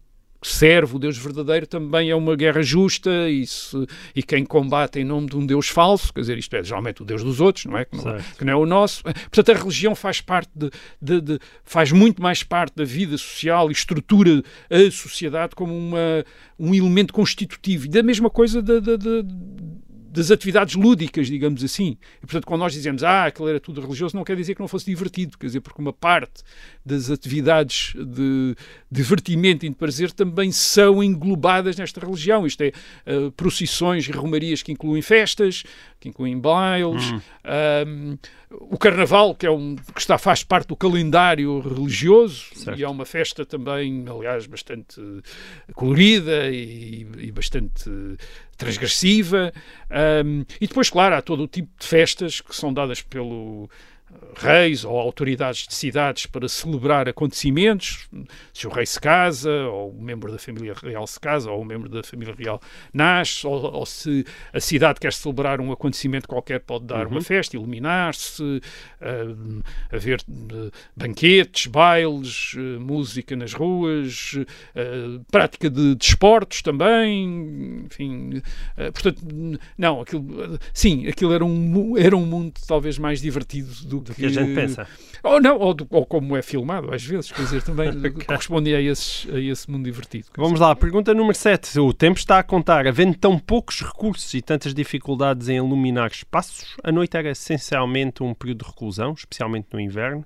serve 0.42 0.96
o 0.96 0.98
Deus 0.98 1.18
verdadeiro 1.18 1.66
também 1.66 2.10
é 2.10 2.14
uma 2.16 2.34
guerra 2.34 2.62
justa 2.62 3.10
e, 3.28 3.46
se- 3.46 3.86
e 4.14 4.22
quem 4.22 4.44
combate 4.44 4.98
em 4.98 5.04
nome 5.04 5.28
de 5.28 5.36
um 5.36 5.44
Deus 5.44 5.68
falso, 5.68 6.12
quer 6.14 6.20
dizer, 6.20 6.38
isto 6.38 6.54
é 6.56 6.62
geralmente 6.62 7.02
o 7.02 7.04
Deus 7.04 7.22
dos 7.22 7.40
outros, 7.40 7.66
não 7.66 7.76
é? 7.76 7.84
Que 7.84 7.96
não, 7.96 8.02
que 8.38 8.44
não 8.44 8.52
é 8.52 8.56
o 8.56 8.64
nosso. 8.66 9.02
Portanto, 9.02 9.50
a 9.50 9.54
religião 9.58 9.94
faz 9.94 10.20
parte 10.20 10.50
de, 10.54 10.70
de- 11.00 11.20
de- 11.20 11.38
faz 11.64 11.92
muito 11.92 12.22
mais 12.22 12.42
parte 12.42 12.74
da 12.76 12.84
vida 12.84 13.18
social 13.18 13.68
e 13.68 13.72
estrutura 13.72 14.42
a 14.70 14.90
sociedade 14.90 15.54
como 15.54 15.76
uma, 15.76 16.24
um 16.58 16.74
elemento 16.74 17.12
constitutivo. 17.12 17.86
E 17.86 17.88
da 17.88 18.02
mesma 18.02 18.30
coisa 18.30 18.62
da, 18.62 18.80
da- 18.80 18.96
da- 18.96 19.22
das 20.10 20.30
atividades 20.30 20.74
lúdicas, 20.74 21.28
digamos 21.28 21.62
assim. 21.62 21.96
E, 22.18 22.26
portanto, 22.26 22.44
quando 22.44 22.60
nós 22.60 22.72
dizemos, 22.72 23.04
ah, 23.04 23.26
aquilo 23.26 23.48
era 23.48 23.60
tudo 23.60 23.80
religioso, 23.80 24.16
não 24.16 24.24
quer 24.24 24.36
dizer 24.36 24.54
que 24.54 24.60
não 24.60 24.66
fosse 24.66 24.86
divertido, 24.86 25.38
quer 25.38 25.46
dizer, 25.46 25.60
porque 25.60 25.80
uma 25.80 25.92
parte 25.92 26.42
das 26.84 27.10
atividades 27.10 27.94
de 27.94 28.56
divertimento 28.90 29.64
e 29.64 29.68
de 29.68 29.76
prazer 29.76 30.10
também 30.10 30.50
são 30.50 31.02
englobadas 31.02 31.76
nesta 31.76 32.00
religião. 32.00 32.44
Isto 32.44 32.62
é, 32.62 32.72
uh, 33.06 33.30
procissões 33.32 34.08
e 34.08 34.10
romarias 34.10 34.62
que 34.62 34.72
incluem 34.72 35.00
festas, 35.00 35.62
que 36.00 36.08
incluem 36.08 36.38
bailes, 36.38 37.10
uhum. 37.10 37.20
um, 37.86 38.18
o 38.50 38.76
carnaval, 38.76 39.34
que, 39.34 39.46
é 39.46 39.50
um, 39.50 39.76
que 39.76 40.00
está, 40.00 40.18
faz 40.18 40.42
parte 40.42 40.66
do 40.68 40.74
calendário 40.74 41.60
religioso, 41.60 42.46
certo. 42.54 42.80
e 42.80 42.82
é 42.82 42.88
uma 42.88 43.04
festa 43.04 43.46
também, 43.46 44.04
aliás, 44.08 44.46
bastante 44.46 45.00
colorida 45.74 46.48
e, 46.50 47.06
e 47.18 47.30
bastante 47.30 47.88
transgressiva. 48.60 49.52
Um, 50.24 50.44
e 50.60 50.66
depois, 50.66 50.88
claro, 50.88 51.16
há 51.16 51.22
todo 51.22 51.42
o 51.42 51.48
tipo 51.48 51.68
de 51.78 51.86
festas 51.86 52.40
que 52.40 52.54
são 52.54 52.72
dadas 52.72 53.02
pelo 53.02 53.68
reis 54.36 54.84
ou 54.84 54.98
autoridades 54.98 55.66
de 55.66 55.74
cidades 55.74 56.26
para 56.26 56.48
celebrar 56.48 57.08
acontecimentos, 57.08 58.08
se 58.52 58.66
o 58.66 58.70
rei 58.70 58.86
se 58.86 59.00
casa, 59.00 59.50
ou 59.68 59.92
um 59.92 60.00
membro 60.00 60.32
da 60.32 60.38
família 60.38 60.74
real 60.74 61.06
se 61.06 61.20
casa, 61.20 61.50
ou 61.50 61.60
um 61.60 61.64
membro 61.64 61.88
da 61.88 62.02
família 62.02 62.34
real 62.36 62.60
nasce, 62.92 63.46
ou, 63.46 63.60
ou 63.72 63.86
se 63.86 64.24
a 64.52 64.60
cidade 64.60 65.00
quer 65.00 65.12
celebrar 65.12 65.60
um 65.60 65.72
acontecimento 65.72 66.28
qualquer, 66.28 66.60
pode 66.60 66.84
dar 66.84 67.06
uhum. 67.06 67.12
uma 67.12 67.20
festa, 67.20 67.56
iluminar-se, 67.56 68.42
uh, 68.42 69.62
haver 69.92 70.20
uh, 70.28 70.70
banquetes, 70.96 71.66
bailes, 71.66 72.54
uh, 72.54 72.80
música 72.80 73.36
nas 73.36 73.52
ruas, 73.52 74.38
prática 75.30 75.68
de 75.68 75.94
desportos 75.94 76.62
também, 76.62 77.84
enfim, 77.84 78.42
portanto, 78.92 79.20
não, 79.76 80.00
aquilo, 80.00 80.58
sim, 80.72 81.06
aquilo 81.06 81.32
era 81.32 81.44
um, 81.44 81.96
era 81.96 82.16
um 82.16 82.24
mundo 82.24 82.54
talvez 82.66 82.98
mais 82.98 83.20
divertido 83.20 83.70
do 83.86 83.99
do 84.00 84.14
que, 84.14 84.20
que, 84.20 84.26
a 84.26 84.28
gente 84.28 84.54
pensa. 84.54 84.86
Ou 85.22 85.40
não, 85.40 85.58
ou, 85.58 85.76
ou, 85.90 86.06
como 86.06 86.36
é 86.36 86.42
filmado, 86.42 86.94
às 86.94 87.04
vezes, 87.04 87.30
quer 87.30 87.42
dizer, 87.42 87.62
também 87.62 87.90
corresponde 88.26 88.74
a, 88.74 88.80
esses, 88.80 89.28
a 89.32 89.38
esse 89.38 89.70
mundo 89.70 89.84
divertido. 89.84 90.26
Vamos 90.36 90.58
lá, 90.58 90.74
pergunta 90.74 91.12
número 91.12 91.36
7. 91.36 91.78
O 91.78 91.92
tempo 91.92 92.18
está 92.18 92.38
a 92.38 92.42
contar. 92.42 92.86
Havendo 92.86 93.16
tão 93.16 93.38
poucos 93.38 93.82
recursos 93.82 94.32
e 94.34 94.40
tantas 94.40 94.72
dificuldades 94.72 95.48
em 95.48 95.56
iluminar 95.56 96.10
espaços, 96.10 96.76
a 96.82 96.90
noite 96.90 97.16
era 97.16 97.30
essencialmente 97.30 98.22
um 98.22 98.32
período 98.34 98.64
de 98.64 98.70
reclusão, 98.70 99.12
especialmente 99.12 99.68
no 99.72 99.80
inverno. 99.80 100.24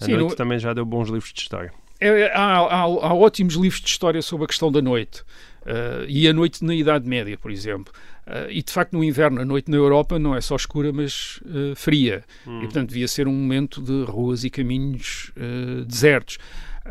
A 0.00 0.04
Sim, 0.04 0.12
noite 0.12 0.30
no... 0.30 0.36
também 0.36 0.58
já 0.58 0.72
deu 0.72 0.84
bons 0.84 1.08
livros 1.08 1.32
de 1.32 1.40
história. 1.40 1.72
É, 2.00 2.32
há, 2.34 2.58
há, 2.60 2.80
há, 2.80 3.14
ótimos 3.14 3.54
livros 3.54 3.80
de 3.80 3.88
história 3.88 4.22
sobre 4.22 4.44
a 4.44 4.48
questão 4.48 4.72
da 4.72 4.80
noite. 4.80 5.22
Uh, 5.62 6.04
e 6.08 6.26
a 6.26 6.32
noite 6.32 6.64
na 6.64 6.74
Idade 6.74 7.08
Média, 7.08 7.36
por 7.36 7.50
exemplo. 7.50 7.92
Uh, 8.26 8.50
e 8.50 8.62
de 8.62 8.72
facto, 8.72 8.92
no 8.94 9.04
inverno, 9.04 9.40
a 9.40 9.44
noite 9.44 9.70
na 9.70 9.76
Europa 9.76 10.18
não 10.18 10.34
é 10.34 10.40
só 10.40 10.56
escura, 10.56 10.92
mas 10.92 11.40
uh, 11.44 11.74
fria. 11.76 12.24
Hum. 12.46 12.58
E 12.58 12.62
portanto, 12.62 12.88
devia 12.88 13.06
ser 13.06 13.28
um 13.28 13.32
momento 13.32 13.82
de 13.82 14.04
ruas 14.04 14.44
e 14.44 14.50
caminhos 14.50 15.32
desertos. 15.86 16.38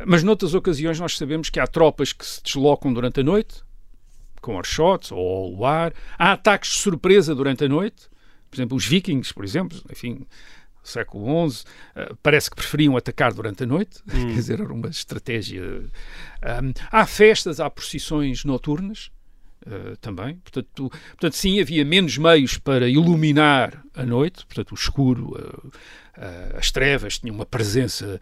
Mas 0.05 0.23
noutras 0.23 0.53
ocasiões, 0.53 0.99
nós 0.99 1.17
sabemos 1.17 1.49
que 1.49 1.59
há 1.59 1.65
tropas 1.65 2.13
que 2.13 2.25
se 2.25 2.43
deslocam 2.43 2.93
durante 2.93 3.19
a 3.19 3.23
noite, 3.23 3.63
com 4.39 4.57
archotes 4.57 5.11
ou 5.11 5.17
ao 5.19 5.49
luar. 5.49 5.93
Há 6.17 6.33
ataques 6.33 6.71
de 6.71 6.77
surpresa 6.77 7.33
durante 7.33 7.65
a 7.65 7.67
noite. 7.67 8.07
Por 8.49 8.55
exemplo, 8.55 8.77
os 8.77 8.85
vikings, 8.85 9.33
por 9.33 9.43
exemplo, 9.43 9.79
enfim, 9.91 10.25
século 10.83 11.49
XI, 11.49 11.63
uh, 11.63 12.15
parece 12.21 12.49
que 12.49 12.55
preferiam 12.55 12.95
atacar 12.97 13.33
durante 13.33 13.63
a 13.63 13.65
noite, 13.65 13.99
hum. 14.13 14.27
quer 14.27 14.33
dizer, 14.33 14.61
era 14.61 14.73
uma 14.73 14.89
estratégia. 14.89 15.63
Um, 15.63 16.73
há 16.91 17.05
festas, 17.05 17.59
há 17.59 17.69
procissões 17.69 18.43
noturnas. 18.43 19.11
Uh, 19.67 19.97
também, 19.97 20.37
portanto, 20.37 20.89
portanto, 20.89 21.33
sim, 21.33 21.59
havia 21.59 21.83
menos 21.83 22.17
meios 22.17 22.57
para 22.57 22.87
iluminar 22.87 23.83
a 23.93 24.05
noite, 24.05 24.45
portanto, 24.45 24.71
o 24.71 24.73
escuro, 24.73 25.33
uh, 25.35 26.57
as 26.57 26.71
trevas 26.71 27.19
tinham 27.19 27.35
uma 27.35 27.45
presença, 27.45 28.21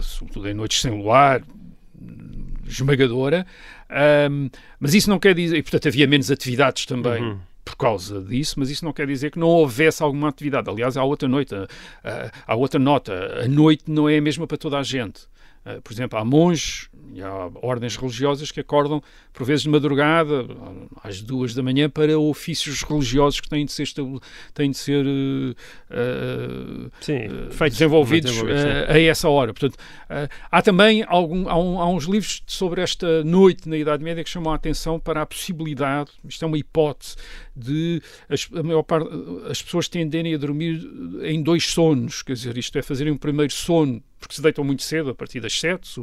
sobretudo 0.00 0.48
em 0.48 0.54
noites 0.54 0.80
sem 0.80 0.92
luar, 0.92 1.42
esmagadora, 2.66 3.44
um, 4.30 4.48
mas 4.78 4.94
isso 4.94 5.10
não 5.10 5.18
quer 5.18 5.34
dizer, 5.34 5.56
e 5.56 5.62
portanto 5.62 5.88
havia 5.88 6.06
menos 6.06 6.30
atividades 6.30 6.86
também. 6.86 7.22
Uhum 7.22 7.49
por 7.70 7.76
causa 7.76 8.20
disso, 8.20 8.56
mas 8.58 8.70
isso 8.70 8.84
não 8.84 8.92
quer 8.92 9.06
dizer 9.06 9.30
que 9.30 9.38
não 9.38 9.48
houvesse 9.48 10.02
alguma 10.02 10.28
atividade. 10.28 10.68
Aliás, 10.68 10.96
há 10.96 11.04
outra 11.04 11.28
noite, 11.28 11.54
há 12.46 12.54
outra 12.54 12.80
nota. 12.80 13.42
A 13.44 13.48
noite 13.48 13.84
não 13.86 14.08
é 14.08 14.18
a 14.18 14.20
mesma 14.20 14.46
para 14.46 14.58
toda 14.58 14.78
a 14.78 14.82
gente. 14.82 15.30
Uh, 15.60 15.80
por 15.82 15.92
exemplo, 15.92 16.18
há 16.18 16.24
monges 16.24 16.88
e 17.12 17.20
há 17.20 17.50
ordens 17.60 17.94
religiosas 17.94 18.50
que 18.50 18.60
acordam, 18.60 19.02
por 19.30 19.44
vezes 19.44 19.64
de 19.64 19.68
madrugada, 19.68 20.46
às 21.02 21.20
duas 21.20 21.54
da 21.54 21.62
manhã, 21.62 21.90
para 21.90 22.18
ofícios 22.18 22.82
religiosos 22.82 23.40
que 23.40 23.48
têm 23.48 23.66
de 23.66 23.72
ser, 23.72 23.86
têm 24.54 24.70
de 24.70 24.78
ser 24.78 25.04
uh, 25.04 26.90
sim, 27.00 27.26
uh, 27.26 27.68
desenvolvidos 27.68 28.32
a, 28.88 28.92
a 28.94 29.00
essa 29.00 29.28
hora. 29.28 29.52
Portanto, 29.52 29.76
há 30.50 30.62
também 30.62 31.04
algum, 31.06 31.46
há, 31.46 31.58
um, 31.58 31.78
há, 31.78 31.90
uns 31.90 32.04
livros 32.04 32.42
sobre 32.46 32.80
esta 32.80 33.22
noite 33.22 33.68
na 33.68 33.76
Idade 33.76 34.02
Média 34.02 34.24
que 34.24 34.30
chamam 34.30 34.52
a 34.52 34.56
atenção 34.56 34.98
para 34.98 35.20
a 35.20 35.26
possibilidade, 35.26 36.10
isto 36.26 36.42
é 36.42 36.48
uma 36.48 36.56
hipótese, 36.56 37.16
de 37.60 38.02
as, 38.28 38.48
a 38.54 38.62
maior 38.62 38.82
parte, 38.82 39.08
as 39.48 39.62
pessoas 39.62 39.88
tenderem 39.88 40.34
a 40.34 40.38
dormir 40.38 40.80
em 41.22 41.42
dois 41.42 41.66
sonos, 41.66 42.22
quer 42.22 42.32
dizer, 42.32 42.56
isto 42.56 42.78
é, 42.78 42.82
fazerem 42.82 43.12
um 43.12 43.18
primeiro 43.18 43.52
sono 43.52 44.02
porque 44.20 44.34
se 44.34 44.42
deitam 44.42 44.62
muito 44.62 44.82
cedo, 44.82 45.10
a 45.10 45.14
partir 45.14 45.40
das 45.40 45.58
7, 45.58 45.98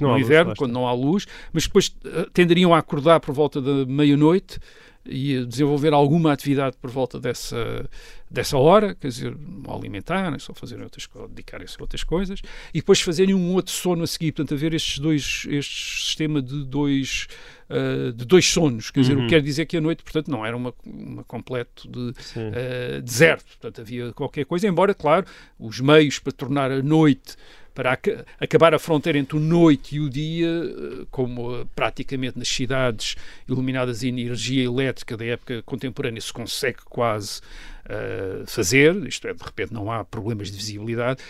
no 0.00 0.16
inverno, 0.16 0.50
luz, 0.50 0.58
quando 0.58 0.72
não 0.72 0.86
há 0.86 0.92
luz, 0.92 1.26
mas 1.52 1.64
depois 1.64 1.88
uh, 1.88 2.30
tenderiam 2.32 2.72
a 2.72 2.78
acordar 2.78 3.18
por 3.18 3.34
volta 3.34 3.60
da 3.60 3.84
meia-noite 3.84 4.60
e 5.08 5.44
desenvolver 5.44 5.92
alguma 5.92 6.32
atividade 6.32 6.76
por 6.80 6.90
volta 6.90 7.18
dessa, 7.18 7.88
dessa 8.30 8.56
hora, 8.56 8.94
quer 8.94 9.08
dizer, 9.08 9.36
alimentarem-se 9.68 10.50
ou 10.50 10.54
fazerem 10.54 10.84
outras 10.84 11.08
dedicarem-se 11.28 11.76
a 11.78 11.82
outras 11.82 12.02
coisas, 12.02 12.40
e 12.72 12.78
depois 12.78 13.00
fazerem 13.00 13.34
um 13.34 13.54
outro 13.54 13.72
sono 13.72 14.02
a 14.02 14.06
seguir, 14.06 14.32
portanto, 14.32 14.54
haver 14.54 14.74
estes 14.74 14.98
dois, 14.98 15.46
este 15.48 16.02
sistema 16.02 16.42
de 16.42 16.64
dois, 16.64 17.28
uh, 17.70 18.12
de 18.12 18.24
dois 18.24 18.46
sonos, 18.46 18.90
quer 18.90 19.00
dizer, 19.00 19.16
uhum. 19.16 19.22
o 19.22 19.26
que 19.26 19.34
quer 19.34 19.42
dizer 19.42 19.66
que 19.66 19.76
a 19.76 19.80
noite, 19.80 20.02
portanto, 20.02 20.30
não 20.30 20.44
era 20.44 20.56
uma, 20.56 20.74
uma 20.84 21.24
completo 21.24 21.88
de 21.88 22.10
uh, 22.10 23.02
deserto, 23.02 23.46
portanto, 23.46 23.80
havia 23.80 24.12
qualquer 24.12 24.44
coisa, 24.44 24.66
embora, 24.66 24.94
claro, 24.94 25.26
os 25.58 25.80
meios 25.80 26.18
para 26.18 26.32
tornar 26.32 26.70
a 26.70 26.82
noite 26.82 27.36
para 27.76 27.92
ac 27.92 28.24
acabar 28.40 28.74
a 28.74 28.78
fronteira 28.78 29.18
entre 29.18 29.36
o 29.36 29.40
noite 29.40 29.96
e 29.96 30.00
o 30.00 30.08
dia, 30.08 30.48
eh, 30.48 31.06
como 31.10 31.60
uh, 31.60 31.66
praticamente 31.76 32.38
nas 32.38 32.48
cidades 32.48 33.16
iluminadas 33.46 34.02
em 34.02 34.08
energia 34.08 34.64
elétrica 34.64 35.14
da 35.14 35.26
época 35.26 35.62
contemporânea 35.62 36.20
se 36.22 36.32
consegue 36.32 36.78
quase 36.86 37.42
uh, 37.84 38.46
fazer, 38.46 38.96
isto 39.06 39.28
é, 39.28 39.34
de 39.34 39.44
repente 39.44 39.74
não 39.74 39.92
há 39.92 40.02
problemas 40.02 40.50
de 40.50 40.56
visibilidade, 40.56 41.22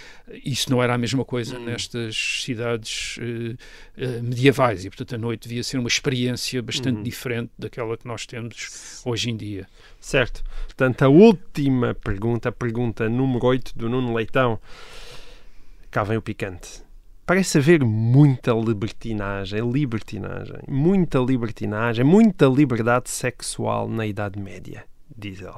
isso 0.44 0.70
não 0.70 0.80
era 0.80 0.94
a 0.94 0.98
mesma 0.98 1.24
coisa 1.24 1.58
hum. 1.58 1.64
nestas 1.64 2.16
cidades 2.44 3.18
uh, 3.18 4.22
medievais 4.22 4.84
e, 4.84 4.88
portanto, 4.88 5.16
a 5.16 5.18
noite 5.18 5.48
devia 5.48 5.64
ser 5.64 5.78
uma 5.78 5.88
experiência 5.88 6.62
bastante 6.62 7.00
hum. 7.00 7.02
diferente 7.02 7.50
daquela 7.58 7.96
que 7.96 8.06
nós 8.06 8.24
temos 8.24 9.02
hoje 9.04 9.30
em 9.30 9.36
dia. 9.36 9.66
Certo. 10.00 10.44
Portanto, 10.66 11.02
a 11.02 11.08
última 11.08 11.92
pergunta, 11.92 12.50
a 12.50 12.52
pergunta 12.52 13.08
número 13.08 13.44
8 13.46 13.76
do 13.76 13.88
Nuno 13.88 14.14
Leitão 14.14 14.60
cá 15.96 16.04
vem 16.04 16.18
o 16.18 16.20
picante. 16.20 16.84
Parece 17.24 17.56
haver 17.56 17.82
muita 17.82 18.52
libertinagem, 18.52 19.60
libertinagem, 19.72 20.58
muita 20.68 21.18
libertinagem, 21.18 22.04
muita 22.04 22.44
liberdade 22.44 23.08
sexual 23.08 23.88
na 23.88 24.06
Idade 24.06 24.38
Média, 24.38 24.84
diz 25.16 25.40
ele. 25.40 25.54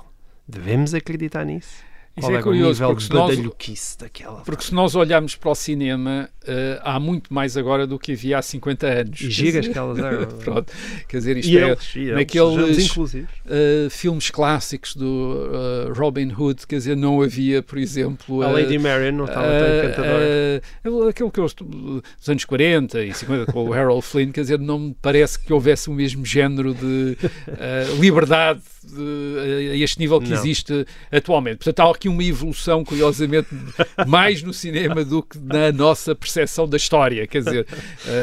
Devemos 0.47 0.95
acreditar 0.95 1.45
nisso? 1.45 1.83
Isso 2.19 2.27
Qual 2.27 2.37
é, 2.37 2.41
é 2.41 2.43
curioso, 2.43 2.85
porque, 2.85 3.03
se 3.03 3.13
nós, 3.13 3.97
daquela 3.99 4.41
porque 4.41 4.65
se 4.65 4.75
nós 4.75 4.95
olharmos 4.95 5.37
para 5.37 5.51
o 5.51 5.55
cinema, 5.55 6.29
uh, 6.43 6.81
há 6.83 6.99
muito 6.99 7.33
mais 7.33 7.57
agora 7.57 7.87
do 7.87 7.99
que 7.99 8.13
havia 8.13 8.39
há 8.39 8.43
50 8.43 8.87
anos. 8.87 9.21
E 9.21 9.31
gigas 9.31 9.69
que 9.69 9.79
elas 9.79 9.99
eram. 9.99 10.27
Pronto, 10.39 10.73
quer 11.09 11.19
dizer, 11.19 11.37
isto 11.37 11.51
e 11.51 11.59
é 11.59 11.69
eles, 11.69 11.97
e 11.97 12.11
naqueles 12.13 12.97
uh, 12.97 13.91
filmes 13.91 14.31
clásicos 14.31 14.97
do 14.97 15.07
uh, 15.07 15.93
Robin 15.95 16.33
Hood, 16.37 16.67
quer 16.67 16.77
dizer, 16.77 16.97
não 16.97 17.23
havia, 17.23 17.63
por 17.63 17.79
exemplo... 17.79 18.43
a 18.43 18.51
Lady 18.51 18.79
Marian 18.79 19.13
não 19.13 19.25
estava 19.27 19.47
tão 19.47 19.79
encantadora. 19.79 20.63
aquele 21.09 21.31
que 21.31 21.41
eu, 21.41 21.47
dos 21.47 22.29
anos 22.29 22.45
40 22.45 23.05
e 23.05 23.15
50 23.15 23.53
com 23.53 23.69
o 23.69 23.73
Harold 23.73 24.03
Flynn, 24.03 24.33
quer 24.33 24.41
dizer, 24.41 24.59
não 24.59 24.79
me 24.79 24.97
parece 25.01 25.39
que 25.39 25.53
houvesse 25.53 25.89
o 25.89 25.93
mesmo 25.93 26.25
género 26.25 26.75
de 26.75 27.17
liberdade 28.01 28.61
de, 28.85 29.71
a 29.73 29.77
este 29.77 29.99
nível 29.99 30.21
que 30.21 30.31
não. 30.31 30.37
existe 30.37 30.87
atualmente. 31.11 31.59
Portanto, 31.59 31.81
há 31.81 31.91
aqui 31.91 32.08
uma 32.09 32.25
evolução, 32.25 32.85
curiosamente, 32.85 33.49
mais 34.07 34.43
no 34.43 34.53
cinema 34.53 35.05
do 35.05 35.23
que 35.23 35.39
na 35.39 35.71
nossa 35.73 36.15
percepção 36.15 36.69
da 36.69 36.77
história. 36.77 37.27
Quer 37.27 37.43
dizer, 37.43 37.67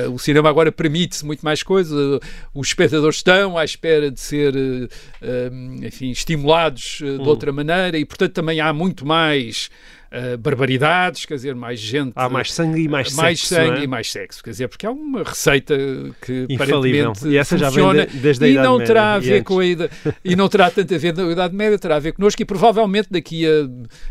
uh, 0.07 0.11
o 0.11 0.19
cinema 0.19 0.49
agora 0.49 0.71
permite-se 0.71 1.25
muito 1.25 1.43
mais 1.43 1.63
coisas, 1.63 2.19
os 2.53 2.67
espectadores 2.67 3.17
estão 3.17 3.57
à 3.57 3.63
espera 3.63 4.11
de 4.11 4.19
ser, 4.19 4.55
uh, 4.55 5.86
enfim, 5.86 6.09
estimulados 6.11 6.99
uh, 7.01 7.17
de 7.17 7.23
hum. 7.23 7.27
outra 7.27 7.51
maneira 7.51 7.97
e, 7.97 8.05
portanto, 8.05 8.33
também 8.33 8.59
há 8.59 8.73
muito 8.73 9.05
mais 9.05 9.69
uh, 10.12 10.38
barbaridades, 10.38 11.26
quer 11.26 11.36
dizer, 11.36 11.56
mais 11.56 11.80
gente. 11.80 12.14
Há 12.16 12.30
mais 12.30 12.51
sangue 12.53 12.82
e 12.84 12.88
mais, 12.88 13.14
mais 13.14 13.39
sexo. 13.39 13.56
sangue 13.56 13.70
não 13.72 13.78
é? 13.78 13.84
e 13.84 13.88
mais 13.88 14.12
sexo, 14.12 14.43
quer 14.43 14.49
dizer, 14.51 14.68
porque 14.68 14.86
há 14.86 14.91
uma 14.91 15.24
receita 15.24 15.76
que 16.22 16.45
Infalível. 16.49 17.12
aparentemente 17.12 17.28
E 17.28 17.38
essa 17.38 17.58
já 17.58 17.70
vem 17.70 17.84
funciona 17.84 18.06
de- 18.06 18.18
desde 18.18 18.45
a 18.45 18.47
e 18.47 18.51
Idade 18.51 18.68
não 18.68 18.74
Média 18.78 18.88
terá 18.88 19.14
a 19.14 19.18
e 19.18 19.22
ver 19.22 19.43
com 19.43 19.60
a 19.60 19.66
idade, 19.66 19.91
e 20.24 20.36
não 20.36 20.49
terá 20.49 20.72
tanto 20.72 20.93
a 20.93 20.97
ver 20.97 21.14
com 21.14 21.22
a 21.22 21.32
Idade 21.32 21.56
Média, 21.56 21.80
terá 21.80 21.95
a 21.95 21.99
ver 21.99 22.12
connosco 22.14 22.41
e 22.41 22.45
provavelmente 22.45 23.08
daqui 23.12 23.45
a 23.45 23.68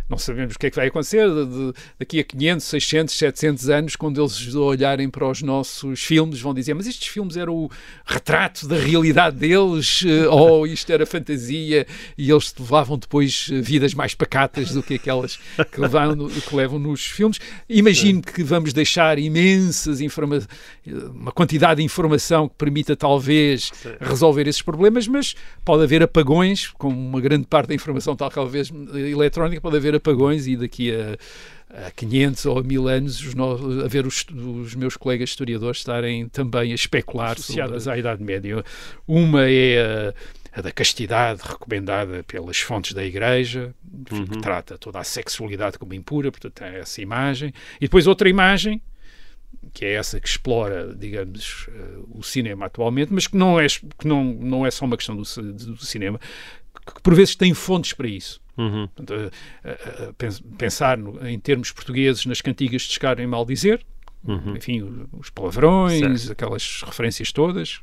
não 0.08 0.18
sabemos 0.18 0.54
o 0.54 0.58
que 0.58 0.66
é 0.66 0.70
que 0.70 0.76
vai 0.76 0.86
acontecer, 0.88 1.28
de- 1.28 1.46
de- 1.46 1.72
daqui 1.98 2.20
a 2.20 2.24
500, 2.24 2.66
600, 2.66 3.14
700 3.14 3.68
anos, 3.70 3.96
quando 3.96 4.20
eles 4.20 4.54
olharem 4.54 5.08
para 5.08 5.28
os 5.28 5.42
nossos 5.42 6.02
filmes, 6.02 6.40
vão 6.40 6.54
dizer: 6.54 6.74
Mas 6.74 6.86
estes 6.86 7.08
filmes 7.08 7.36
eram 7.36 7.54
o 7.54 7.70
retrato 8.04 8.66
da 8.68 8.76
realidade 8.76 9.36
deles, 9.36 10.02
eh, 10.06 10.26
ou 10.28 10.66
isto 10.66 10.90
era 10.92 11.06
fantasia, 11.06 11.86
e 12.16 12.30
eles 12.30 12.54
levavam 12.58 12.98
depois 12.98 13.48
eh, 13.52 13.60
vidas 13.60 13.94
mais 13.94 14.14
pacatas 14.14 14.72
do 14.72 14.82
que 14.82 14.94
aquelas 14.94 15.38
que, 15.72 15.80
no- 16.16 16.28
que 16.28 16.54
levam 16.56 16.78
nos 16.78 17.04
filmes. 17.06 17.38
Imagino 17.68 18.20
que 18.22 18.42
vamos 18.42 18.72
deixar 18.72 19.18
imensas 19.18 20.00
informações, 20.00 20.48
uma 21.14 21.32
quantidade 21.32 21.78
de 21.78 21.84
informação 21.84 22.48
que 22.48 22.54
permita 22.56 22.96
talvez 22.96 23.70
resolver 24.00 24.46
esses 24.48 24.62
problemas, 24.62 25.06
mas 25.08 25.34
pode 25.64 25.82
haver 25.82 26.02
apagões, 26.02 26.68
com 26.68 26.88
uma 26.88 27.20
grande 27.20 27.46
parte 27.46 27.68
da 27.68 27.74
informação 27.74 28.14
talvez 28.16 28.70
eletrónica, 28.94 29.60
pode 29.60 29.76
haver 29.76 29.94
apagões 29.94 30.46
e 30.46 30.56
daqui 30.56 30.94
a 30.94 31.16
a 31.86 31.90
500 31.90 32.46
ou 32.46 32.58
a 32.58 32.62
1000 32.62 32.86
anos 32.86 33.20
os 33.20 33.34
no- 33.34 33.82
a 33.84 33.88
ver 33.88 34.06
os, 34.06 34.24
os 34.32 34.76
meus 34.76 34.96
colegas 34.96 35.30
historiadores 35.30 35.78
estarem 35.78 36.28
também 36.28 36.70
a 36.70 36.74
especular 36.74 37.32
associadas 37.32 37.88
à 37.88 37.98
Idade 37.98 38.22
Média. 38.22 38.62
Uma 39.08 39.40
é 39.48 40.14
a, 40.54 40.60
da 40.60 40.70
castidade 40.72 41.40
recomendada 41.42 42.22
pelas 42.24 42.58
fontes 42.58 42.92
da 42.92 43.04
Igreja, 43.04 43.74
enfim, 44.10 44.24
que 44.26 44.40
trata 44.40 44.78
toda 44.78 44.98
a 44.98 45.04
sexualidade 45.04 45.78
como 45.78 45.94
impura, 45.94 46.30
portanto 46.30 46.62
é 46.62 46.80
essa 46.80 47.00
imagem. 47.02 47.52
E 47.80 47.86
depois 47.86 48.06
outra 48.06 48.28
imagem, 48.28 48.80
que 49.72 49.84
é 49.84 49.94
essa 49.94 50.20
que 50.20 50.28
explora, 50.28 50.94
digamos, 50.94 51.66
eh, 51.68 51.98
o 52.10 52.22
cinema 52.22 52.66
atualmente, 52.66 53.12
mas 53.12 53.26
que 53.26 53.36
não 53.36 53.58
é, 53.58 53.66
que 53.66 54.06
não, 54.06 54.22
não 54.24 54.66
é 54.66 54.70
só 54.70 54.84
uma 54.84 54.96
questão 54.96 55.16
do, 55.16 55.22
do 55.22 55.84
cinema, 55.84 56.20
que 56.86 57.00
por 57.02 57.14
vezes 57.14 57.34
tem 57.34 57.52
fontes 57.54 57.92
para 57.92 58.06
isso. 58.06 58.40
Uhum. 58.56 58.86
Portanto, 58.94 59.32
a- 59.64 59.68
a- 59.68 60.08
a 60.10 60.12
pens- 60.12 60.40
pensar 60.58 60.96
no- 60.98 61.26
em 61.26 61.38
termos 61.40 61.72
portugueses 61.72 62.24
nas 62.26 62.40
cantigas 62.40 62.82
de 62.82 62.92
chegar 62.92 63.18
em 63.18 63.26
maldizer, 63.26 63.80
enfim, 64.56 64.80
o- 64.82 65.08
os 65.18 65.28
palavrões, 65.30 66.30
aquelas 66.30 66.82
referências 66.84 67.30
todas, 67.32 67.80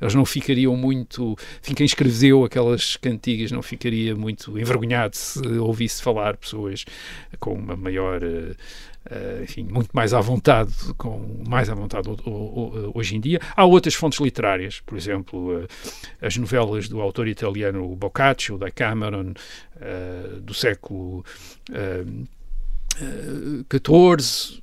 eles 0.00 0.14
não 0.14 0.24
ficariam 0.24 0.76
muito. 0.76 1.36
Enfim, 1.62 1.74
quem 1.74 1.86
escreveu 1.86 2.44
aquelas 2.44 2.96
cantigas 2.96 3.50
não 3.50 3.62
ficaria 3.62 4.14
muito 4.14 4.58
envergonhado 4.58 5.16
se 5.16 5.40
ouvisse 5.58 6.02
falar 6.02 6.36
pessoas 6.36 6.84
com 7.40 7.54
uma 7.54 7.76
maior. 7.76 8.22
eh, 8.22 8.54
eh, 9.10 9.40
enfim, 9.42 9.64
muito 9.64 9.90
mais 9.92 10.14
à 10.14 10.20
vontade, 10.20 10.72
com 10.96 11.42
mais 11.48 11.68
à 11.68 11.74
vontade 11.74 12.08
ho- 12.08 12.14
ho- 12.24 12.92
hoje 12.94 13.16
em 13.16 13.20
dia. 13.20 13.40
Há 13.56 13.64
outras 13.64 13.94
fontes 13.94 14.20
literárias, 14.20 14.78
por 14.86 14.96
exemplo, 14.96 15.60
eh, 15.60 15.66
as 16.26 16.36
novelas 16.36 16.88
do 16.88 17.00
autor 17.00 17.26
italiano 17.26 17.84
Boccaccio, 17.96 18.56
da 18.56 18.70
Cameron, 18.70 19.32
do 20.40 20.54
século 20.54 21.24
eh, 23.00 23.64
eh, 23.70 23.78
XIV, 23.78 24.60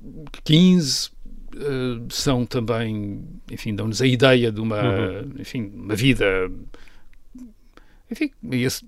XV, 0.48 1.12
eh, 1.56 2.02
são 2.10 2.46
também, 2.46 3.24
enfim, 3.52 3.74
dão-nos 3.76 4.02
a 4.02 4.08
ideia 4.08 4.52
de 4.52 4.62
uma, 4.62 4.82
enfim, 5.40 5.72
uma 5.76 5.96
vida, 5.96 6.26
enfim, 8.12 8.32
esse- 8.52 8.84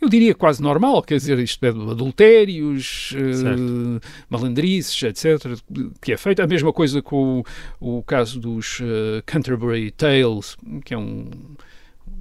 eu 0.00 0.08
diria 0.08 0.34
quase 0.34 0.60
normal, 0.62 1.02
quer 1.02 1.16
dizer, 1.16 1.38
isto 1.38 1.64
é 1.64 1.70
de 1.72 1.78
adultérios, 1.90 3.10
Certo. 3.34 4.00
malandrices, 4.28 5.02
etc., 5.02 5.58
que 6.00 6.12
é 6.12 6.16
feito. 6.16 6.40
A 6.42 6.46
mesma 6.46 6.72
coisa 6.72 7.00
com 7.02 7.44
o, 7.80 7.98
o 7.98 8.02
caso 8.02 8.40
dos 8.40 8.80
eh, 8.82 9.22
Canterbury 9.26 9.90
Tales, 9.92 10.56
que 10.84 10.94
é 10.94 10.98
um, 10.98 11.30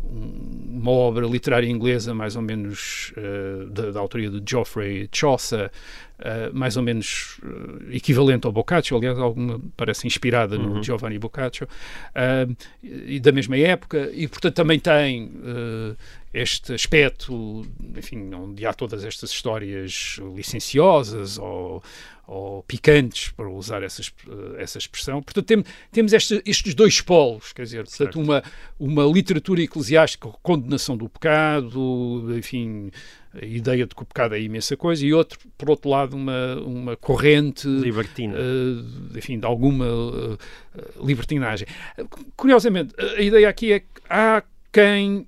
um- 0.04 0.78
uma 0.82 0.92
obra 0.92 1.26
literária 1.26 1.68
inglesa 1.70 2.14
mais 2.14 2.36
ou 2.36 2.42
menos 2.42 3.12
eh, 3.18 3.66
da, 3.72 3.92
da 3.92 4.00
autoria 4.00 4.30
de 4.30 4.42
Geoffrey 4.48 5.10
Chaucer, 5.12 5.72
eh, 6.20 6.50
mais 6.54 6.76
ou 6.78 6.84
menos 6.84 7.40
eh, 7.44 7.96
equivalente 7.96 8.46
ao 8.46 8.52
Boccaccio, 8.52 8.96
aliás, 8.98 9.18
alguma 9.18 9.60
parece 9.78 10.06
inspirada 10.08 10.58
no 10.58 10.84
Giovanni 10.84 11.18
Boccaccio, 11.20 11.68
eh, 12.16 12.48
e 12.84 13.20
da 13.20 13.32
mesma 13.32 13.58
época, 13.58 14.10
e 14.14 14.28
portanto 14.28 14.56
também 14.56 14.80
tem 14.80 15.32
este 16.34 16.74
aspecto, 16.74 17.66
enfim, 17.98 18.32
onde 18.36 18.64
há 18.66 18.72
todas 18.74 19.04
estas 19.04 19.32
histórias 19.32 20.20
licenciosas 20.36 21.40
ou, 21.40 21.82
ou 22.28 22.62
picantes, 22.64 23.30
para 23.30 23.50
usar 23.50 23.82
essa, 23.82 24.02
exp- 24.02 24.28
eh, 24.30 24.62
essa 24.62 24.78
expressão. 24.78 25.24
Portanto, 25.24 25.46
tem- 25.48 25.64
temos 25.92 26.14
este- 26.14 26.42
estes 26.46 26.76
dois 26.76 27.02
polos, 27.02 27.52
quer 27.52 27.64
dizer, 27.64 27.86
portanto, 27.86 28.20
uma, 28.22 28.44
uma 28.80 29.04
literatura 29.12 29.62
eclesiástica, 29.64 30.30
condenação 30.44 30.96
do 30.96 31.10
pecado, 31.10 32.28
enfim, 32.38 32.92
a 33.34 33.46
ideia 33.46 33.86
de 33.86 33.94
que 33.94 34.02
o 34.02 34.06
pecado 34.06 34.36
é 34.36 34.42
imensa 34.42 34.76
coisa, 34.76 35.06
e 35.06 35.14
outro, 35.14 35.40
por 35.58 35.70
outro 35.70 35.90
lado, 35.90 36.16
uma, 36.16 36.56
uma 36.58 36.98
corrente 36.98 37.68
Libertina. 37.68 38.36
eh, 38.38 39.18
enfim, 39.18 39.40
de 39.40 39.46
alguma 39.46 39.86
eh, 39.86 40.82
libertinagem. 41.04 41.68
Curiosamente, 42.36 42.94
a 42.98 43.22
ideia 43.22 43.48
aqui 43.48 43.74
é 43.74 43.80
que 43.80 43.88
há 44.10 44.44
quem 44.72 45.28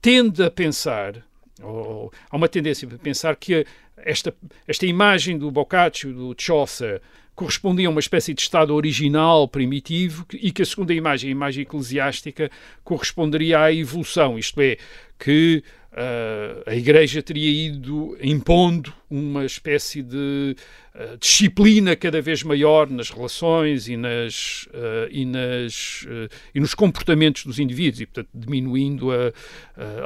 tende 0.00 0.42
a 0.42 0.50
pensar, 0.50 1.24
ou 1.60 2.12
há 2.30 2.36
uma 2.36 2.48
tendência 2.48 2.88
a 2.92 2.98
pensar 2.98 3.36
que 3.36 3.66
esta, 3.96 4.34
esta 4.66 4.86
imagem 4.86 5.38
do 5.38 5.50
Boccaccio, 5.50 6.12
do 6.12 6.34
Chaucer, 6.38 7.00
correspondia 7.34 7.88
a 7.88 7.90
uma 7.90 8.00
espécie 8.00 8.34
de 8.34 8.42
estado 8.42 8.74
original, 8.74 9.48
primitivo, 9.48 10.26
e 10.32 10.52
que 10.52 10.62
a 10.62 10.66
segunda 10.66 10.92
imagem, 10.92 11.28
a 11.28 11.32
imagem 11.32 11.62
eclesiástica, 11.62 12.50
corresponderia 12.84 13.60
à 13.60 13.72
evolução, 13.72 14.38
isto 14.38 14.60
é, 14.60 14.76
que 15.18 15.62
ah, 15.94 16.70
a 16.70 16.74
Igreja 16.74 17.22
teria 17.22 17.66
ido 17.66 18.16
impondo 18.22 18.94
uma 19.10 19.44
espécie 19.44 20.02
de 20.02 20.56
ah, 20.94 21.16
disciplina 21.20 21.94
cada 21.94 22.22
vez 22.22 22.42
maior 22.42 22.88
nas 22.88 23.10
relações 23.10 23.88
e, 23.88 23.96
nas, 23.98 24.66
ah, 24.72 25.08
e, 25.10 25.26
nas, 25.26 26.06
e 26.54 26.60
nos 26.60 26.74
comportamentos 26.74 27.44
dos 27.44 27.58
indivíduos 27.58 28.00
e, 28.00 28.06
portanto, 28.06 28.30
diminuindo 28.32 29.10
a. 29.12 29.32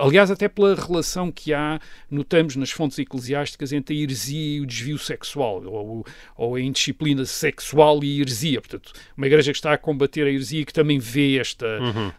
aliás, 0.02 0.28
até 0.28 0.48
pela 0.48 0.74
relação 0.74 1.30
que 1.30 1.54
há, 1.54 1.78
notamos 2.10 2.56
nas 2.56 2.72
fontes 2.72 2.98
eclesiásticas, 2.98 3.72
entre 3.72 3.96
a 3.96 4.02
heresia 4.02 4.56
e 4.56 4.60
o 4.60 4.66
desvio 4.66 4.98
sexual, 4.98 5.62
ou, 5.64 6.04
ou 6.36 6.56
a 6.56 6.60
indisciplina 6.60 7.24
sexual 7.24 8.02
e 8.02 8.18
a 8.18 8.20
heresia. 8.22 8.60
Portanto, 8.60 8.92
uma 9.16 9.28
igreja 9.28 9.52
que 9.52 9.58
está 9.58 9.72
a 9.72 9.78
combater 9.78 10.26
a 10.26 10.30
heresia 10.30 10.62
e 10.62 10.64
que 10.64 10.72
também 10.72 10.98
vê 10.98 11.38
esta, 11.38 11.66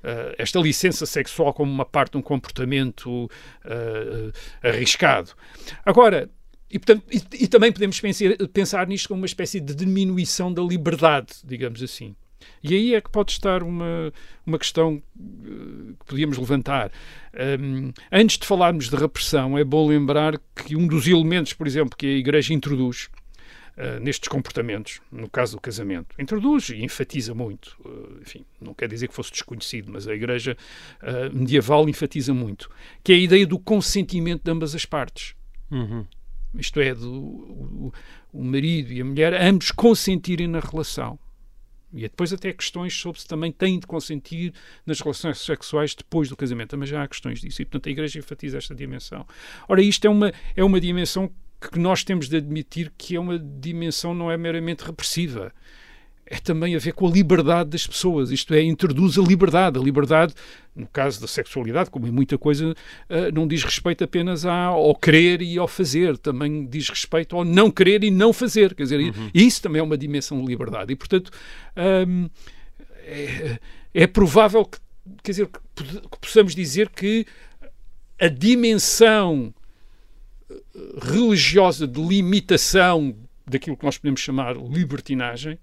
ah, 0.02 0.36
esta 0.38 0.58
licença 0.60 1.06
sexual 1.06 1.54
como 1.54 1.70
uma 1.70 1.86
parte 1.86 2.14
de 2.14 2.18
um 2.18 2.22
comportamento 2.22 3.30
arriscado. 4.64 5.32
Agora, 5.86 6.30
e, 6.70 6.78
portanto, 6.78 7.04
e, 7.12 7.44
e 7.44 7.48
também 7.48 7.72
podemos 7.72 8.00
pensar, 8.00 8.36
pensar 8.54 8.88
nisto 8.88 9.08
como 9.08 9.22
uma 9.22 9.26
espécie 9.26 9.60
de 9.60 9.74
diminuição 9.74 10.54
da 10.54 10.62
liberdade, 10.62 11.34
digamos 11.44 11.82
assim. 11.82 12.16
E 12.64 12.76
aí 12.76 12.96
é 12.96 13.02
que 13.02 13.10
pode 13.10 13.32
estar 13.32 13.64
uma, 13.64 14.12
uma 14.46 14.58
questão 14.58 15.02
eh, 15.20 15.94
que 16.00 16.06
podíamos 16.06 16.38
levantar. 16.38 16.92
Hum, 17.60 17.92
antes 18.12 18.38
de 18.38 18.46
falarmos 18.46 18.90
de 18.90 18.96
repressão, 18.96 19.58
é 19.58 19.64
bom 19.64 19.88
lembrar 19.88 20.40
que 20.56 20.76
um 20.76 20.88
dos 20.88 21.08
elementos, 21.08 21.54
por 21.54 21.68
exemplo, 21.68 21.96
que 21.98 22.06
a 22.06 22.18
Igreja 22.18 22.54
introduz 22.54 23.10
eh, 23.78 24.00
nestes 24.00 24.28
comportamentos, 24.28 25.00
no 25.12 25.30
caso 25.30 25.56
do 25.56 25.62
casamento, 25.62 26.16
introduz 26.20 26.70
e 26.70 26.84
enfatiza 26.84 27.34
muito. 27.36 27.78
eh, 27.86 28.22
enfim, 28.24 28.46
não 28.60 28.74
quer 28.74 28.90
dizer 28.90 29.08
que 29.08 29.14
fosse 29.14 29.32
desconhecido, 29.32 29.92
mas 29.92 30.08
a 30.08 30.16
Igreja 30.16 30.58
eh, 31.02 31.30
medieval 31.30 31.88
enfatiza 31.88 32.34
muito, 32.34 32.70
que 33.04 33.14
é 33.14 33.16
a 33.16 33.20
ideia 33.20 33.46
do 33.46 33.60
consentimento 33.60 34.44
de 34.44 34.52
ambas 34.52 34.74
as 34.74 34.86
partes 34.86 35.36
Uhum. 35.70 36.06
isto 36.56 36.80
é, 36.80 36.96
do, 36.96 37.12
o, 37.12 37.94
o 38.34 38.44
marido 38.44 38.92
e 38.92 39.02
a 39.02 39.06
mulher, 39.06 39.34
ambos 39.34 39.70
consentirem 39.72 40.48
na 40.48 40.60
relação. 40.60 41.20
E 41.94 42.02
depois 42.02 42.34
até 42.34 42.52
questões 42.52 42.94
sobre 42.94 43.22
se 43.22 43.28
também 43.28 43.52
têm 43.52 43.80
de 43.80 43.88
consentir 43.88 44.54
nas 44.86 45.00
relações 45.00 45.40
sexuais 45.40 45.96
depois 45.96 46.28
do 46.28 46.36
casamento. 46.36 46.72
Também 46.72 46.88
já 46.88 47.02
há 47.02 47.08
questões 47.08 47.40
disso. 47.40 47.62
E, 47.62 47.66
portanto, 47.66 47.88
a 47.88 47.92
Igreja 47.92 48.20
enfatiza 48.20 48.58
esta 48.58 48.76
dimensão. 48.76 49.26
Ora, 49.70 49.82
isto 49.82 50.06
é 50.06 50.10
uma, 50.10 50.32
é 50.56 50.64
uma 50.64 50.82
dimensão 50.82 51.32
que 51.60 51.80
nós 51.80 52.04
temos 52.04 52.30
de 52.30 52.38
admitir 52.38 52.92
que 52.98 53.16
é 53.16 53.20
uma 53.20 53.38
dimensão 53.40 54.14
não 54.14 54.32
é 54.32 54.38
meramente 54.38 54.84
repressiva. 54.84 55.52
É 56.30 56.38
também 56.40 56.76
a 56.76 56.80
ver 56.80 56.92
com 56.92 57.08
a 57.08 57.10
liberdade 57.10 57.70
das 57.70 57.88
pessoas. 57.88 58.32
Isto 58.32 58.54
é, 58.54 58.62
introduz 58.62 59.18
a 59.18 59.22
liberdade. 59.22 59.80
A 59.80 59.82
liberdade, 59.82 60.34
no 60.76 60.86
caso 60.86 61.22
da 61.22 61.28
sexualidade, 61.28 61.90
como 61.90 62.06
em 62.06 62.12
muita 62.12 62.38
coisa, 62.38 62.76
eh, 63.08 63.32
não 63.32 63.48
diz 63.48 63.64
respeito 63.64 64.04
apenas 64.04 64.46
ao 64.46 64.94
querer 64.94 65.42
e 65.42 65.58
ao 65.58 65.70
fazer. 65.70 66.18
Também 66.18 66.66
diz 66.66 66.90
respeito 66.90 67.38
ao 67.38 67.46
não 67.46 67.72
querer 67.72 68.04
e 68.04 68.12
não 68.12 68.34
fazer. 68.34 68.76
Quer 68.76 68.84
dizer, 68.84 69.00
e 69.34 69.48
isso 69.48 69.62
também 69.62 69.80
é 69.80 69.84
uma 69.84 69.98
dimensão 69.98 70.42
de 70.42 70.48
liberdade. 70.48 70.92
E, 70.92 70.98
portanto, 70.98 71.32
hum, 72.06 72.30
é, 73.06 73.58
é 73.94 74.06
provável 74.06 74.66
que, 74.66 74.80
quer 75.24 75.32
dizer, 75.32 75.48
que 75.48 76.20
possamos 76.20 76.54
dizer 76.54 76.90
que 76.90 77.26
a 78.20 78.28
dimensão 78.28 79.54
religiosa 81.02 81.88
de 81.88 82.02
limitação 82.02 83.16
daquilo 83.46 83.78
que 83.78 83.86
nós 83.86 83.98
podemos 83.98 84.20
chamar 84.22 84.56
libertinagem, 84.58 85.58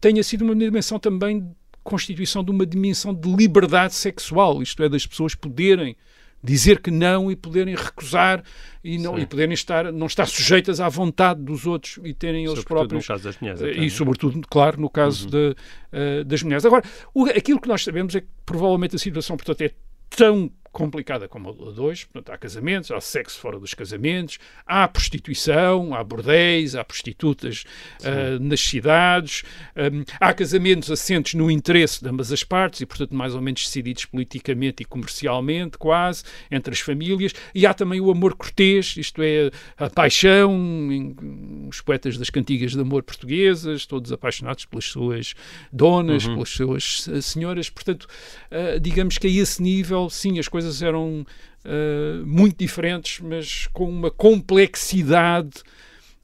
tenha 0.00 0.22
sido 0.22 0.42
uma 0.44 0.54
dimensão 0.54 0.98
também 0.98 1.40
de 1.40 1.46
constituição 1.84 2.42
de 2.42 2.50
uma 2.50 2.66
dimensão 2.66 3.14
de 3.14 3.30
liberdade 3.34 3.94
sexual, 3.94 4.62
isto 4.62 4.82
é, 4.82 4.88
das 4.88 5.06
pessoas 5.06 5.34
poderem 5.34 5.96
dizer 6.42 6.80
que 6.80 6.90
não 6.90 7.30
e 7.30 7.34
poderem 7.36 7.74
recusar 7.74 8.42
e 8.84 8.98
não 8.98 9.18
e 9.18 9.26
poderem 9.26 9.54
estar 9.54 9.90
não 9.92 10.06
estar 10.06 10.26
sujeitas 10.26 10.80
à 10.80 10.88
vontade 10.88 11.42
dos 11.42 11.66
outros 11.66 11.98
e 12.04 12.12
terem 12.14 12.44
eles 12.44 12.58
Sobretudo 12.58 12.68
próprios 12.68 13.04
no 13.04 13.08
caso 13.08 13.24
das 13.24 13.40
mulheres. 13.40 13.60
eh, 13.62 13.64
até, 13.64 13.74
e 13.74 13.78
não 13.78 13.84
é? 13.86 13.88
sobretudo 13.88 14.40
claro 14.48 14.80
no 14.80 14.88
caso 14.90 15.28
de, 15.28 15.56
eh, 15.92 16.24
das 16.24 16.42
mulheres 16.42 16.64
agora 16.64 16.84
o- 17.14 17.24
aquilo 17.24 17.60
que 17.60 17.66
nós 17.66 17.82
sabemos 17.82 18.14
é 18.14 18.20
que 18.20 18.26
provavelmente 18.44 18.94
a 18.94 18.98
situação 18.98 19.36
portanto 19.36 19.60
é 19.62 19.70
tão 20.10 20.50
complicada 20.76 21.26
como 21.26 21.48
a 21.48 21.72
de 21.72 21.80
hoje, 21.80 22.04
portanto 22.04 22.34
há 22.34 22.36
casamentos, 22.36 22.90
há 22.90 23.00
sexo 23.00 23.38
fora 23.40 23.58
dos 23.58 23.72
casamentos, 23.72 24.38
há 24.66 24.86
prostituição, 24.86 25.94
há 25.94 26.04
bordéis, 26.04 26.74
há 26.74 26.84
prostitutas 26.84 27.64
ah, 28.04 28.38
nas 28.38 28.60
cidades, 28.60 29.42
hum, 29.74 30.04
há 30.20 30.34
casamentos 30.34 30.90
assentes 30.90 31.32
no 31.32 31.50
interesse 31.50 32.02
de 32.02 32.10
ambas 32.10 32.30
as 32.30 32.44
partes 32.44 32.82
e, 32.82 32.86
portanto, 32.86 33.14
mais 33.14 33.34
ou 33.34 33.40
menos 33.40 33.64
decididos 33.64 34.04
politicamente 34.04 34.82
e 34.82 34.84
comercialmente, 34.84 35.78
quase, 35.78 36.24
entre 36.50 36.74
as 36.74 36.80
famílias, 36.80 37.32
e 37.54 37.64
há 37.64 37.72
também 37.72 37.98
o 37.98 38.10
amor 38.10 38.34
cortês, 38.36 38.96
isto 38.98 39.22
é, 39.22 39.50
a 39.78 39.88
paixão, 39.88 40.52
em- 40.92 41.66
os 41.70 41.80
poetas 41.80 42.18
das 42.18 42.28
cantigas 42.28 42.72
de 42.72 42.80
amor 42.80 43.02
portuguesas, 43.02 43.86
todos 43.86 44.12
apaixonados 44.12 44.66
pelas 44.66 44.84
suas 44.84 45.34
donas, 45.72 46.26
pelas 46.26 46.50
suas 46.50 47.08
eh, 47.10 47.20
senhoras, 47.22 47.70
portanto, 47.70 48.06
ah, 48.50 48.78
digamos 48.78 49.16
que 49.16 49.26
a 49.26 49.30
esse 49.30 49.62
nível, 49.62 50.10
sim, 50.10 50.38
as 50.38 50.48
coisas 50.48 50.65
eram 50.82 51.24
ah, 51.66 52.22
muito 52.24 52.58
diferentes, 52.58 53.20
mas 53.20 53.66
com 53.72 53.88
uma 53.88 54.10
complexidade 54.10 55.62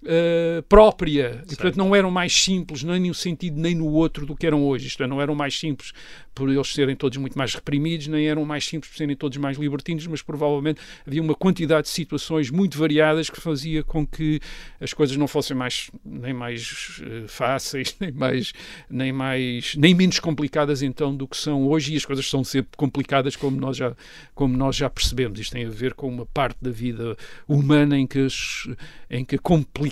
ah, 0.04 0.62
própria. 0.68 1.42
E, 1.44 1.56
portanto, 1.56 1.76
não 1.76 1.94
eram 1.94 2.10
mais 2.10 2.32
simples, 2.32 2.82
nem 2.82 3.00
no 3.00 3.14
sentido 3.14 3.60
nem 3.60 3.74
no 3.74 3.86
outro 3.86 4.26
do 4.26 4.34
que 4.34 4.46
eram 4.46 4.64
hoje. 4.64 4.86
Isto 4.86 5.02
é, 5.02 5.06
não 5.06 5.20
eram 5.20 5.34
mais 5.34 5.58
simples 5.58 5.92
por 6.34 6.48
eles 6.48 6.72
serem 6.72 6.96
todos 6.96 7.18
muito 7.18 7.36
mais 7.36 7.54
reprimidos, 7.54 8.06
nem 8.06 8.26
eram 8.26 8.44
mais 8.44 8.64
simples 8.64 8.90
por 8.90 8.96
serem 8.96 9.14
todos 9.14 9.36
mais 9.38 9.58
libertinos, 9.58 10.06
mas 10.06 10.22
provavelmente 10.22 10.80
havia 11.06 11.20
uma 11.20 11.34
quantidade 11.34 11.82
de 11.82 11.90
situações 11.90 12.50
muito 12.50 12.78
variadas 12.78 13.28
que 13.28 13.40
fazia 13.40 13.82
com 13.82 14.06
que 14.06 14.40
as 14.80 14.92
coisas 14.92 15.16
não 15.16 15.28
fossem 15.28 15.56
mais 15.56 15.90
nem 16.04 16.32
mais 16.32 17.02
eh, 17.02 17.24
fáceis, 17.28 17.94
nem 18.00 18.12
mais 18.12 18.52
nem 18.88 19.12
mais 19.12 19.74
nem 19.76 19.94
menos 19.94 20.18
complicadas 20.18 20.82
então 20.82 21.14
do 21.14 21.28
que 21.28 21.36
são 21.36 21.66
hoje 21.66 21.92
e 21.92 21.96
as 21.96 22.04
coisas 22.04 22.28
são 22.28 22.42
sempre 22.42 22.70
complicadas 22.76 23.36
como 23.36 23.60
nós 23.60 23.76
já 23.76 23.94
como 24.34 24.56
nós 24.56 24.76
já 24.76 24.88
percebemos. 24.88 25.38
Isto 25.38 25.52
tem 25.52 25.66
a 25.66 25.70
ver 25.70 25.94
com 25.94 26.08
uma 26.08 26.26
parte 26.26 26.56
da 26.62 26.70
vida 26.70 27.16
humana 27.46 27.98
em 27.98 28.06
que 28.06 28.20
as, 28.20 28.68
em 29.10 29.24
que 29.24 29.36
a 29.36 29.38
complicação, 29.38 29.91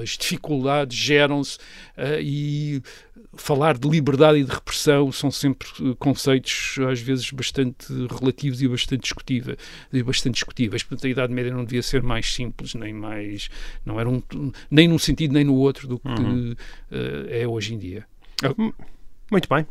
as 0.00 0.10
dificuldades 0.10 0.96
geram-se 0.96 1.58
eh, 1.96 2.20
e 2.22 2.82
falar 3.34 3.78
de 3.78 3.88
liberdade 3.88 4.38
e 4.38 4.44
de 4.44 4.50
repressão 4.50 5.10
são 5.12 5.30
sempre 5.30 5.68
eh, 5.80 5.94
conceitos 5.98 6.76
às 6.90 7.00
vezes 7.00 7.30
bastante 7.30 7.86
relativos 8.18 8.60
e 8.62 8.68
bastante 8.68 9.02
discutíveis, 9.02 9.58
e 9.92 10.02
bastante 10.02 10.34
discutíveis. 10.34 10.82
Portanto, 10.82 11.06
a 11.06 11.10
Idade 11.10 11.32
Média 11.32 11.52
não 11.52 11.64
devia 11.64 11.82
ser 11.82 12.02
mais 12.02 12.32
simples, 12.32 12.74
nem 12.74 12.92
mais 12.92 13.48
não 13.84 13.98
era 13.98 14.08
um, 14.08 14.22
nem 14.70 14.88
num 14.88 14.98
sentido 14.98 15.32
nem 15.32 15.44
no 15.44 15.54
outro 15.54 15.86
do 15.86 15.98
que 15.98 16.56
eh, 16.90 17.42
é 17.42 17.48
hoje 17.48 17.74
em 17.74 17.78
dia. 17.78 18.06
Muito 19.30 19.48
bem. 19.48 19.66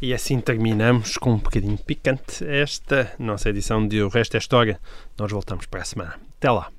E 0.00 0.12
assim 0.12 0.40
terminamos 0.40 1.16
com 1.16 1.32
um 1.32 1.38
bocadinho 1.38 1.78
picante 1.78 2.44
esta 2.44 3.14
nossa 3.18 3.48
edição 3.48 3.86
de 3.86 4.02
O 4.02 4.08
Resto 4.08 4.34
é 4.34 4.38
História. 4.38 4.78
Nós 5.18 5.32
voltamos 5.32 5.64
para 5.66 5.80
a 5.80 5.84
semana. 5.84 6.20
Até 6.36 6.50
lá. 6.50 6.70